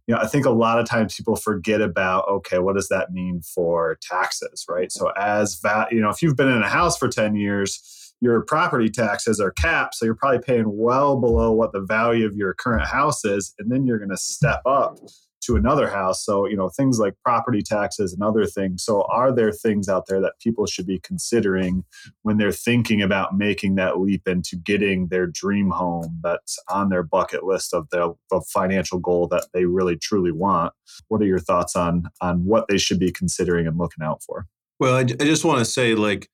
you 0.08 0.16
know, 0.16 0.22
I 0.22 0.28
think 0.28 0.46
a 0.46 0.52
lot 0.52 0.80
of 0.80 0.86
times 0.86 1.16
people 1.16 1.36
forget 1.36 1.82
about, 1.82 2.28
okay, 2.28 2.60
what 2.60 2.76
does 2.76 2.90
that 2.90 3.12
mean 3.12 3.42
for 3.42 3.98
taxes, 4.02 4.66
right? 4.68 4.92
So, 4.92 5.12
as 5.18 5.62
that, 5.62 5.92
you 5.92 6.02
know, 6.02 6.10
if 6.10 6.22
you've 6.22 6.36
been 6.36 6.52
in 6.52 6.62
a 6.62 6.70
house 6.70 6.98
for 6.98 7.08
10 7.08 7.36
years, 7.36 8.14
your 8.20 8.42
property 8.42 8.90
taxes 8.90 9.40
are 9.40 9.52
capped. 9.52 9.96
So, 9.96 10.06
you're 10.06 10.16
probably 10.16 10.40
paying 10.40 10.66
well 10.68 11.20
below 11.20 11.54
what 11.54 11.72
the 11.72 11.82
value 11.82 12.26
of 12.26 12.36
your 12.36 12.54
current 12.54 12.86
house 12.86 13.24
is. 13.24 13.54
And 13.60 13.72
then 13.72 13.86
you're 13.86 14.00
going 14.00 14.10
to 14.10 14.18
step 14.18 14.62
up 14.66 14.98
to 15.46 15.56
another 15.56 15.90
house. 15.90 16.24
So, 16.24 16.46
you 16.46 16.56
know, 16.56 16.70
things 16.70 17.00
like 17.00 17.14
property 17.24 17.62
taxes 17.62 18.14
and 18.14 18.24
other 18.24 18.46
things. 18.46 18.84
So, 18.84 19.04
are 19.04 19.34
there 19.34 19.52
things 19.52 19.90
out 19.90 20.06
there 20.08 20.22
that 20.22 20.40
people 20.42 20.66
should 20.66 20.88
be 20.88 21.00
considering 21.00 21.84
when 22.22 22.38
they're 22.38 22.52
thinking 22.52 23.02
about 23.02 23.38
making 23.38 23.76
that 23.76 24.00
leap 24.00 24.28
into 24.28 24.56
getting 24.56 25.08
their 25.08 25.28
dream 25.28 25.70
home 25.70 26.20
that's 26.24 26.58
on 26.70 26.90
their 26.90 27.04
bucket 27.04 27.44
list 27.44 27.74
of 27.74 27.90
the, 27.92 28.14
the 28.30 28.42
financial 28.54 29.00
goal 29.00 29.28
that 29.28 29.48
they 29.54 29.66
really 29.66 29.98
truly 29.98 30.32
want? 30.32 30.74
What 31.08 31.22
are 31.22 31.26
your 31.26 31.40
thoughts 31.40 31.76
on 31.76 32.06
on 32.22 32.46
what 32.46 32.68
they 32.68 32.78
should 32.78 33.00
be 33.00 33.12
considering 33.12 33.68
and 33.68 33.78
looking 33.78 34.04
out 34.04 34.22
for? 34.24 34.48
Well, 34.80 34.96
I, 34.96 35.02
I 35.02 35.04
just 35.04 35.46
want 35.46 35.60
to 35.60 35.66
say, 35.66 35.96
like, 35.96 36.30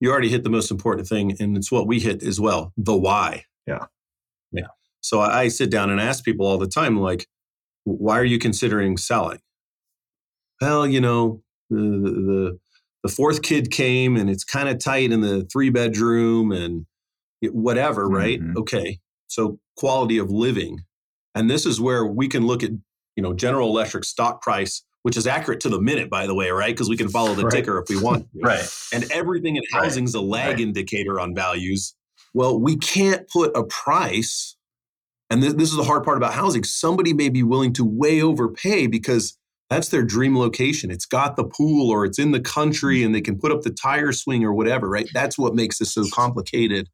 you 0.00 0.10
already 0.10 0.28
hit 0.28 0.44
the 0.44 0.50
most 0.50 0.70
important 0.70 1.08
thing, 1.08 1.36
and 1.40 1.56
it's 1.56 1.70
what 1.70 1.86
we 1.86 2.00
hit 2.00 2.22
as 2.22 2.40
well 2.40 2.72
the 2.76 2.96
why. 2.96 3.44
Yeah. 3.66 3.86
Yeah. 4.52 4.68
So 5.00 5.20
I 5.20 5.48
sit 5.48 5.70
down 5.70 5.90
and 5.90 6.00
ask 6.00 6.24
people 6.24 6.46
all 6.46 6.58
the 6.58 6.66
time, 6.66 6.98
like, 6.98 7.26
why 7.84 8.18
are 8.18 8.24
you 8.24 8.38
considering 8.38 8.96
selling? 8.96 9.40
Well, 10.60 10.86
you 10.86 11.00
know, 11.00 11.42
the, 11.70 11.76
the, 11.76 12.58
the 13.02 13.08
fourth 13.08 13.42
kid 13.42 13.70
came 13.70 14.16
and 14.16 14.30
it's 14.30 14.44
kind 14.44 14.68
of 14.68 14.78
tight 14.78 15.12
in 15.12 15.20
the 15.20 15.46
three 15.52 15.70
bedroom 15.70 16.52
and 16.52 16.86
whatever, 17.42 18.08
right? 18.08 18.40
Mm-hmm. 18.40 18.58
Okay. 18.58 18.98
So 19.26 19.58
quality 19.76 20.18
of 20.18 20.30
living. 20.30 20.80
And 21.34 21.50
this 21.50 21.66
is 21.66 21.80
where 21.80 22.06
we 22.06 22.28
can 22.28 22.46
look 22.46 22.62
at, 22.62 22.70
you 23.16 23.22
know, 23.22 23.34
General 23.34 23.68
Electric 23.68 24.04
stock 24.04 24.40
price, 24.40 24.82
which 25.02 25.16
is 25.16 25.26
accurate 25.26 25.60
to 25.60 25.68
the 25.68 25.80
minute, 25.80 26.08
by 26.08 26.26
the 26.26 26.34
way, 26.34 26.50
right? 26.50 26.74
Because 26.74 26.88
we 26.88 26.96
can 26.96 27.08
follow 27.08 27.34
the 27.34 27.44
right. 27.44 27.52
ticker 27.52 27.78
if 27.78 27.88
we 27.88 28.00
want. 28.00 28.26
right. 28.42 28.66
And 28.92 29.10
everything 29.10 29.56
in 29.56 29.62
housing 29.72 30.04
is 30.04 30.14
right. 30.14 30.22
a 30.22 30.24
lag 30.24 30.50
right. 30.52 30.60
indicator 30.60 31.20
on 31.20 31.34
values. 31.34 31.94
Well, 32.32 32.58
we 32.58 32.76
can't 32.76 33.28
put 33.28 33.56
a 33.56 33.64
price, 33.64 34.56
and 35.30 35.42
th- 35.42 35.54
this 35.54 35.70
is 35.70 35.76
the 35.76 35.84
hard 35.84 36.04
part 36.04 36.16
about 36.16 36.34
housing. 36.34 36.64
Somebody 36.64 37.12
may 37.12 37.28
be 37.28 37.42
willing 37.42 37.72
to 37.74 37.84
way 37.84 38.20
overpay 38.20 38.86
because 38.86 39.38
that's 39.70 39.88
their 39.88 40.04
dream 40.04 40.36
location. 40.38 40.90
It's 40.90 41.06
got 41.06 41.36
the 41.36 41.44
pool 41.44 41.90
or 41.90 42.04
it's 42.04 42.18
in 42.18 42.32
the 42.32 42.40
country 42.40 43.02
and 43.02 43.14
they 43.14 43.20
can 43.20 43.38
put 43.38 43.50
up 43.50 43.62
the 43.62 43.70
tire 43.70 44.12
swing 44.12 44.44
or 44.44 44.52
whatever, 44.52 44.88
right? 44.88 45.08
That's 45.12 45.38
what 45.38 45.54
makes 45.54 45.78
this 45.78 45.94
so 45.94 46.04
complicated 46.12 46.88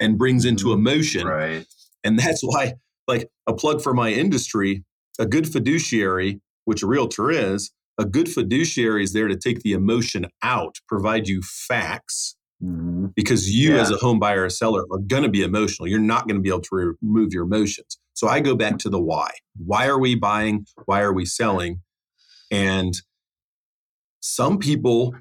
and 0.00 0.18
brings 0.18 0.44
into 0.44 0.66
mm-hmm. 0.66 0.86
emotion. 0.86 1.26
Right. 1.26 1.66
And 2.04 2.18
that's 2.18 2.40
why, 2.42 2.74
like, 3.06 3.28
a 3.46 3.52
plug 3.52 3.82
for 3.82 3.92
my 3.92 4.10
industry, 4.10 4.84
a 5.18 5.26
good 5.26 5.50
fiduciary, 5.50 6.40
which 6.64 6.82
a 6.82 6.86
realtor 6.86 7.30
is, 7.30 7.72
a 7.98 8.04
good 8.04 8.28
fiduciary 8.28 9.02
is 9.02 9.12
there 9.12 9.28
to 9.28 9.36
take 9.36 9.60
the 9.60 9.72
emotion 9.72 10.26
out, 10.42 10.76
provide 10.88 11.28
you 11.28 11.42
facts, 11.42 12.35
mm-hmm. 12.62 13.06
because 13.14 13.50
you, 13.50 13.74
yeah. 13.74 13.80
as 13.80 13.90
a 13.90 13.96
home 13.96 14.18
buyer 14.18 14.44
or 14.44 14.50
seller, 14.50 14.84
are 14.90 14.98
going 14.98 15.22
to 15.22 15.28
be 15.28 15.42
emotional. 15.42 15.88
You're 15.88 16.00
not 16.00 16.26
going 16.26 16.36
to 16.36 16.42
be 16.42 16.48
able 16.48 16.60
to 16.62 16.96
remove 17.02 17.32
your 17.32 17.44
emotions. 17.44 17.98
So 18.14 18.28
I 18.28 18.40
go 18.40 18.54
back 18.54 18.78
to 18.78 18.88
the 18.88 19.00
why. 19.00 19.30
Why 19.56 19.86
are 19.86 19.98
we 19.98 20.14
buying? 20.14 20.66
Why 20.86 21.00
are 21.00 21.12
we 21.12 21.24
selling? 21.24 21.82
And 22.50 22.94
some 24.20 24.58
people 24.58 25.14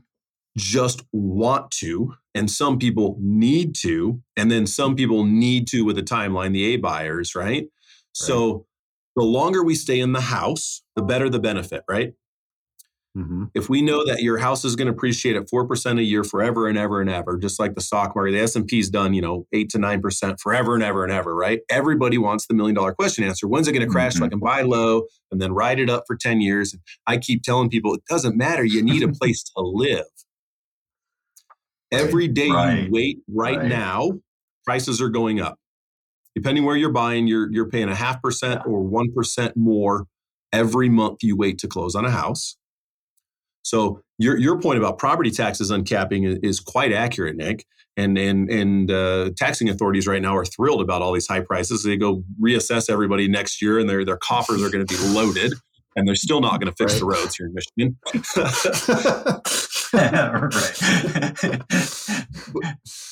just 0.58 1.04
want 1.12 1.70
to, 1.72 2.14
and 2.34 2.50
some 2.50 2.80
people 2.80 3.18
need 3.20 3.76
to, 3.76 4.22
and 4.38 4.50
then 4.50 4.66
some 4.66 4.96
people 4.96 5.26
need 5.26 5.68
to 5.68 5.82
with 5.82 5.98
a 5.98 6.04
timeline, 6.04 6.54
the 6.54 6.74
A 6.74 6.78
buyers, 6.78 7.36
right? 7.36 7.46
right? 7.46 7.68
So 8.14 8.66
the 9.16 9.24
longer 9.24 9.64
we 9.64 9.76
stay 9.76 10.00
in 10.00 10.14
the 10.14 10.22
house, 10.22 10.82
the 10.96 11.02
better 11.02 11.30
the 11.30 11.40
benefit, 11.40 11.84
right? 11.90 12.14
Mm-hmm. 13.16 13.46
If 13.54 13.70
we 13.70 13.82
know 13.82 14.06
that 14.06 14.22
your 14.22 14.38
house 14.38 14.66
is 14.66 14.76
going 14.76 14.88
to 14.88 14.94
appreciate 14.94 15.38
at 15.38 15.48
4% 15.48 16.00
a 16.00 16.04
year 16.04 16.24
forever 16.26 16.68
and 16.68 16.78
ever 16.78 17.00
and 17.00 17.10
ever, 17.10 17.38
just 17.38 17.60
like 17.60 17.74
the 17.74 17.82
stock 17.82 18.14
market, 18.14 18.32
the 18.32 18.42
S&P's 18.42 18.90
done, 18.90 19.14
you 19.14 19.22
know, 19.22 19.48
8 19.54 19.70
to 19.70 19.78
9% 19.78 20.40
forever 20.42 20.76
and 20.76 20.84
ever 20.84 21.04
and 21.04 21.14
ever, 21.14 21.34
right? 21.34 21.62
Everybody 21.70 22.18
wants 22.18 22.48
the 22.48 22.54
million 22.54 22.76
dollar 22.76 22.94
question 22.94 23.24
answer. 23.24 23.48
When's 23.48 23.70
it 23.70 23.72
going 23.72 23.86
to 23.86 23.92
crash 23.92 24.14
mm-hmm. 24.14 24.20
so 24.20 24.26
I 24.26 24.30
can 24.30 24.40
buy 24.40 24.64
low 24.64 25.04
and 25.32 25.42
then 25.42 25.54
ride 25.54 25.80
it 25.80 25.90
up 25.90 26.04
for 26.08 26.18
10 26.18 26.42
years? 26.42 26.74
And 26.74 26.82
I 27.08 27.18
keep 27.18 27.44
telling 27.44 27.70
people 27.70 27.94
it 27.94 28.04
doesn't 28.10 28.36
matter. 28.36 28.66
You 28.66 28.84
need 28.84 29.02
a 29.02 29.08
place 29.14 29.44
to 29.44 29.62
live. 29.62 30.06
Every 31.92 32.28
day 32.28 32.50
right. 32.50 32.84
you 32.84 32.92
wait 32.92 33.20
right, 33.30 33.58
right, 33.58 33.68
now, 33.68 34.12
prices 34.66 35.02
are 35.02 35.10
going 35.10 35.40
up. 35.40 35.58
Depending 36.36 36.66
where 36.66 36.76
you're 36.76 36.92
buying, 36.92 37.28
you're 37.28 37.50
you're 37.54 37.70
paying 37.70 37.88
a 37.88 37.96
half 37.96 38.22
percent 38.22 38.64
or 38.66 38.82
one 38.82 39.14
percent 39.14 39.56
more 39.56 40.06
every 40.52 40.90
month 40.90 41.20
you 41.22 41.38
wait 41.38 41.58
to 41.60 41.68
close 41.68 41.96
on 41.96 42.04
a 42.04 42.12
house. 42.12 42.58
So 43.66 44.02
your 44.18 44.38
your 44.38 44.60
point 44.60 44.78
about 44.78 44.98
property 44.98 45.32
taxes 45.32 45.72
uncapping 45.72 46.40
is 46.44 46.60
quite 46.60 46.94
accurate, 46.94 47.36
Nick. 47.36 47.66
And 47.98 48.18
and 48.18 48.50
and 48.50 48.92
uh, 48.92 49.32
taxing 49.38 49.70
authorities 49.70 50.06
right 50.06 50.22
now 50.22 50.36
are 50.36 50.46
thrilled 50.46 50.82
about 50.82 51.02
all 51.02 51.14
these 51.14 51.28
high 51.28 51.40
prices. 51.40 51.84
They 51.84 51.98
go 51.98 52.24
reassess 52.42 52.90
everybody 52.90 53.28
next 53.28 53.62
year, 53.62 53.80
and 53.80 53.90
their 53.90 54.04
their 54.06 54.18
coffers 54.18 54.62
are 54.62 54.70
going 54.70 54.86
to 54.86 54.94
be 54.94 55.02
loaded 55.14 55.54
and 55.96 56.08
they're 56.08 56.16
still 56.16 56.42
not 56.42 56.60
going 56.60 56.72
to 56.72 56.76
fix 56.76 56.94
right. 56.94 57.00
the 57.00 57.06
roads 57.06 57.36
here 57.36 57.48
in 57.48 57.54
Michigan. 57.54 57.98
right. 59.94 60.52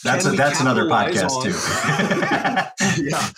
that's 0.04 0.26
a, 0.26 0.32
that's 0.32 0.60
another 0.60 0.84
podcast 0.86 1.30
on, 1.30 1.44
too. 1.46 3.04
yeah. 3.04 3.30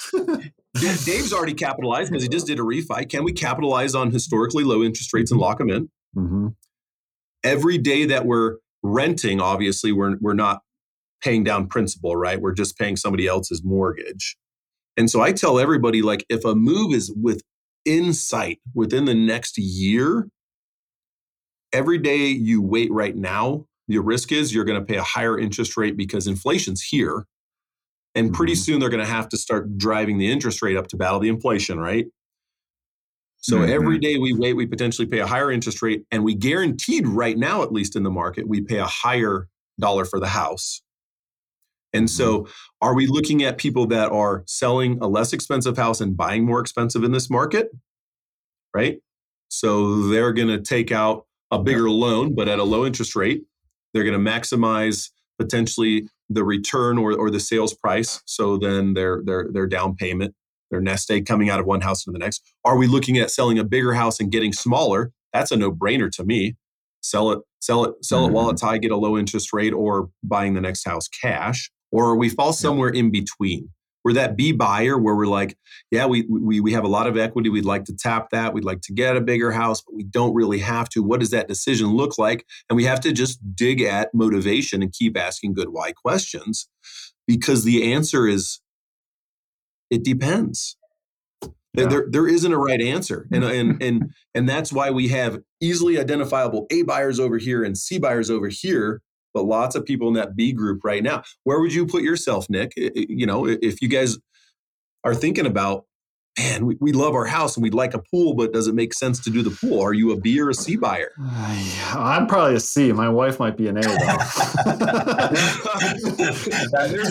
Dave's 1.05 1.31
already 1.31 1.53
capitalized 1.53 2.11
because 2.11 2.23
he 2.23 2.29
just 2.29 2.47
did 2.47 2.59
a 2.59 2.63
refi. 2.63 3.07
Can 3.07 3.23
we 3.23 3.31
capitalize 3.31 3.93
on 3.95 4.11
historically 4.11 4.63
low 4.63 4.83
interest 4.83 5.13
rates 5.13 5.31
and 5.31 5.39
lock 5.39 5.59
them 5.59 5.69
in? 5.69 5.89
Mm-hmm. 6.17 6.47
Every 7.45 7.77
day 7.77 8.05
that 8.05 8.25
we're 8.25 8.57
renting, 8.83 9.39
obviously, 9.39 9.93
we're 9.93 10.17
we're 10.19 10.33
not 10.33 10.59
paying 11.21 11.43
down 11.43 11.67
principal, 11.67 12.15
right? 12.15 12.41
We're 12.41 12.53
just 12.53 12.77
paying 12.77 12.97
somebody 12.97 13.27
else's 13.27 13.63
mortgage. 13.63 14.37
And 14.97 15.09
so 15.09 15.21
I 15.21 15.31
tell 15.31 15.59
everybody 15.59 16.01
like 16.01 16.25
if 16.29 16.45
a 16.45 16.55
move 16.55 16.93
is 16.93 17.13
with 17.15 17.41
insight 17.85 18.59
within 18.73 19.05
the 19.05 19.13
next 19.13 19.57
year, 19.57 20.29
every 21.73 21.97
day 21.97 22.27
you 22.27 22.61
wait 22.61 22.91
right 22.91 23.15
now, 23.15 23.65
the 23.87 23.99
risk 23.99 24.31
is 24.31 24.53
you're 24.53 24.65
going 24.65 24.79
to 24.79 24.85
pay 24.85 24.97
a 24.97 25.03
higher 25.03 25.37
interest 25.37 25.77
rate 25.77 25.97
because 25.97 26.27
inflation's 26.27 26.81
here. 26.81 27.25
And 28.13 28.33
pretty 28.33 28.53
mm-hmm. 28.53 28.61
soon 28.61 28.79
they're 28.79 28.89
going 28.89 29.03
to 29.03 29.11
have 29.11 29.27
to 29.29 29.37
start 29.37 29.77
driving 29.77 30.17
the 30.17 30.31
interest 30.31 30.61
rate 30.61 30.77
up 30.77 30.87
to 30.87 30.97
battle 30.97 31.19
the 31.19 31.27
inflation, 31.27 31.79
right? 31.79 32.05
So 33.45 33.57
mm-hmm. 33.59 33.73
every 33.73 33.99
day 33.99 34.17
we 34.17 34.33
wait, 34.33 34.53
we 34.53 34.65
potentially 34.65 35.05
pay 35.05 35.19
a 35.19 35.27
higher 35.27 35.51
interest 35.51 35.83
rate. 35.83 36.03
And 36.09 36.23
we 36.23 36.33
guaranteed 36.33 37.05
right 37.05 37.37
now, 37.37 37.61
at 37.61 37.71
least 37.71 37.95
in 37.95 38.01
the 38.01 38.09
market, 38.09 38.47
we 38.47 38.61
pay 38.61 38.79
a 38.79 38.87
higher 38.87 39.47
dollar 39.79 40.03
for 40.03 40.19
the 40.19 40.29
house. 40.29 40.81
And 41.93 42.09
so, 42.09 42.39
mm-hmm. 42.39 42.51
are 42.81 42.95
we 42.95 43.05
looking 43.05 43.43
at 43.43 43.59
people 43.59 43.85
that 43.87 44.11
are 44.11 44.43
selling 44.47 44.97
a 44.99 45.07
less 45.07 45.31
expensive 45.31 45.77
house 45.77 46.01
and 46.01 46.17
buying 46.17 46.43
more 46.43 46.59
expensive 46.59 47.03
in 47.03 47.11
this 47.11 47.29
market? 47.29 47.69
Right? 48.73 48.97
So, 49.49 50.07
they're 50.07 50.33
going 50.33 50.47
to 50.47 50.59
take 50.59 50.91
out 50.91 51.27
a 51.51 51.59
bigger 51.59 51.87
loan, 51.87 52.33
but 52.33 52.47
at 52.47 52.57
a 52.57 52.63
low 52.63 52.83
interest 52.83 53.15
rate. 53.15 53.43
They're 53.93 54.03
going 54.03 54.25
to 54.25 54.31
maximize 54.31 55.11
potentially 55.37 56.09
the 56.31 56.43
return 56.43 56.97
or, 56.97 57.13
or 57.13 57.29
the 57.29 57.39
sales 57.39 57.75
price. 57.75 58.23
So, 58.25 58.57
then 58.57 58.95
their, 58.95 59.21
their, 59.23 59.49
their 59.51 59.67
down 59.67 59.95
payment, 59.95 60.33
their 60.71 60.81
nest 60.81 61.09
egg 61.11 61.25
coming 61.25 61.49
out 61.49 61.59
of 61.59 61.65
one 61.65 61.81
house 61.81 62.03
to 62.03 62.11
the 62.11 62.19
next. 62.19 62.41
Are 62.63 62.77
we 62.77 62.87
looking 62.87 63.17
at 63.17 63.31
selling 63.31 63.59
a 63.59 63.63
bigger 63.63 63.93
house 63.93 64.19
and 64.19 64.31
getting 64.31 64.53
smaller? 64.53 65.11
That's 65.33 65.51
a 65.51 65.57
no 65.57 65.71
brainer 65.71 66.11
to 66.11 66.23
me. 66.23 66.55
Sell 67.01 67.31
it, 67.31 67.39
sell 67.59 67.85
it, 67.85 67.93
sell 68.03 68.21
mm-hmm. 68.21 68.31
it 68.31 68.33
while 68.33 68.45
mm-hmm. 68.45 68.53
it's 68.53 68.61
high, 68.61 68.77
get 68.77 68.91
a 68.91 68.97
low 68.97 69.17
interest 69.17 69.53
rate, 69.53 69.73
or 69.73 70.09
buying 70.23 70.53
the 70.53 70.61
next 70.61 70.85
house 70.85 71.07
cash 71.07 71.71
or 71.95 72.17
we 72.17 72.27
fall 72.27 72.51
somewhere 72.51 72.89
in 72.89 73.09
between. 73.09 73.69
We're 74.03 74.13
that 74.13 74.35
B 74.35 74.51
buyer 74.51 74.99
where 74.99 75.15
we're 75.15 75.25
like, 75.27 75.57
yeah, 75.89 76.05
we, 76.05 76.27
we, 76.29 76.59
we 76.59 76.73
have 76.73 76.83
a 76.83 76.89
lot 76.89 77.07
of 77.07 77.17
equity. 77.17 77.49
We'd 77.49 77.65
like 77.65 77.85
to 77.85 77.95
tap 77.95 78.29
that. 78.31 78.53
We'd 78.53 78.65
like 78.65 78.81
to 78.81 78.93
get 78.93 79.15
a 79.15 79.21
bigger 79.21 79.51
house, 79.51 79.81
but 79.81 79.95
we 79.95 80.03
don't 80.03 80.35
really 80.35 80.59
have 80.59 80.89
to. 80.89 81.01
What 81.01 81.21
does 81.21 81.31
that 81.31 81.47
decision 81.47 81.95
look 81.95 82.19
like? 82.19 82.45
And 82.69 82.75
we 82.75 82.83
have 82.83 82.99
to 82.99 83.13
just 83.13 83.39
dig 83.55 83.81
at 83.81 84.13
motivation 84.13 84.83
and 84.83 84.91
keep 84.91 85.17
asking 85.17 85.53
good 85.53 85.69
why 85.69 85.93
questions 85.93 86.67
because 87.27 87.63
the 87.63 87.93
answer 87.93 88.27
is 88.27 88.59
it 89.89 90.03
depends. 90.03 90.77
Yeah. 91.73 91.87
There, 91.87 92.05
there 92.09 92.27
isn't 92.27 92.51
a 92.51 92.57
right 92.57 92.81
answer. 92.81 93.27
And, 93.31 93.43
and, 93.43 93.81
and, 93.81 94.13
and 94.33 94.47
that's 94.47 94.71
why 94.71 94.91
we 94.91 95.09
have 95.09 95.39
easily 95.61 95.99
identifiable 95.99 96.67
A 96.71 96.83
buyers 96.83 97.19
over 97.19 97.37
here 97.37 97.63
and 97.63 97.77
C 97.77 97.99
buyers 97.99 98.29
over 98.29 98.47
here 98.47 99.01
but 99.35 99.45
lots 99.45 99.75
of 99.75 99.85
people 99.85 100.07
in 100.07 100.13
that 100.13 100.35
B 100.35 100.53
group 100.53 100.83
right 100.85 101.03
now. 101.03 101.21
Where 101.43 101.59
would 101.59 101.73
you 101.73 101.85
put 101.85 102.03
yourself, 102.03 102.49
Nick? 102.49 102.71
You 102.77 103.27
know, 103.27 103.45
if 103.45 103.81
you 103.81 103.89
guys 103.89 104.17
are 105.03 105.13
thinking 105.13 105.45
about 105.45 105.83
man, 106.37 106.65
we, 106.65 106.77
we 106.79 106.91
love 106.91 107.13
our 107.13 107.25
house 107.25 107.55
and 107.55 107.63
we'd 107.63 107.73
like 107.73 107.93
a 107.93 107.99
pool, 107.99 108.33
but 108.33 108.53
does 108.53 108.67
it 108.67 108.75
make 108.75 108.93
sense 108.93 109.19
to 109.19 109.29
do 109.29 109.41
the 109.41 109.51
pool? 109.51 109.81
Are 109.81 109.93
you 109.93 110.11
a 110.11 110.17
B 110.17 110.39
or 110.39 110.49
a 110.49 110.53
C 110.53 110.75
buyer? 110.75 111.11
I'm 111.19 112.27
probably 112.27 112.55
a 112.55 112.59
C. 112.59 112.91
My 112.91 113.09
wife 113.09 113.39
might 113.39 113.57
be 113.57 113.67
an 113.67 113.77
A. 113.77 113.81
that, 113.81 113.95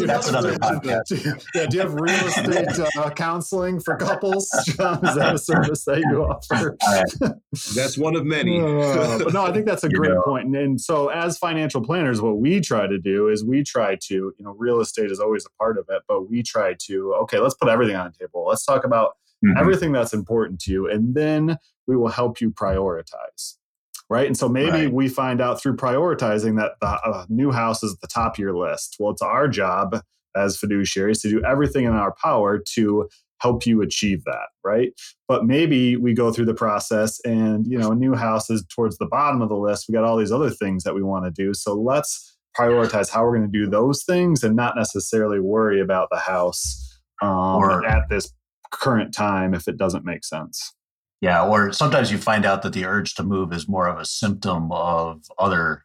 that's 0.07 0.29
another 0.29 0.55
podcast. 0.55 1.41
Yeah, 1.55 1.67
do 1.67 1.77
you 1.77 1.83
have 1.83 1.95
real 1.95 2.15
estate 2.27 2.79
uh, 2.97 3.11
counseling 3.11 3.81
for 3.81 3.97
couples? 3.97 4.49
John, 4.67 5.05
is 5.07 5.15
that 5.17 5.35
a 5.35 5.39
service 5.39 5.85
that 5.85 6.01
you 6.01 6.25
offer? 6.25 6.77
that's 7.75 7.97
one 7.97 8.17
of 8.17 8.25
many. 8.25 8.61
uh, 8.61 9.19
no, 9.33 9.45
I 9.45 9.53
think 9.53 9.67
that's 9.67 9.85
a 9.85 9.89
you 9.89 9.97
great 9.97 10.13
know. 10.13 10.23
point. 10.23 10.47
And, 10.47 10.57
and 10.57 10.81
so, 10.81 11.09
as 11.09 11.39
financial 11.39 11.83
planners, 11.83 12.21
what 12.21 12.39
we 12.39 12.61
try 12.61 12.87
to 12.87 12.99
do 12.99 13.29
is 13.29 13.45
we 13.45 13.63
try 13.63 13.97
to, 14.09 14.15
you 14.15 14.35
know, 14.39 14.55
real 14.59 14.81
estate 14.81 15.11
is 15.11 15.21
always 15.21 15.47
a 15.47 15.51
part 15.63 15.79
of 15.79 15.87
it, 15.89 16.03
but 16.09 16.29
we 16.29 16.43
try 16.43 16.75
to, 16.87 17.15
okay, 17.23 17.39
let's 17.39 17.55
put 17.55 17.69
everything 17.69 17.97
on 17.97 18.13
the 18.13 18.27
table. 18.27 18.47
Let's 18.47 18.65
talk 18.65 18.85
about 18.85 19.14
mm-hmm. 19.45 19.59
everything 19.59 19.93
that's 19.93 20.13
important 20.13 20.61
to 20.63 20.73
you. 20.73 20.91
And 20.91 21.15
then 21.15 21.59
we 21.87 21.97
will 21.97 22.09
help 22.09 22.41
you 22.41 22.51
prioritize. 22.51 23.57
Right. 24.11 24.27
And 24.27 24.37
so 24.37 24.49
maybe 24.49 24.85
right. 24.85 24.93
we 24.93 25.09
find 25.09 25.41
out 25.41 25.61
through 25.61 25.77
prioritizing 25.77 26.57
that 26.59 26.73
the 26.81 26.87
uh, 26.87 27.25
new 27.29 27.51
house 27.51 27.83
is 27.83 27.95
at 27.95 28.01
the 28.01 28.07
top 28.07 28.35
of 28.35 28.39
your 28.39 28.57
list. 28.57 28.97
Well, 28.99 29.13
it's 29.13 29.23
our 29.23 29.49
job 29.49 30.03
as 30.37 30.59
fiduciaries 30.59 31.23
to 31.23 31.31
do 31.31 31.43
everything 31.45 31.85
in 31.85 31.93
our 31.93 32.15
power 32.23 32.59
to 32.75 33.09
help 33.41 33.67
you 33.67 33.83
achieve 33.83 34.25
that 34.25 34.47
right 34.65 34.93
but 35.29 35.45
maybe 35.45 35.97
we 35.97 36.15
go 36.15 36.33
through 36.33 36.47
the 36.47 36.55
process 36.55 37.21
and 37.25 37.67
you 37.67 37.77
know 37.79 37.93
a 37.93 37.95
new 37.95 38.15
house 38.15 38.49
is 38.49 38.65
towards 38.69 38.97
the 38.99 39.07
bottom 39.07 39.43
of 39.43 39.49
the 39.49 39.57
list 39.57 39.87
we 39.89 39.93
got 39.93 40.05
all 40.05 40.17
these 40.17 40.33
other 40.33 40.51
things 40.51 40.83
that 40.83 40.95
we 40.95 41.03
want 41.03 41.25
to 41.25 41.31
do 41.31 41.53
so 41.53 41.75
let's 41.75 42.37
prioritize 42.59 43.11
how 43.11 43.23
we're 43.25 43.37
going 43.37 43.51
to 43.51 43.59
do 43.59 43.69
those 43.69 44.05
things 44.05 44.43
and 44.43 44.55
not 44.57 44.77
necessarily 44.77 45.41
worry 45.41 45.81
about 45.81 46.09
the 46.11 46.19
house 46.19 46.99
um, 47.23 47.57
or, 47.57 47.85
at 47.85 48.09
this 48.09 48.33
current 48.81 49.15
time 49.15 49.55
if 49.55 49.69
it 49.69 49.77
doesn't 49.77 50.05
make 50.05 50.25
sense. 50.25 50.75
Yeah, 51.21 51.45
or 51.45 51.73
sometimes 51.73 52.13
you 52.13 52.19
find 52.19 52.45
out 52.45 52.63
that 52.63 52.73
the 52.73 52.85
urge 52.85 53.15
to 53.15 53.23
move 53.23 53.53
is 53.53 53.69
more 53.69 53.89
of 53.89 53.99
a 53.99 54.05
symptom 54.05 54.71
of 54.73 55.23
other 55.39 55.85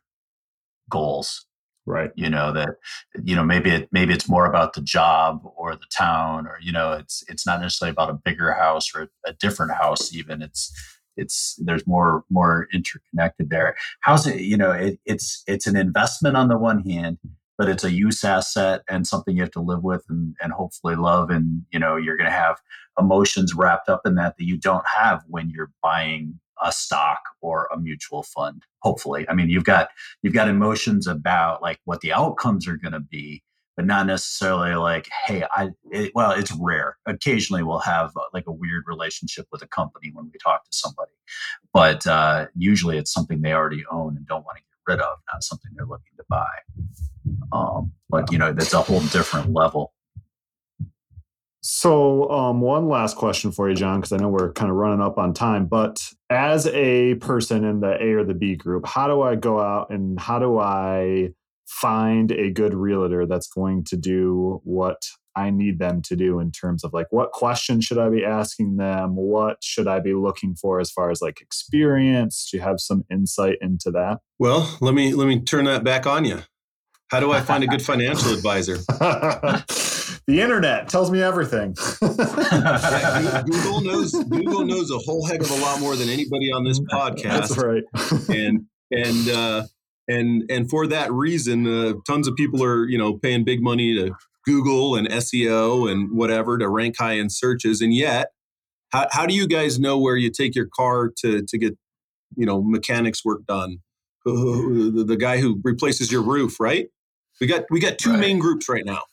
goals. 0.90 1.46
Right. 1.86 2.12
You 2.16 2.30
know 2.30 2.52
that 2.54 2.76
you 3.24 3.36
know 3.36 3.44
maybe 3.44 3.72
it 3.72 3.90
maybe 3.92 4.14
it's 4.14 4.30
more 4.30 4.46
about 4.46 4.74
the 4.74 4.82
job 4.82 5.42
or 5.58 5.76
the 5.76 5.88
town 5.96 6.46
or 6.46 6.60
you 6.62 6.72
know 6.72 6.92
it's 6.92 7.24
it's 7.28 7.48
not 7.48 7.62
necessarily 7.62 7.92
about 7.92 8.12
a 8.12 8.20
bigger 8.24 8.54
house 8.54 8.94
or 8.94 9.08
a 9.26 9.34
different 9.34 9.72
house 9.74 10.14
even 10.14 10.44
it's 10.44 10.72
it's 11.20 11.60
there's 11.64 11.86
more 11.86 12.24
more 12.30 12.68
interconnected 12.74 13.50
there. 13.50 13.76
How's 14.02 14.26
it? 14.26 14.42
You 14.42 14.58
know, 14.58 14.72
it, 14.72 15.00
it's 15.06 15.44
it's 15.48 15.68
an 15.68 15.76
investment 15.76 16.38
on 16.38 16.48
the 16.48 16.58
one 16.58 16.84
hand, 16.84 17.18
but 17.60 17.70
it's 17.70 17.84
a 17.84 17.92
use 17.92 18.24
asset 18.24 18.82
and 18.90 19.06
something 19.06 19.36
you 19.36 19.44
have 19.44 19.52
to 19.52 19.60
live 19.60 19.84
with 19.84 20.06
and, 20.10 20.36
and 20.42 20.54
hopefully 20.54 20.96
love. 20.96 21.30
And 21.30 21.66
you 21.72 21.78
know, 21.78 21.98
you're 21.98 22.18
going 22.18 22.30
to 22.30 22.36
have 22.36 22.58
emotions 22.98 23.54
wrapped 23.54 23.90
up 23.90 24.02
in 24.06 24.16
that 24.16 24.38
that 24.38 24.46
you 24.46 24.58
don't 24.58 24.86
have 24.88 25.22
when 25.28 25.50
you're 25.50 25.72
buying 25.84 26.40
a 26.64 26.72
stock 26.72 27.20
or 27.40 27.70
a 27.74 27.80
mutual 27.80 28.22
fund 28.22 28.64
hopefully 28.80 29.26
i 29.30 29.34
mean 29.34 29.50
you've 29.50 29.64
got 29.64 29.88
you've 30.22 30.34
got 30.34 30.50
emotions 30.50 31.08
about 31.08 31.62
like 31.62 31.80
what 31.86 32.02
the 32.02 32.12
outcomes 32.12 32.68
are 32.68 32.76
going 32.76 32.92
to 32.92 33.00
be 33.00 33.42
but 33.80 33.86
not 33.86 34.08
necessarily 34.08 34.76
like, 34.76 35.08
hey, 35.26 35.46
I, 35.52 35.70
it, 35.90 36.12
well, 36.14 36.32
it's 36.32 36.52
rare. 36.52 36.98
Occasionally 37.06 37.64
we'll 37.64 37.80
have 37.80 38.12
uh, 38.18 38.24
like 38.34 38.46
a 38.46 38.52
weird 38.52 38.84
relationship 38.88 39.48
with 39.54 39.62
a 39.62 39.68
company 39.68 40.12
when 40.14 40.26
we 40.26 40.38
talk 40.38 40.66
to 40.66 40.70
somebody, 40.74 41.14
but 41.74 42.06
uh, 42.06 42.48
usually 42.58 42.98
it's 42.98 43.14
something 43.14 43.42
they 43.42 43.54
already 43.54 43.86
own 43.90 44.18
and 44.18 44.28
don't 44.28 44.44
want 44.44 44.58
to 44.58 44.64
rid 44.90 45.00
of, 45.00 45.18
not 45.32 45.44
something 45.44 45.72
they're 45.76 45.86
looking 45.86 46.14
to 46.18 46.24
buy. 46.30 46.50
Um, 47.52 47.92
but, 48.10 48.32
you 48.32 48.38
know, 48.38 48.52
that's 48.52 48.74
a 48.74 48.82
whole 48.82 49.02
different 49.02 49.54
level. 49.54 49.94
So, 51.62 52.30
um, 52.32 52.62
one 52.62 52.88
last 52.88 53.18
question 53.18 53.52
for 53.52 53.70
you, 53.70 53.76
John, 53.76 54.00
because 54.00 54.14
I 54.14 54.18
know 54.18 54.30
we're 54.30 54.54
kind 54.54 54.72
of 54.72 54.78
running 54.78 55.02
up 55.02 55.18
on 55.18 55.34
time. 55.34 55.66
But 55.66 56.02
as 56.30 56.68
a 56.68 57.16
person 57.16 57.64
in 57.66 57.82
the 57.82 58.02
A 58.02 58.14
or 58.14 58.24
the 58.24 58.34
B 58.34 58.56
group, 58.56 58.88
how 58.88 59.08
do 59.08 59.22
I 59.22 59.36
go 59.36 59.60
out 59.60 59.90
and 59.90 60.20
how 60.20 60.40
do 60.40 60.58
I 60.58 61.30
find 61.68 62.32
a 62.32 62.50
good 62.50 62.74
realtor 62.74 63.26
that's 63.26 63.48
going 63.48 63.84
to 63.86 63.98
do 63.98 64.62
what 64.64 65.02
I 65.36 65.50
need 65.50 65.80
them 65.80 66.02
to 66.04 66.16
do 66.16 66.40
in 66.40 66.52
terms 66.52 66.84
of 66.84 66.94
like 66.94 67.08
what 67.12 67.32
questions 67.32 67.86
should 67.86 67.98
I 67.98 68.10
be 68.10 68.26
asking 68.26 68.78
them? 68.78 69.16
What 69.16 69.64
should 69.64 69.88
I 69.88 70.00
be 70.00 70.14
looking 70.14 70.56
for 70.56 70.80
as 70.80 70.92
far 70.92 71.12
as 71.12 71.22
like 71.22 71.42
experience? 71.42 72.50
Do 72.50 72.58
you 72.58 72.64
have 72.64 72.80
some 72.80 73.04
insight 73.12 73.58
into 73.62 73.92
that? 73.92 74.20
Well, 74.38 74.78
let 74.82 74.94
me 74.94 75.14
let 75.14 75.28
me 75.28 75.40
turn 75.40 75.66
that 75.66 75.84
back 75.84 76.06
on 76.06 76.26
you. 76.26 76.40
How 77.10 77.20
do 77.20 77.32
I 77.32 77.42
find 77.42 77.64
a 77.64 77.68
good 77.68 77.82
financial 77.82 78.34
advisor? 78.34 78.78
the 78.78 80.42
internet 80.42 80.90
tells 80.90 81.10
me 81.10 81.22
everything. 81.22 81.76
yeah, 82.02 83.44
Google 83.46 83.82
knows 83.82 84.12
Google 84.30 84.66
knows 84.66 84.92
a 84.92 84.98
whole 84.98 85.26
heck 85.26 85.42
of 85.42 85.52
a 85.52 85.56
lot 85.56 85.80
more 85.80 85.96
than 85.96 86.10
anybody 86.10 86.52
on 86.52 86.64
this 86.64 86.80
podcast. 86.80 87.24
That's 87.24 87.58
right. 87.58 87.84
and 88.30 88.66
and 88.92 89.30
uh, 89.30 89.64
and 90.08 90.44
and 90.50 90.70
for 90.70 90.88
that 90.88 91.12
reason, 91.12 91.68
uh, 91.68 91.94
tons 92.08 92.28
of 92.28 92.36
people 92.36 92.64
are 92.64 92.86
you 92.86 92.98
know 92.98 93.14
paying 93.14 93.44
big 93.44 93.62
money 93.62 93.96
to 93.96 94.14
Google 94.50 94.96
and 94.96 95.08
SEO 95.10 95.92
and 95.92 96.12
whatever 96.12 96.58
to 96.58 96.68
rank 96.68 96.96
high 96.98 97.14
in 97.14 97.30
searches, 97.30 97.82
and 97.82 97.94
yet, 97.94 98.30
how, 98.92 99.08
how 99.12 99.26
do 99.26 99.34
you 99.36 99.48
guys 99.48 99.80
know 99.80 100.00
where 100.00 100.18
you 100.18 100.32
take 100.32 100.56
your 100.56 100.68
car 100.76 101.12
to 101.18 101.44
to 101.44 101.58
get 101.58 101.78
you 102.36 102.46
know 102.46 102.62
mechanics 102.62 103.24
work 103.24 103.46
done? 103.46 103.78
The, 104.26 105.06
the 105.08 105.16
guy 105.16 105.38
who 105.38 105.60
replaces 105.64 106.12
your 106.12 106.22
roof, 106.22 106.60
right? 106.60 106.88
We 107.40 107.48
got 107.48 107.64
we 107.70 107.80
got 107.80 107.98
two 107.98 108.12
right. 108.12 108.20
main 108.20 108.40
groups 108.40 108.68
right 108.68 108.86
now. 108.86 109.04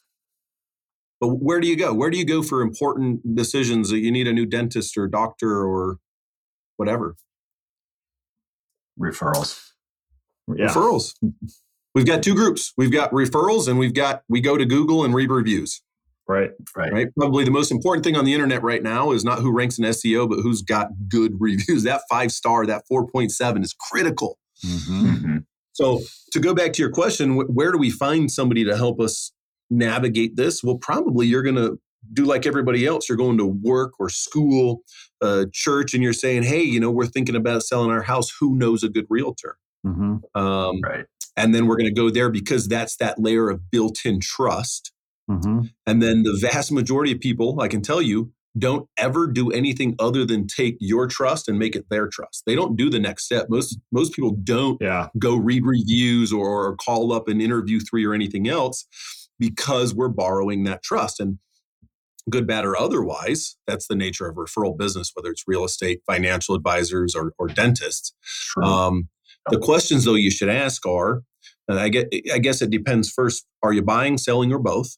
But 1.20 1.28
where 1.28 1.61
do 1.61 1.68
you 1.68 1.76
go? 1.76 1.95
Where 1.95 2.11
do 2.11 2.18
you 2.18 2.26
go 2.26 2.43
for 2.43 2.61
important 2.61 3.34
decisions 3.34 3.91
that 3.91 3.99
you 3.99 4.11
need 4.11 4.28
a 4.28 4.32
new 4.32 4.45
dentist 4.45 4.99
or 4.99 5.07
doctor 5.07 5.64
or 5.64 5.99
whatever? 6.76 7.16
Referrals 9.01 9.66
yeah. 10.55 10.68
referrals. 10.68 11.14
We've 11.97 12.05
got 12.05 12.22
two 12.22 12.34
groups. 12.34 12.74
We've 12.76 12.92
got 12.92 13.11
referrals 13.11 13.68
and 13.68 13.78
we've 13.78 13.94
got 13.94 14.22
we 14.28 14.42
go 14.42 14.59
to 14.59 14.66
Google 14.66 15.03
and 15.03 15.14
read 15.14 15.30
reviews. 15.30 15.80
Right. 16.28 16.51
Right. 16.76 16.92
Right. 16.92 17.09
Probably 17.16 17.42
the 17.42 17.51
most 17.51 17.70
important 17.70 18.05
thing 18.05 18.16
on 18.16 18.26
the 18.26 18.34
internet 18.34 18.62
right 18.62 18.82
now 18.82 19.12
is 19.12 19.24
not 19.24 19.38
who 19.38 19.51
ranks 19.51 19.78
in 19.78 19.84
SEO, 19.86 20.28
but 20.28 20.40
who's 20.40 20.61
got 20.61 20.88
good 21.09 21.32
reviews. 21.40 21.84
That 21.84 22.03
five 22.11 22.32
star, 22.32 22.66
that 22.66 22.82
4.7 22.92 23.64
is 23.64 23.72
critical. 23.72 24.38
Mm-hmm. 24.62 25.07
Mm-hmm. 25.07 25.36
So 25.72 26.03
to 26.32 26.38
go 26.38 26.55
back 26.55 26.74
to 26.74 26.82
your 26.82 26.90
question, 26.90 27.38
where 27.38 27.72
do 27.72 27.78
we 27.78 27.88
find 27.88 28.30
somebody 28.30 28.62
to 28.64 28.76
help 28.76 29.01
us 29.01 29.32
navigate 29.70 30.36
this? 30.36 30.62
Well, 30.62 30.76
probably 30.76 31.26
you're 31.26 31.42
going 31.42 31.57
to 31.57 31.80
do 32.12 32.26
like 32.26 32.44
everybody 32.44 32.84
else. 32.84 33.09
You're 33.09 33.16
going 33.16 33.38
to 33.38 33.47
work 33.47 33.92
or 33.99 34.11
school, 34.11 34.82
uh, 35.22 35.47
church, 35.51 35.94
and 35.94 36.03
you're 36.03 36.12
saying, 36.12 36.42
hey, 36.42 36.61
you 36.61 36.78
know, 36.78 36.90
we're 36.90 37.07
thinking 37.07 37.36
about 37.36 37.62
selling 37.62 37.90
our 37.90 38.03
house. 38.03 38.30
Who 38.38 38.55
knows 38.55 38.82
a 38.82 38.90
good 38.90 39.07
realtor? 39.09 39.57
Mm-hmm. 39.86 40.38
Um, 40.38 40.80
right. 40.82 41.07
And 41.37 41.55
then 41.55 41.66
we're 41.66 41.76
going 41.76 41.93
to 41.93 42.01
go 42.01 42.11
there 42.11 42.30
because 42.30 42.66
that's 42.66 42.97
that 42.97 43.18
layer 43.18 43.51
of 43.51 43.70
built 43.70 44.05
in 44.05 44.20
trust. 44.20 44.93
Mm-hmm. 45.30 45.66
And 45.87 46.03
then 46.03 46.22
the 46.22 46.39
vast 46.41 46.72
majority 46.72 47.12
of 47.12 47.20
people, 47.20 47.61
I 47.61 47.68
can 47.68 47.82
tell 47.82 48.01
you, 48.01 48.32
don't 48.59 48.89
ever 48.97 49.26
do 49.26 49.51
anything 49.51 49.95
other 49.99 50.24
than 50.24 50.47
take 50.47 50.76
your 50.80 51.07
trust 51.07 51.49
and 51.49 51.59
make 51.59 51.76
it 51.76 51.87
their 51.91 52.09
trust. 52.09 52.45
They 52.47 52.55
don't 52.55 52.76
do 52.76 52.89
the 52.89 52.99
next 52.99 53.24
step. 53.24 53.47
Most 53.51 53.78
most 53.93 54.14
people 54.14 54.30
don't 54.30 54.78
yeah. 54.80 55.09
go 55.18 55.37
read 55.37 55.66
reviews 55.66 56.32
or, 56.32 56.68
or 56.68 56.76
call 56.76 57.12
up 57.12 57.28
and 57.28 57.43
interview 57.43 57.80
three 57.80 58.07
or 58.07 58.14
anything 58.14 58.49
else 58.49 58.87
because 59.39 59.95
we're 59.95 60.09
borrowing 60.09 60.64
that 60.64 60.82
trust. 60.82 61.20
And 61.20 61.39
good, 62.30 62.47
bad, 62.47 62.64
or 62.64 62.76
otherwise, 62.76 63.57
that's 63.66 63.87
the 63.89 63.95
nature 63.95 64.26
of 64.26 64.37
referral 64.37 64.76
business, 64.76 65.11
whether 65.14 65.30
it's 65.30 65.45
real 65.47 65.64
estate, 65.64 66.01
financial 66.07 66.55
advisors, 66.55 67.14
or, 67.14 67.32
or 67.39 67.49
dentists. 67.49 68.14
Um, 68.62 69.09
the 69.49 69.59
questions, 69.59 70.05
though, 70.05 70.14
you 70.14 70.30
should 70.30 70.49
ask 70.49 70.84
are, 70.86 71.22
I 71.68 71.88
get, 71.88 72.09
I 72.32 72.38
guess 72.38 72.62
it 72.62 72.70
depends. 72.70 73.11
First, 73.11 73.47
are 73.62 73.72
you 73.72 73.82
buying, 73.82 74.18
selling, 74.18 74.53
or 74.53 74.59
both? 74.59 74.97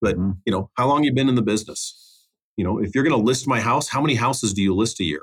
But 0.00 0.16
mm-hmm. 0.16 0.32
you 0.44 0.52
know, 0.52 0.70
how 0.76 0.86
long 0.86 1.04
you 1.04 1.12
been 1.12 1.28
in 1.28 1.34
the 1.34 1.42
business? 1.42 2.26
You 2.56 2.64
know, 2.64 2.78
if 2.78 2.94
you're 2.94 3.04
going 3.04 3.18
to 3.18 3.24
list 3.24 3.46
my 3.46 3.60
house, 3.60 3.88
how 3.88 4.00
many 4.00 4.14
houses 4.14 4.52
do 4.52 4.62
you 4.62 4.74
list 4.74 5.00
a 5.00 5.04
year? 5.04 5.22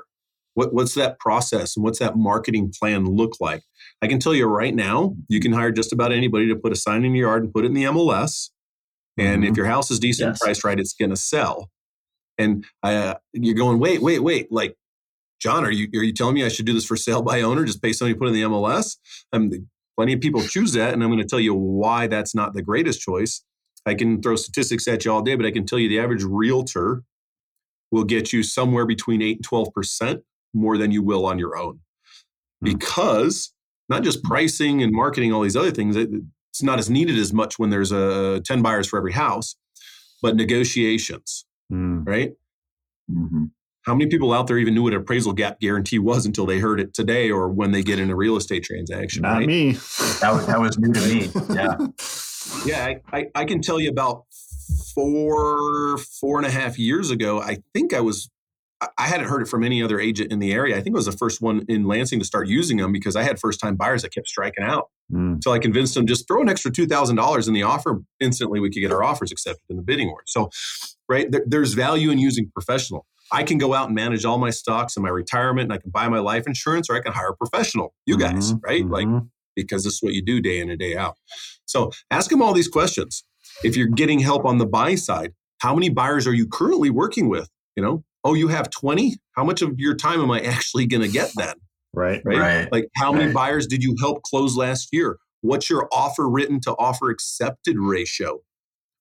What, 0.54 0.72
what's 0.72 0.94
that 0.94 1.18
process 1.18 1.76
and 1.76 1.84
what's 1.84 1.98
that 1.98 2.16
marketing 2.16 2.72
plan 2.78 3.04
look 3.04 3.34
like? 3.40 3.62
I 4.00 4.06
can 4.06 4.18
tell 4.18 4.34
you 4.34 4.46
right 4.46 4.74
now, 4.74 5.14
you 5.28 5.38
can 5.38 5.52
hire 5.52 5.70
just 5.70 5.92
about 5.92 6.12
anybody 6.12 6.48
to 6.48 6.56
put 6.56 6.72
a 6.72 6.76
sign 6.76 7.04
in 7.04 7.14
your 7.14 7.28
yard 7.28 7.44
and 7.44 7.52
put 7.52 7.64
it 7.64 7.68
in 7.68 7.74
the 7.74 7.84
MLS. 7.84 8.48
And 9.18 9.42
mm-hmm. 9.42 9.50
if 9.50 9.56
your 9.56 9.66
house 9.66 9.90
is 9.90 9.98
decent 9.98 10.30
yes. 10.30 10.38
priced 10.38 10.64
right, 10.64 10.80
it's 10.80 10.94
going 10.94 11.10
to 11.10 11.16
sell. 11.16 11.70
And 12.38 12.64
uh, 12.82 13.14
you're 13.34 13.54
going, 13.54 13.78
wait, 13.78 14.00
wait, 14.00 14.20
wait. 14.20 14.50
Like 14.50 14.76
John, 15.46 15.64
are 15.64 15.70
you 15.70 15.88
are 15.94 16.02
you 16.02 16.12
telling 16.12 16.34
me 16.34 16.44
I 16.44 16.48
should 16.48 16.66
do 16.66 16.72
this 16.72 16.84
for 16.84 16.96
sale 16.96 17.22
by 17.22 17.40
owner? 17.42 17.64
Just 17.64 17.80
pay 17.80 17.92
somebody 17.92 18.14
to 18.14 18.18
put 18.18 18.26
in 18.26 18.34
the 18.34 18.42
MLS? 18.42 18.96
Um, 19.32 19.48
plenty 19.96 20.12
of 20.12 20.20
people 20.20 20.42
choose 20.42 20.72
that, 20.72 20.92
and 20.92 21.04
I'm 21.04 21.08
going 21.08 21.22
to 21.22 21.24
tell 21.24 21.38
you 21.38 21.54
why 21.54 22.08
that's 22.08 22.34
not 22.34 22.52
the 22.52 22.62
greatest 22.62 23.00
choice. 23.00 23.44
I 23.86 23.94
can 23.94 24.20
throw 24.20 24.34
statistics 24.34 24.88
at 24.88 25.04
you 25.04 25.12
all 25.12 25.22
day, 25.22 25.36
but 25.36 25.46
I 25.46 25.52
can 25.52 25.64
tell 25.64 25.78
you 25.78 25.88
the 25.88 26.00
average 26.00 26.24
realtor 26.24 27.04
will 27.92 28.02
get 28.02 28.32
you 28.32 28.42
somewhere 28.42 28.86
between 28.86 29.22
eight 29.22 29.36
and 29.36 29.44
twelve 29.44 29.72
percent 29.72 30.24
more 30.52 30.76
than 30.76 30.90
you 30.90 31.00
will 31.00 31.24
on 31.24 31.38
your 31.38 31.56
own, 31.56 31.78
hmm. 32.60 32.64
because 32.64 33.52
not 33.88 34.02
just 34.02 34.24
pricing 34.24 34.82
and 34.82 34.92
marketing, 34.92 35.32
all 35.32 35.42
these 35.42 35.54
other 35.54 35.70
things. 35.70 35.94
It's 35.94 36.64
not 36.64 36.80
as 36.80 36.90
needed 36.90 37.18
as 37.18 37.32
much 37.32 37.56
when 37.56 37.70
there's 37.70 37.92
a 37.92 38.40
ten 38.44 38.62
buyers 38.62 38.88
for 38.88 38.96
every 38.96 39.12
house, 39.12 39.54
but 40.20 40.34
negotiations, 40.34 41.46
hmm. 41.70 42.02
right? 42.02 42.32
Mm-hmm. 43.08 43.44
How 43.86 43.94
many 43.94 44.10
people 44.10 44.32
out 44.32 44.48
there 44.48 44.58
even 44.58 44.74
knew 44.74 44.82
what 44.82 44.94
an 44.94 45.00
appraisal 45.00 45.32
gap 45.32 45.60
guarantee 45.60 46.00
was 46.00 46.26
until 46.26 46.44
they 46.44 46.58
heard 46.58 46.80
it 46.80 46.92
today 46.92 47.30
or 47.30 47.48
when 47.48 47.70
they 47.70 47.82
get 47.82 48.00
in 48.00 48.10
a 48.10 48.16
real 48.16 48.36
estate 48.36 48.64
transaction? 48.64 49.22
Not 49.22 49.38
right? 49.38 49.46
me. 49.46 49.72
That 50.20 50.32
was, 50.32 50.46
that 50.46 50.60
was 50.60 50.78
new 50.78 50.92
to 50.92 51.00
me. 51.00 51.30
Yeah. 51.54 51.76
yeah, 52.66 52.96
I, 53.12 53.18
I, 53.18 53.26
I 53.36 53.44
can 53.44 53.60
tell 53.60 53.78
you 53.78 53.88
about 53.88 54.24
four, 54.92 55.98
four 55.98 56.38
and 56.38 56.46
a 56.46 56.50
half 56.50 56.78
years 56.78 57.10
ago, 57.10 57.40
I 57.40 57.58
think 57.72 57.94
I 57.94 58.00
was 58.00 58.28
I 58.98 59.06
hadn't 59.06 59.28
heard 59.28 59.40
it 59.40 59.48
from 59.48 59.64
any 59.64 59.82
other 59.82 59.98
agent 59.98 60.30
in 60.30 60.38
the 60.38 60.52
area. 60.52 60.76
I 60.76 60.82
think 60.82 60.94
it 60.94 60.98
was 60.98 61.06
the 61.06 61.12
first 61.12 61.40
one 61.40 61.64
in 61.66 61.86
Lansing 61.86 62.18
to 62.18 62.26
start 62.26 62.46
using 62.46 62.76
them 62.76 62.92
because 62.92 63.16
I 63.16 63.22
had 63.22 63.40
first 63.40 63.58
time 63.58 63.74
buyers 63.74 64.02
that 64.02 64.12
kept 64.12 64.28
striking 64.28 64.64
out. 64.64 64.90
Mm. 65.10 65.42
So 65.42 65.52
I 65.52 65.58
convinced 65.58 65.94
them 65.94 66.06
just 66.06 66.28
throw 66.28 66.42
an 66.42 66.48
extra 66.50 66.70
two 66.70 66.86
thousand 66.86 67.16
dollars 67.16 67.48
in 67.48 67.54
the 67.54 67.62
offer. 67.62 68.02
Instantly, 68.20 68.60
we 68.60 68.70
could 68.70 68.80
get 68.80 68.92
our 68.92 69.02
offers 69.02 69.32
accepted 69.32 69.62
in 69.70 69.76
the 69.76 69.82
bidding 69.82 70.08
war. 70.08 70.22
So, 70.26 70.50
right 71.08 71.30
there, 71.30 71.44
there's 71.46 71.72
value 71.72 72.10
in 72.10 72.18
using 72.18 72.50
professional. 72.52 73.06
I 73.32 73.42
can 73.42 73.58
go 73.58 73.74
out 73.74 73.86
and 73.86 73.94
manage 73.94 74.24
all 74.24 74.38
my 74.38 74.50
stocks 74.50 74.96
and 74.96 75.02
my 75.02 75.10
retirement 75.10 75.64
and 75.64 75.72
I 75.72 75.78
can 75.78 75.90
buy 75.90 76.08
my 76.08 76.18
life 76.18 76.46
insurance 76.46 76.88
or 76.88 76.96
I 76.96 77.00
can 77.00 77.12
hire 77.12 77.30
a 77.30 77.36
professional, 77.36 77.94
you 78.06 78.16
guys, 78.16 78.52
mm-hmm. 78.52 78.64
right? 78.64 78.84
Mm-hmm. 78.84 78.92
Like, 79.14 79.22
because 79.54 79.84
this 79.84 79.94
is 79.94 80.02
what 80.02 80.12
you 80.12 80.22
do 80.22 80.40
day 80.40 80.60
in 80.60 80.70
and 80.70 80.78
day 80.78 80.96
out. 80.96 81.16
So 81.64 81.90
ask 82.10 82.30
them 82.30 82.42
all 82.42 82.52
these 82.52 82.68
questions. 82.68 83.24
If 83.64 83.76
you're 83.76 83.88
getting 83.88 84.18
help 84.18 84.44
on 84.44 84.58
the 84.58 84.66
buy 84.66 84.94
side, 84.96 85.32
how 85.60 85.74
many 85.74 85.88
buyers 85.88 86.26
are 86.26 86.34
you 86.34 86.46
currently 86.46 86.90
working 86.90 87.28
with? 87.28 87.48
You 87.74 87.82
know, 87.82 88.04
oh, 88.22 88.34
you 88.34 88.48
have 88.48 88.70
20? 88.70 89.16
How 89.32 89.44
much 89.44 89.62
of 89.62 89.78
your 89.78 89.94
time 89.94 90.20
am 90.20 90.30
I 90.30 90.40
actually 90.40 90.86
going 90.86 91.02
to 91.02 91.08
get 91.08 91.30
then? 91.36 91.54
Right. 91.94 92.20
Right. 92.24 92.38
right. 92.38 92.72
Like, 92.72 92.88
how 92.96 93.12
many 93.12 93.26
right. 93.26 93.34
buyers 93.34 93.66
did 93.66 93.82
you 93.82 93.96
help 93.98 94.22
close 94.22 94.56
last 94.56 94.88
year? 94.92 95.18
what's 95.46 95.70
your 95.70 95.88
offer 95.92 96.28
written 96.28 96.60
to 96.60 96.72
offer 96.72 97.10
accepted 97.10 97.76
ratio? 97.78 98.40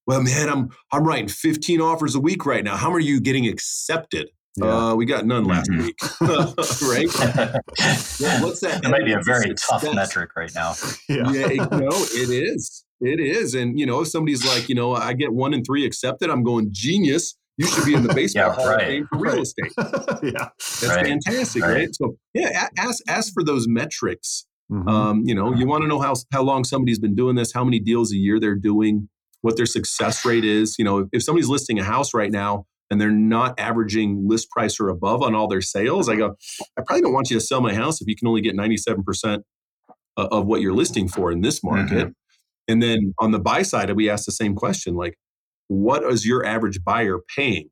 Well, 0.08 0.22
man, 0.22 0.50
I'm 0.50 0.70
I'm 0.92 1.04
writing 1.04 1.28
15 1.28 1.82
offers 1.82 2.16
a 2.16 2.20
week 2.20 2.46
right 2.46 2.64
now. 2.64 2.76
How 2.78 2.90
many 2.90 3.06
are 3.06 3.08
you 3.08 3.20
getting 3.20 3.48
accepted? 3.48 4.30
Yeah. 4.58 4.92
Uh, 4.92 4.96
we 4.96 5.06
got 5.06 5.26
none 5.26 5.44
last 5.44 5.70
mm-hmm. 5.70 5.82
week, 5.82 5.98
right? 6.22 7.62
well, 8.22 8.44
what's 8.44 8.62
that? 8.62 8.86
It 8.86 8.90
might 8.90 9.04
be 9.04 9.12
a 9.12 9.22
very 9.22 9.50
success? 9.50 9.82
tough 9.82 9.94
metric 9.94 10.36
right 10.38 10.52
now. 10.56 10.76
Yeah, 11.10 11.30
yeah 11.32 11.64
it, 11.64 11.72
no, 11.72 11.90
it 11.90 12.30
is. 12.30 12.86
It 13.02 13.20
is. 13.20 13.54
And 13.54 13.78
you 13.78 13.86
know, 13.86 14.02
if 14.02 14.08
somebody's 14.08 14.46
like, 14.46 14.70
you 14.70 14.76
know, 14.76 14.94
I 14.94 15.12
get 15.14 15.34
one 15.34 15.54
in 15.54 15.64
three 15.64 15.86
accepted, 15.86 16.30
I'm 16.30 16.44
going 16.44 16.70
genius. 16.72 17.36
You 17.58 17.68
should 17.68 17.86
be 17.86 17.96
in 17.96 18.04
the 18.04 18.14
baseball 18.14 18.48
yeah, 18.48 18.54
hall 18.54 18.68
right. 18.68 18.82
of 18.82 18.88
fame 18.88 19.08
for 19.10 19.20
real 19.20 19.42
estate. 19.42 19.72
yeah, 19.78 20.50
that's 20.60 20.88
right. 20.88 21.06
fantastic, 21.06 21.62
right. 21.62 21.74
right? 21.74 21.96
So 21.96 22.16
yeah, 22.34 22.68
ask 22.78 23.04
ask 23.10 23.34
for 23.34 23.44
those 23.44 23.68
metrics. 23.68 24.46
Mm-hmm. 24.72 24.88
Um, 24.88 25.24
you 25.26 25.36
know, 25.36 25.54
you 25.54 25.68
want 25.68 25.84
to 25.84 25.88
know 25.88 26.00
how 26.00 26.14
how 26.32 26.44
long 26.44 26.64
somebody's 26.64 27.00
been 27.00 27.16
doing 27.16 27.36
this, 27.36 27.52
how 27.52 27.64
many 27.64 27.80
deals 27.80 28.12
a 28.14 28.18
year 28.18 28.40
they're 28.40 28.56
doing, 28.56 29.10
what 29.46 29.58
their 29.58 29.68
success 29.68 30.26
rate 30.26 30.44
is. 30.44 30.76
You 30.80 30.86
know, 30.86 31.08
if, 31.12 31.22
somebody's 31.22 31.50
listing 31.50 31.78
a 31.78 31.84
house 31.84 32.16
right 32.16 32.32
now 32.32 32.66
and 32.90 33.00
they're 33.00 33.12
not 33.12 33.60
averaging 33.60 34.28
list 34.28 34.50
price 34.50 34.80
or 34.80 34.90
above 34.90 35.22
on 35.22 35.36
all 35.36 35.48
their 35.48 35.62
sales, 35.62 36.10
I 36.10 36.16
go, 36.16 36.36
I 36.76 36.82
probably 36.82 37.04
don't 37.04 37.14
want 37.14 37.30
you 37.30 37.38
to 37.38 37.46
sell 37.46 37.62
my 37.62 37.76
house 37.76 38.02
if 38.02 38.08
you 38.08 38.16
can 38.16 38.28
only 38.28 38.42
get 38.42 38.56
97% 38.56 39.44
of 40.18 40.48
what 40.48 40.62
you're 40.62 40.74
listing 40.74 41.08
for 41.08 41.32
in 41.32 41.42
this 41.42 41.64
market. 41.64 42.08
Mm-hmm. 42.08 42.10
And 42.68 42.82
then 42.82 43.14
on 43.20 43.30
the 43.30 43.40
buy 43.40 43.62
side, 43.62 43.96
we 43.96 44.10
ask 44.10 44.26
the 44.26 44.32
same 44.32 44.56
question 44.56 44.96
like, 44.96 45.16
what 45.68 46.04
is 46.04 46.26
your 46.26 46.44
average 46.44 46.84
buyer 46.84 47.20
paying? 47.36 47.70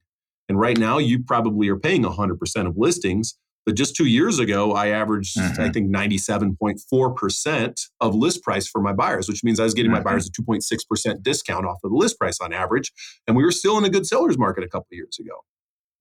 And 0.47 0.59
right 0.59 0.77
now, 0.77 0.99
you 0.99 1.23
probably 1.23 1.69
are 1.69 1.79
paying 1.79 2.03
100% 2.03 2.67
of 2.67 2.77
listings. 2.77 3.35
But 3.65 3.75
just 3.75 3.95
two 3.95 4.05
years 4.05 4.39
ago, 4.39 4.73
I 4.73 4.87
averaged, 4.87 5.37
mm-hmm. 5.37 5.61
I 5.61 5.69
think, 5.69 5.93
97.4% 5.93 7.81
of 8.01 8.15
list 8.15 8.43
price 8.43 8.67
for 8.67 8.81
my 8.81 8.93
buyers, 8.93 9.29
which 9.29 9.43
means 9.43 9.59
I 9.59 9.63
was 9.63 9.73
getting 9.73 9.91
mm-hmm. 9.91 10.03
my 10.03 10.11
buyers 10.11 10.27
a 10.27 10.31
2.6% 10.31 11.23
discount 11.23 11.65
off 11.65 11.77
of 11.83 11.91
the 11.91 11.97
list 11.97 12.19
price 12.19 12.39
on 12.41 12.51
average. 12.53 12.91
And 13.27 13.37
we 13.37 13.43
were 13.43 13.51
still 13.51 13.77
in 13.77 13.85
a 13.85 13.89
good 13.89 14.05
seller's 14.05 14.37
market 14.37 14.63
a 14.63 14.67
couple 14.67 14.87
of 14.91 14.95
years 14.95 15.17
ago. 15.19 15.43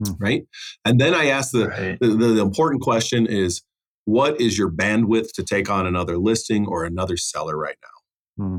Mm-hmm. 0.03 0.25
Right. 0.25 0.43
And 0.85 1.01
then 1.01 1.15
I 1.15 1.27
asked 1.27 1.53
the, 1.53 1.69
right. 1.69 1.99
the, 2.01 2.09
the, 2.09 2.27
the 2.29 2.43
important 2.43 2.83
question 2.83 3.27
is 3.27 3.63
what 4.05 4.41
is 4.41 4.59
your 4.59 4.69
bandwidth 4.71 5.33
to 5.35 5.45
take 5.45 5.71
on 5.71 5.87
another 5.87 6.19
listing 6.19 6.67
or 6.67 6.85
another 6.85 7.17
seller 7.17 7.57
right 7.57 7.77
now? 7.83 8.45
Hmm. 8.45 8.59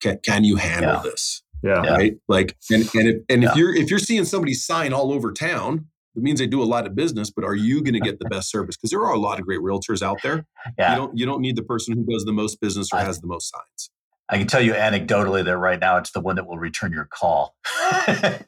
Can, 0.00 0.18
can 0.24 0.44
you 0.44 0.56
handle 0.56 0.94
yeah. 0.94 1.02
this? 1.02 1.42
Yeah. 1.64 1.80
Right. 1.80 2.14
Like, 2.28 2.56
and, 2.70 2.82
and 2.94 3.08
if, 3.08 3.16
and 3.28 3.42
yeah. 3.42 3.50
if 3.50 3.56
you're, 3.56 3.74
if 3.74 3.90
you're 3.90 3.98
seeing 3.98 4.24
somebody 4.24 4.54
sign 4.54 4.92
all 4.92 5.12
over 5.12 5.32
town, 5.32 5.86
it 6.16 6.22
means 6.22 6.38
they 6.38 6.46
do 6.46 6.62
a 6.62 6.64
lot 6.64 6.86
of 6.86 6.94
business, 6.94 7.30
but 7.30 7.44
are 7.44 7.54
you 7.54 7.82
going 7.82 7.94
to 7.94 8.00
get 8.00 8.18
the 8.18 8.26
best 8.26 8.50
service? 8.52 8.76
Because 8.76 8.90
there 8.90 9.02
are 9.02 9.14
a 9.14 9.18
lot 9.18 9.38
of 9.38 9.46
great 9.46 9.60
realtors 9.60 10.02
out 10.02 10.18
there. 10.22 10.46
Yeah. 10.78 10.90
You 10.90 10.96
don't 10.96 11.18
you 11.18 11.26
don't 11.26 11.40
need 11.40 11.56
the 11.56 11.62
person 11.62 11.96
who 11.96 12.04
does 12.04 12.24
the 12.24 12.32
most 12.32 12.60
business 12.60 12.88
or 12.92 12.98
I, 12.98 13.04
has 13.04 13.20
the 13.20 13.26
most 13.26 13.50
signs. 13.50 13.90
I 14.30 14.38
can 14.38 14.46
tell 14.46 14.62
you 14.62 14.72
anecdotally 14.72 15.44
that 15.44 15.58
right 15.58 15.78
now 15.78 15.98
it's 15.98 16.12
the 16.12 16.20
one 16.20 16.36
that 16.36 16.46
will 16.46 16.58
return 16.58 16.92
your 16.92 17.04
call. 17.04 17.54
That's 18.06 18.46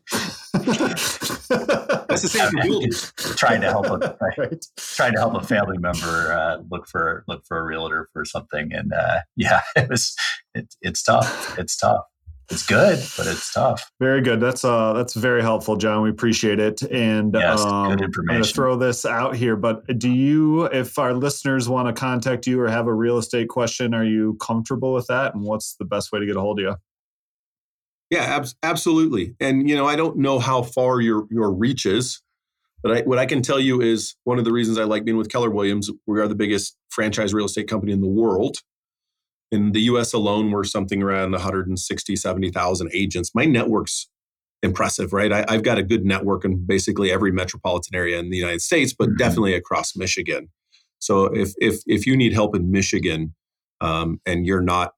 the 2.22 2.30
same 2.30 2.50
for 2.50 2.62
builders. 2.62 3.12
trying 3.36 3.60
to 3.60 3.68
help 3.68 3.86
a 3.86 4.16
right. 4.38 4.64
trying 4.78 5.12
to 5.12 5.18
help 5.18 5.34
a 5.34 5.44
family 5.46 5.76
member 5.78 6.32
uh, 6.32 6.62
look 6.70 6.88
for 6.88 7.24
look 7.28 7.44
for 7.46 7.58
a 7.58 7.62
realtor 7.62 8.08
for 8.12 8.24
something, 8.24 8.72
and 8.72 8.92
uh, 8.92 9.20
yeah, 9.36 9.60
it 9.76 9.90
was 9.90 10.16
it, 10.54 10.74
it's 10.80 11.02
tough. 11.02 11.58
It's 11.58 11.76
tough 11.76 12.04
it's 12.50 12.64
good, 12.64 13.04
but 13.16 13.26
it's 13.26 13.52
tough. 13.52 13.90
Very 13.98 14.20
good. 14.20 14.40
That's 14.40 14.64
uh 14.64 14.92
that's 14.92 15.14
very 15.14 15.42
helpful, 15.42 15.76
John. 15.76 16.02
We 16.02 16.10
appreciate 16.10 16.60
it. 16.60 16.80
And 16.82 17.34
yes, 17.34 17.60
um, 17.60 17.90
good 17.90 18.04
information. 18.04 18.36
I'm 18.36 18.42
gonna 18.42 18.52
throw 18.52 18.76
this 18.76 19.04
out 19.04 19.34
here, 19.34 19.56
but 19.56 19.98
do 19.98 20.10
you, 20.10 20.64
if 20.66 20.96
our 20.98 21.12
listeners 21.12 21.68
want 21.68 21.88
to 21.88 21.98
contact 21.98 22.46
you 22.46 22.60
or 22.60 22.68
have 22.68 22.86
a 22.86 22.94
real 22.94 23.18
estate 23.18 23.48
question, 23.48 23.94
are 23.94 24.04
you 24.04 24.34
comfortable 24.40 24.92
with 24.92 25.08
that? 25.08 25.34
And 25.34 25.42
what's 25.42 25.74
the 25.74 25.84
best 25.84 26.12
way 26.12 26.20
to 26.20 26.26
get 26.26 26.36
a 26.36 26.40
hold 26.40 26.60
of 26.60 26.64
you? 26.64 26.76
Yeah, 28.10 28.22
ab- 28.22 28.46
absolutely. 28.62 29.34
And 29.40 29.68
you 29.68 29.74
know, 29.74 29.86
I 29.86 29.96
don't 29.96 30.16
know 30.18 30.38
how 30.38 30.62
far 30.62 31.00
your 31.00 31.26
your 31.30 31.52
reach 31.52 31.84
is, 31.84 32.22
but 32.80 32.98
I, 32.98 33.00
what 33.02 33.18
I 33.18 33.26
can 33.26 33.42
tell 33.42 33.58
you 33.58 33.80
is 33.80 34.14
one 34.22 34.38
of 34.38 34.44
the 34.44 34.52
reasons 34.52 34.78
I 34.78 34.84
like 34.84 35.04
being 35.04 35.16
with 35.16 35.30
Keller 35.30 35.50
Williams. 35.50 35.90
We 36.06 36.20
are 36.20 36.28
the 36.28 36.36
biggest 36.36 36.76
franchise 36.90 37.34
real 37.34 37.46
estate 37.46 37.68
company 37.68 37.92
in 37.92 38.00
the 38.00 38.06
world 38.06 38.58
in 39.50 39.72
the 39.72 39.80
US 39.82 40.12
alone, 40.12 40.50
we're 40.50 40.64
something 40.64 41.02
around 41.02 41.32
160, 41.32 42.16
70,000 42.16 42.90
agents. 42.92 43.30
My 43.34 43.44
network's 43.44 44.08
impressive, 44.62 45.12
right? 45.12 45.32
I, 45.32 45.44
have 45.48 45.62
got 45.62 45.78
a 45.78 45.82
good 45.82 46.04
network 46.04 46.44
in 46.44 46.64
basically 46.64 47.12
every 47.12 47.32
metropolitan 47.32 47.94
area 47.94 48.18
in 48.18 48.30
the 48.30 48.36
United 48.36 48.62
States, 48.62 48.94
but 48.96 49.08
mm-hmm. 49.08 49.18
definitely 49.18 49.54
across 49.54 49.96
Michigan. 49.96 50.48
So 50.98 51.26
if 51.26 51.52
if 51.58 51.80
if 51.86 52.06
you 52.06 52.16
need 52.16 52.32
help 52.32 52.56
in 52.56 52.70
Michigan 52.70 53.34
um, 53.80 54.20
and 54.24 54.46
you're 54.46 54.62
not 54.62 54.92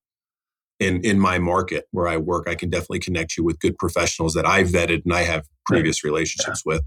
in 0.79 1.05
in 1.05 1.19
my 1.19 1.39
market 1.39 1.87
where 1.91 2.07
I 2.07 2.17
work, 2.17 2.49
I 2.49 2.55
can 2.55 2.71
definitely 2.71 3.01
connect 3.01 3.37
you 3.37 3.45
with 3.45 3.59
good 3.59 3.77
professionals 3.79 4.35
that 4.35 4.47
I've 4.47 4.69
vetted 4.69 5.03
and 5.05 5.13
I 5.13 5.23
have 5.23 5.45
previous 5.67 6.05
relationships 6.05 6.63
yeah. 6.65 6.75
with. 6.75 6.83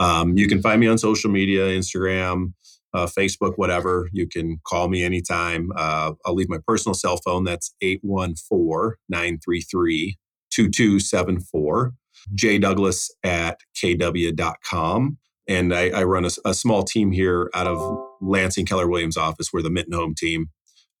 Um, 0.00 0.36
you 0.36 0.48
can 0.48 0.60
find 0.60 0.80
me 0.80 0.88
on 0.88 0.98
social 0.98 1.30
media, 1.30 1.66
Instagram, 1.66 2.52
uh, 2.94 3.06
Facebook, 3.06 3.54
whatever. 3.56 4.08
You 4.12 4.26
can 4.26 4.60
call 4.66 4.88
me 4.88 5.02
anytime. 5.02 5.70
Uh, 5.76 6.12
I'll 6.24 6.34
leave 6.34 6.48
my 6.48 6.58
personal 6.66 6.94
cell 6.94 7.18
phone. 7.18 7.44
That's 7.44 7.74
814 7.80 8.96
933 9.08 10.18
2274. 10.50 11.94
J 12.34 12.58
Douglas 12.58 13.10
at 13.22 13.60
kw.com. 13.76 15.18
And 15.48 15.72
I, 15.72 15.90
I 15.90 16.02
run 16.02 16.24
a, 16.24 16.30
a, 16.44 16.54
small 16.54 16.82
team 16.82 17.12
here 17.12 17.50
out 17.54 17.68
of 17.68 18.04
Lansing 18.20 18.66
Keller 18.66 18.88
Williams 18.88 19.16
office. 19.16 19.52
We're 19.52 19.62
the 19.62 19.70
Mitten 19.70 19.92
Home 19.92 20.14
team. 20.16 20.48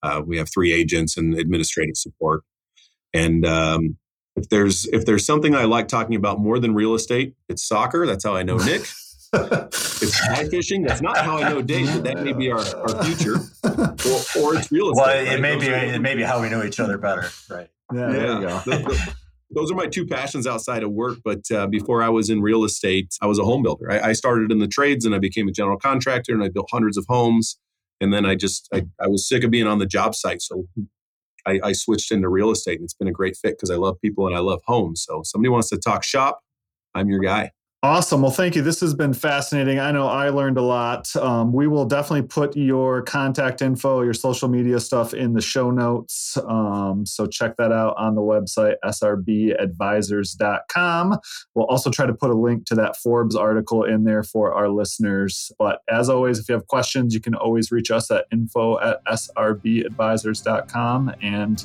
Uh, 0.02 0.22
we 0.24 0.36
have 0.36 0.48
three 0.52 0.72
agents 0.72 1.16
and 1.16 1.34
administrative 1.34 1.96
support. 1.96 2.44
And 3.12 3.44
um, 3.44 3.96
if 4.36 4.48
there's 4.50 4.86
if 4.86 5.04
there's 5.04 5.26
something 5.26 5.54
I 5.54 5.64
like 5.64 5.88
talking 5.88 6.14
about 6.14 6.38
more 6.38 6.58
than 6.58 6.74
real 6.74 6.94
estate, 6.94 7.34
it's 7.48 7.66
soccer. 7.66 8.06
That's 8.06 8.24
how 8.24 8.36
I 8.36 8.42
know 8.42 8.56
Nick. 8.64 8.82
It's 9.32 10.18
fly 10.18 10.44
fishing. 10.48 10.82
That's 10.82 11.02
not 11.02 11.18
how 11.18 11.38
I 11.38 11.48
know 11.48 11.62
Dave, 11.62 11.92
but 11.92 12.04
that 12.04 12.22
may 12.22 12.32
be 12.32 12.50
our, 12.50 12.58
our 12.58 13.04
future. 13.04 13.36
Or, 13.64 14.42
or 14.42 14.56
it's 14.56 14.70
real 14.70 14.90
estate. 14.90 15.04
Well, 15.04 15.26
it 15.26 15.30
right? 15.30 15.40
may 15.40 15.56
be 15.56 15.66
it 15.66 16.00
may 16.00 16.14
be 16.14 16.22
how 16.22 16.40
we 16.40 16.48
know 16.48 16.62
each 16.62 16.80
other 16.80 16.98
better. 16.98 17.24
Right. 17.50 17.68
Yeah, 17.92 18.00
yeah. 18.00 18.12
there 18.12 18.26
you 18.26 18.40
go. 18.40 18.58
those, 18.88 19.00
those 19.50 19.72
are 19.72 19.74
my 19.74 19.86
two 19.86 20.06
passions 20.06 20.46
outside 20.46 20.82
of 20.82 20.92
work. 20.92 21.18
But 21.24 21.50
uh, 21.50 21.66
before 21.66 22.02
I 22.02 22.08
was 22.08 22.30
in 22.30 22.40
real 22.40 22.64
estate, 22.64 23.14
I 23.20 23.26
was 23.26 23.38
a 23.38 23.44
home 23.44 23.62
builder. 23.62 23.90
I, 23.90 24.10
I, 24.10 24.12
started 24.12 24.50
in 24.50 24.58
the 24.58 24.66
trades 24.66 25.04
and 25.04 25.14
I 25.14 25.18
became 25.18 25.48
a 25.48 25.52
general 25.52 25.78
contractor 25.78 26.32
and 26.32 26.42
I 26.42 26.48
built 26.48 26.68
hundreds 26.70 26.96
of 26.96 27.06
homes. 27.08 27.58
And 28.00 28.12
then 28.12 28.26
I 28.26 28.34
just 28.34 28.68
I, 28.72 28.82
I 29.00 29.08
was 29.08 29.28
sick 29.28 29.44
of 29.44 29.50
being 29.50 29.66
on 29.66 29.78
the 29.78 29.86
job 29.86 30.14
site, 30.14 30.42
so 30.42 30.66
I, 31.46 31.60
I 31.62 31.72
switched 31.72 32.10
into 32.10 32.28
real 32.28 32.50
estate, 32.50 32.78
and 32.78 32.84
it's 32.84 32.94
been 32.94 33.08
a 33.08 33.12
great 33.12 33.36
fit 33.36 33.56
because 33.56 33.70
I 33.70 33.76
love 33.76 34.00
people 34.02 34.26
and 34.26 34.36
I 34.36 34.40
love 34.40 34.60
homes. 34.66 35.04
So 35.06 35.22
somebody 35.24 35.48
wants 35.48 35.70
to 35.70 35.78
talk 35.78 36.02
shop, 36.02 36.40
I'm 36.94 37.08
your 37.08 37.20
guy. 37.20 37.52
Awesome. 37.86 38.20
Well, 38.20 38.32
thank 38.32 38.56
you. 38.56 38.62
This 38.62 38.80
has 38.80 38.94
been 38.94 39.14
fascinating. 39.14 39.78
I 39.78 39.92
know 39.92 40.08
I 40.08 40.30
learned 40.30 40.58
a 40.58 40.62
lot. 40.62 41.14
Um, 41.14 41.52
we 41.52 41.68
will 41.68 41.84
definitely 41.84 42.26
put 42.26 42.56
your 42.56 43.02
contact 43.02 43.62
info, 43.62 44.02
your 44.02 44.12
social 44.12 44.48
media 44.48 44.80
stuff 44.80 45.14
in 45.14 45.34
the 45.34 45.40
show 45.40 45.70
notes. 45.70 46.36
Um, 46.48 47.06
so 47.06 47.26
check 47.26 47.56
that 47.58 47.70
out 47.70 47.94
on 47.96 48.16
the 48.16 48.22
website, 48.22 48.74
srbadvisors.com. 48.84 51.18
We'll 51.54 51.66
also 51.66 51.88
try 51.88 52.06
to 52.06 52.14
put 52.14 52.30
a 52.30 52.36
link 52.36 52.66
to 52.66 52.74
that 52.74 52.96
Forbes 52.96 53.36
article 53.36 53.84
in 53.84 54.02
there 54.02 54.24
for 54.24 54.52
our 54.52 54.68
listeners. 54.68 55.52
But 55.56 55.82
as 55.88 56.08
always, 56.08 56.40
if 56.40 56.48
you 56.48 56.56
have 56.56 56.66
questions, 56.66 57.14
you 57.14 57.20
can 57.20 57.36
always 57.36 57.70
reach 57.70 57.92
us 57.92 58.10
at 58.10 58.26
info 58.32 58.80
at 58.80 58.98
srbadvisors.com. 59.06 61.14
And 61.22 61.64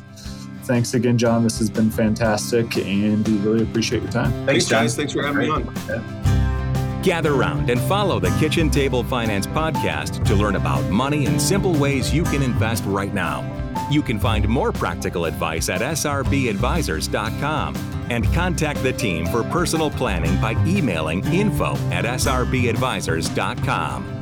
thanks 0.63 0.93
again, 0.93 1.17
John. 1.17 1.43
This 1.43 1.59
has 1.59 1.69
been 1.69 1.91
fantastic, 1.91 2.77
and 2.77 3.27
we 3.27 3.37
really 3.37 3.63
appreciate 3.63 4.03
your 4.03 4.11
time. 4.11 4.31
Thanks, 4.45 4.67
guys. 4.67 4.95
Thanks 4.95 5.13
for 5.13 5.23
having 5.23 5.47
me 5.47 5.49
on. 5.49 7.01
Gather 7.01 7.33
round 7.33 7.71
and 7.71 7.81
follow 7.81 8.19
the 8.19 8.29
Kitchen 8.39 8.69
Table 8.69 9.03
Finance 9.03 9.47
podcast 9.47 10.23
to 10.25 10.35
learn 10.35 10.55
about 10.55 10.87
money 10.91 11.25
and 11.25 11.41
simple 11.41 11.73
ways 11.73 12.13
you 12.13 12.23
can 12.23 12.43
invest 12.43 12.83
right 12.85 13.11
now. 13.13 13.57
You 13.89 14.03
can 14.03 14.19
find 14.19 14.47
more 14.47 14.71
practical 14.71 15.25
advice 15.25 15.67
at 15.69 15.81
srbadvisors.com 15.81 17.75
and 18.11 18.31
contact 18.33 18.83
the 18.83 18.93
team 18.93 19.25
for 19.25 19.41
personal 19.43 19.89
planning 19.89 20.39
by 20.39 20.51
emailing 20.65 21.25
info 21.33 21.71
at 21.91 22.05
srbadvisors.com. 22.05 24.21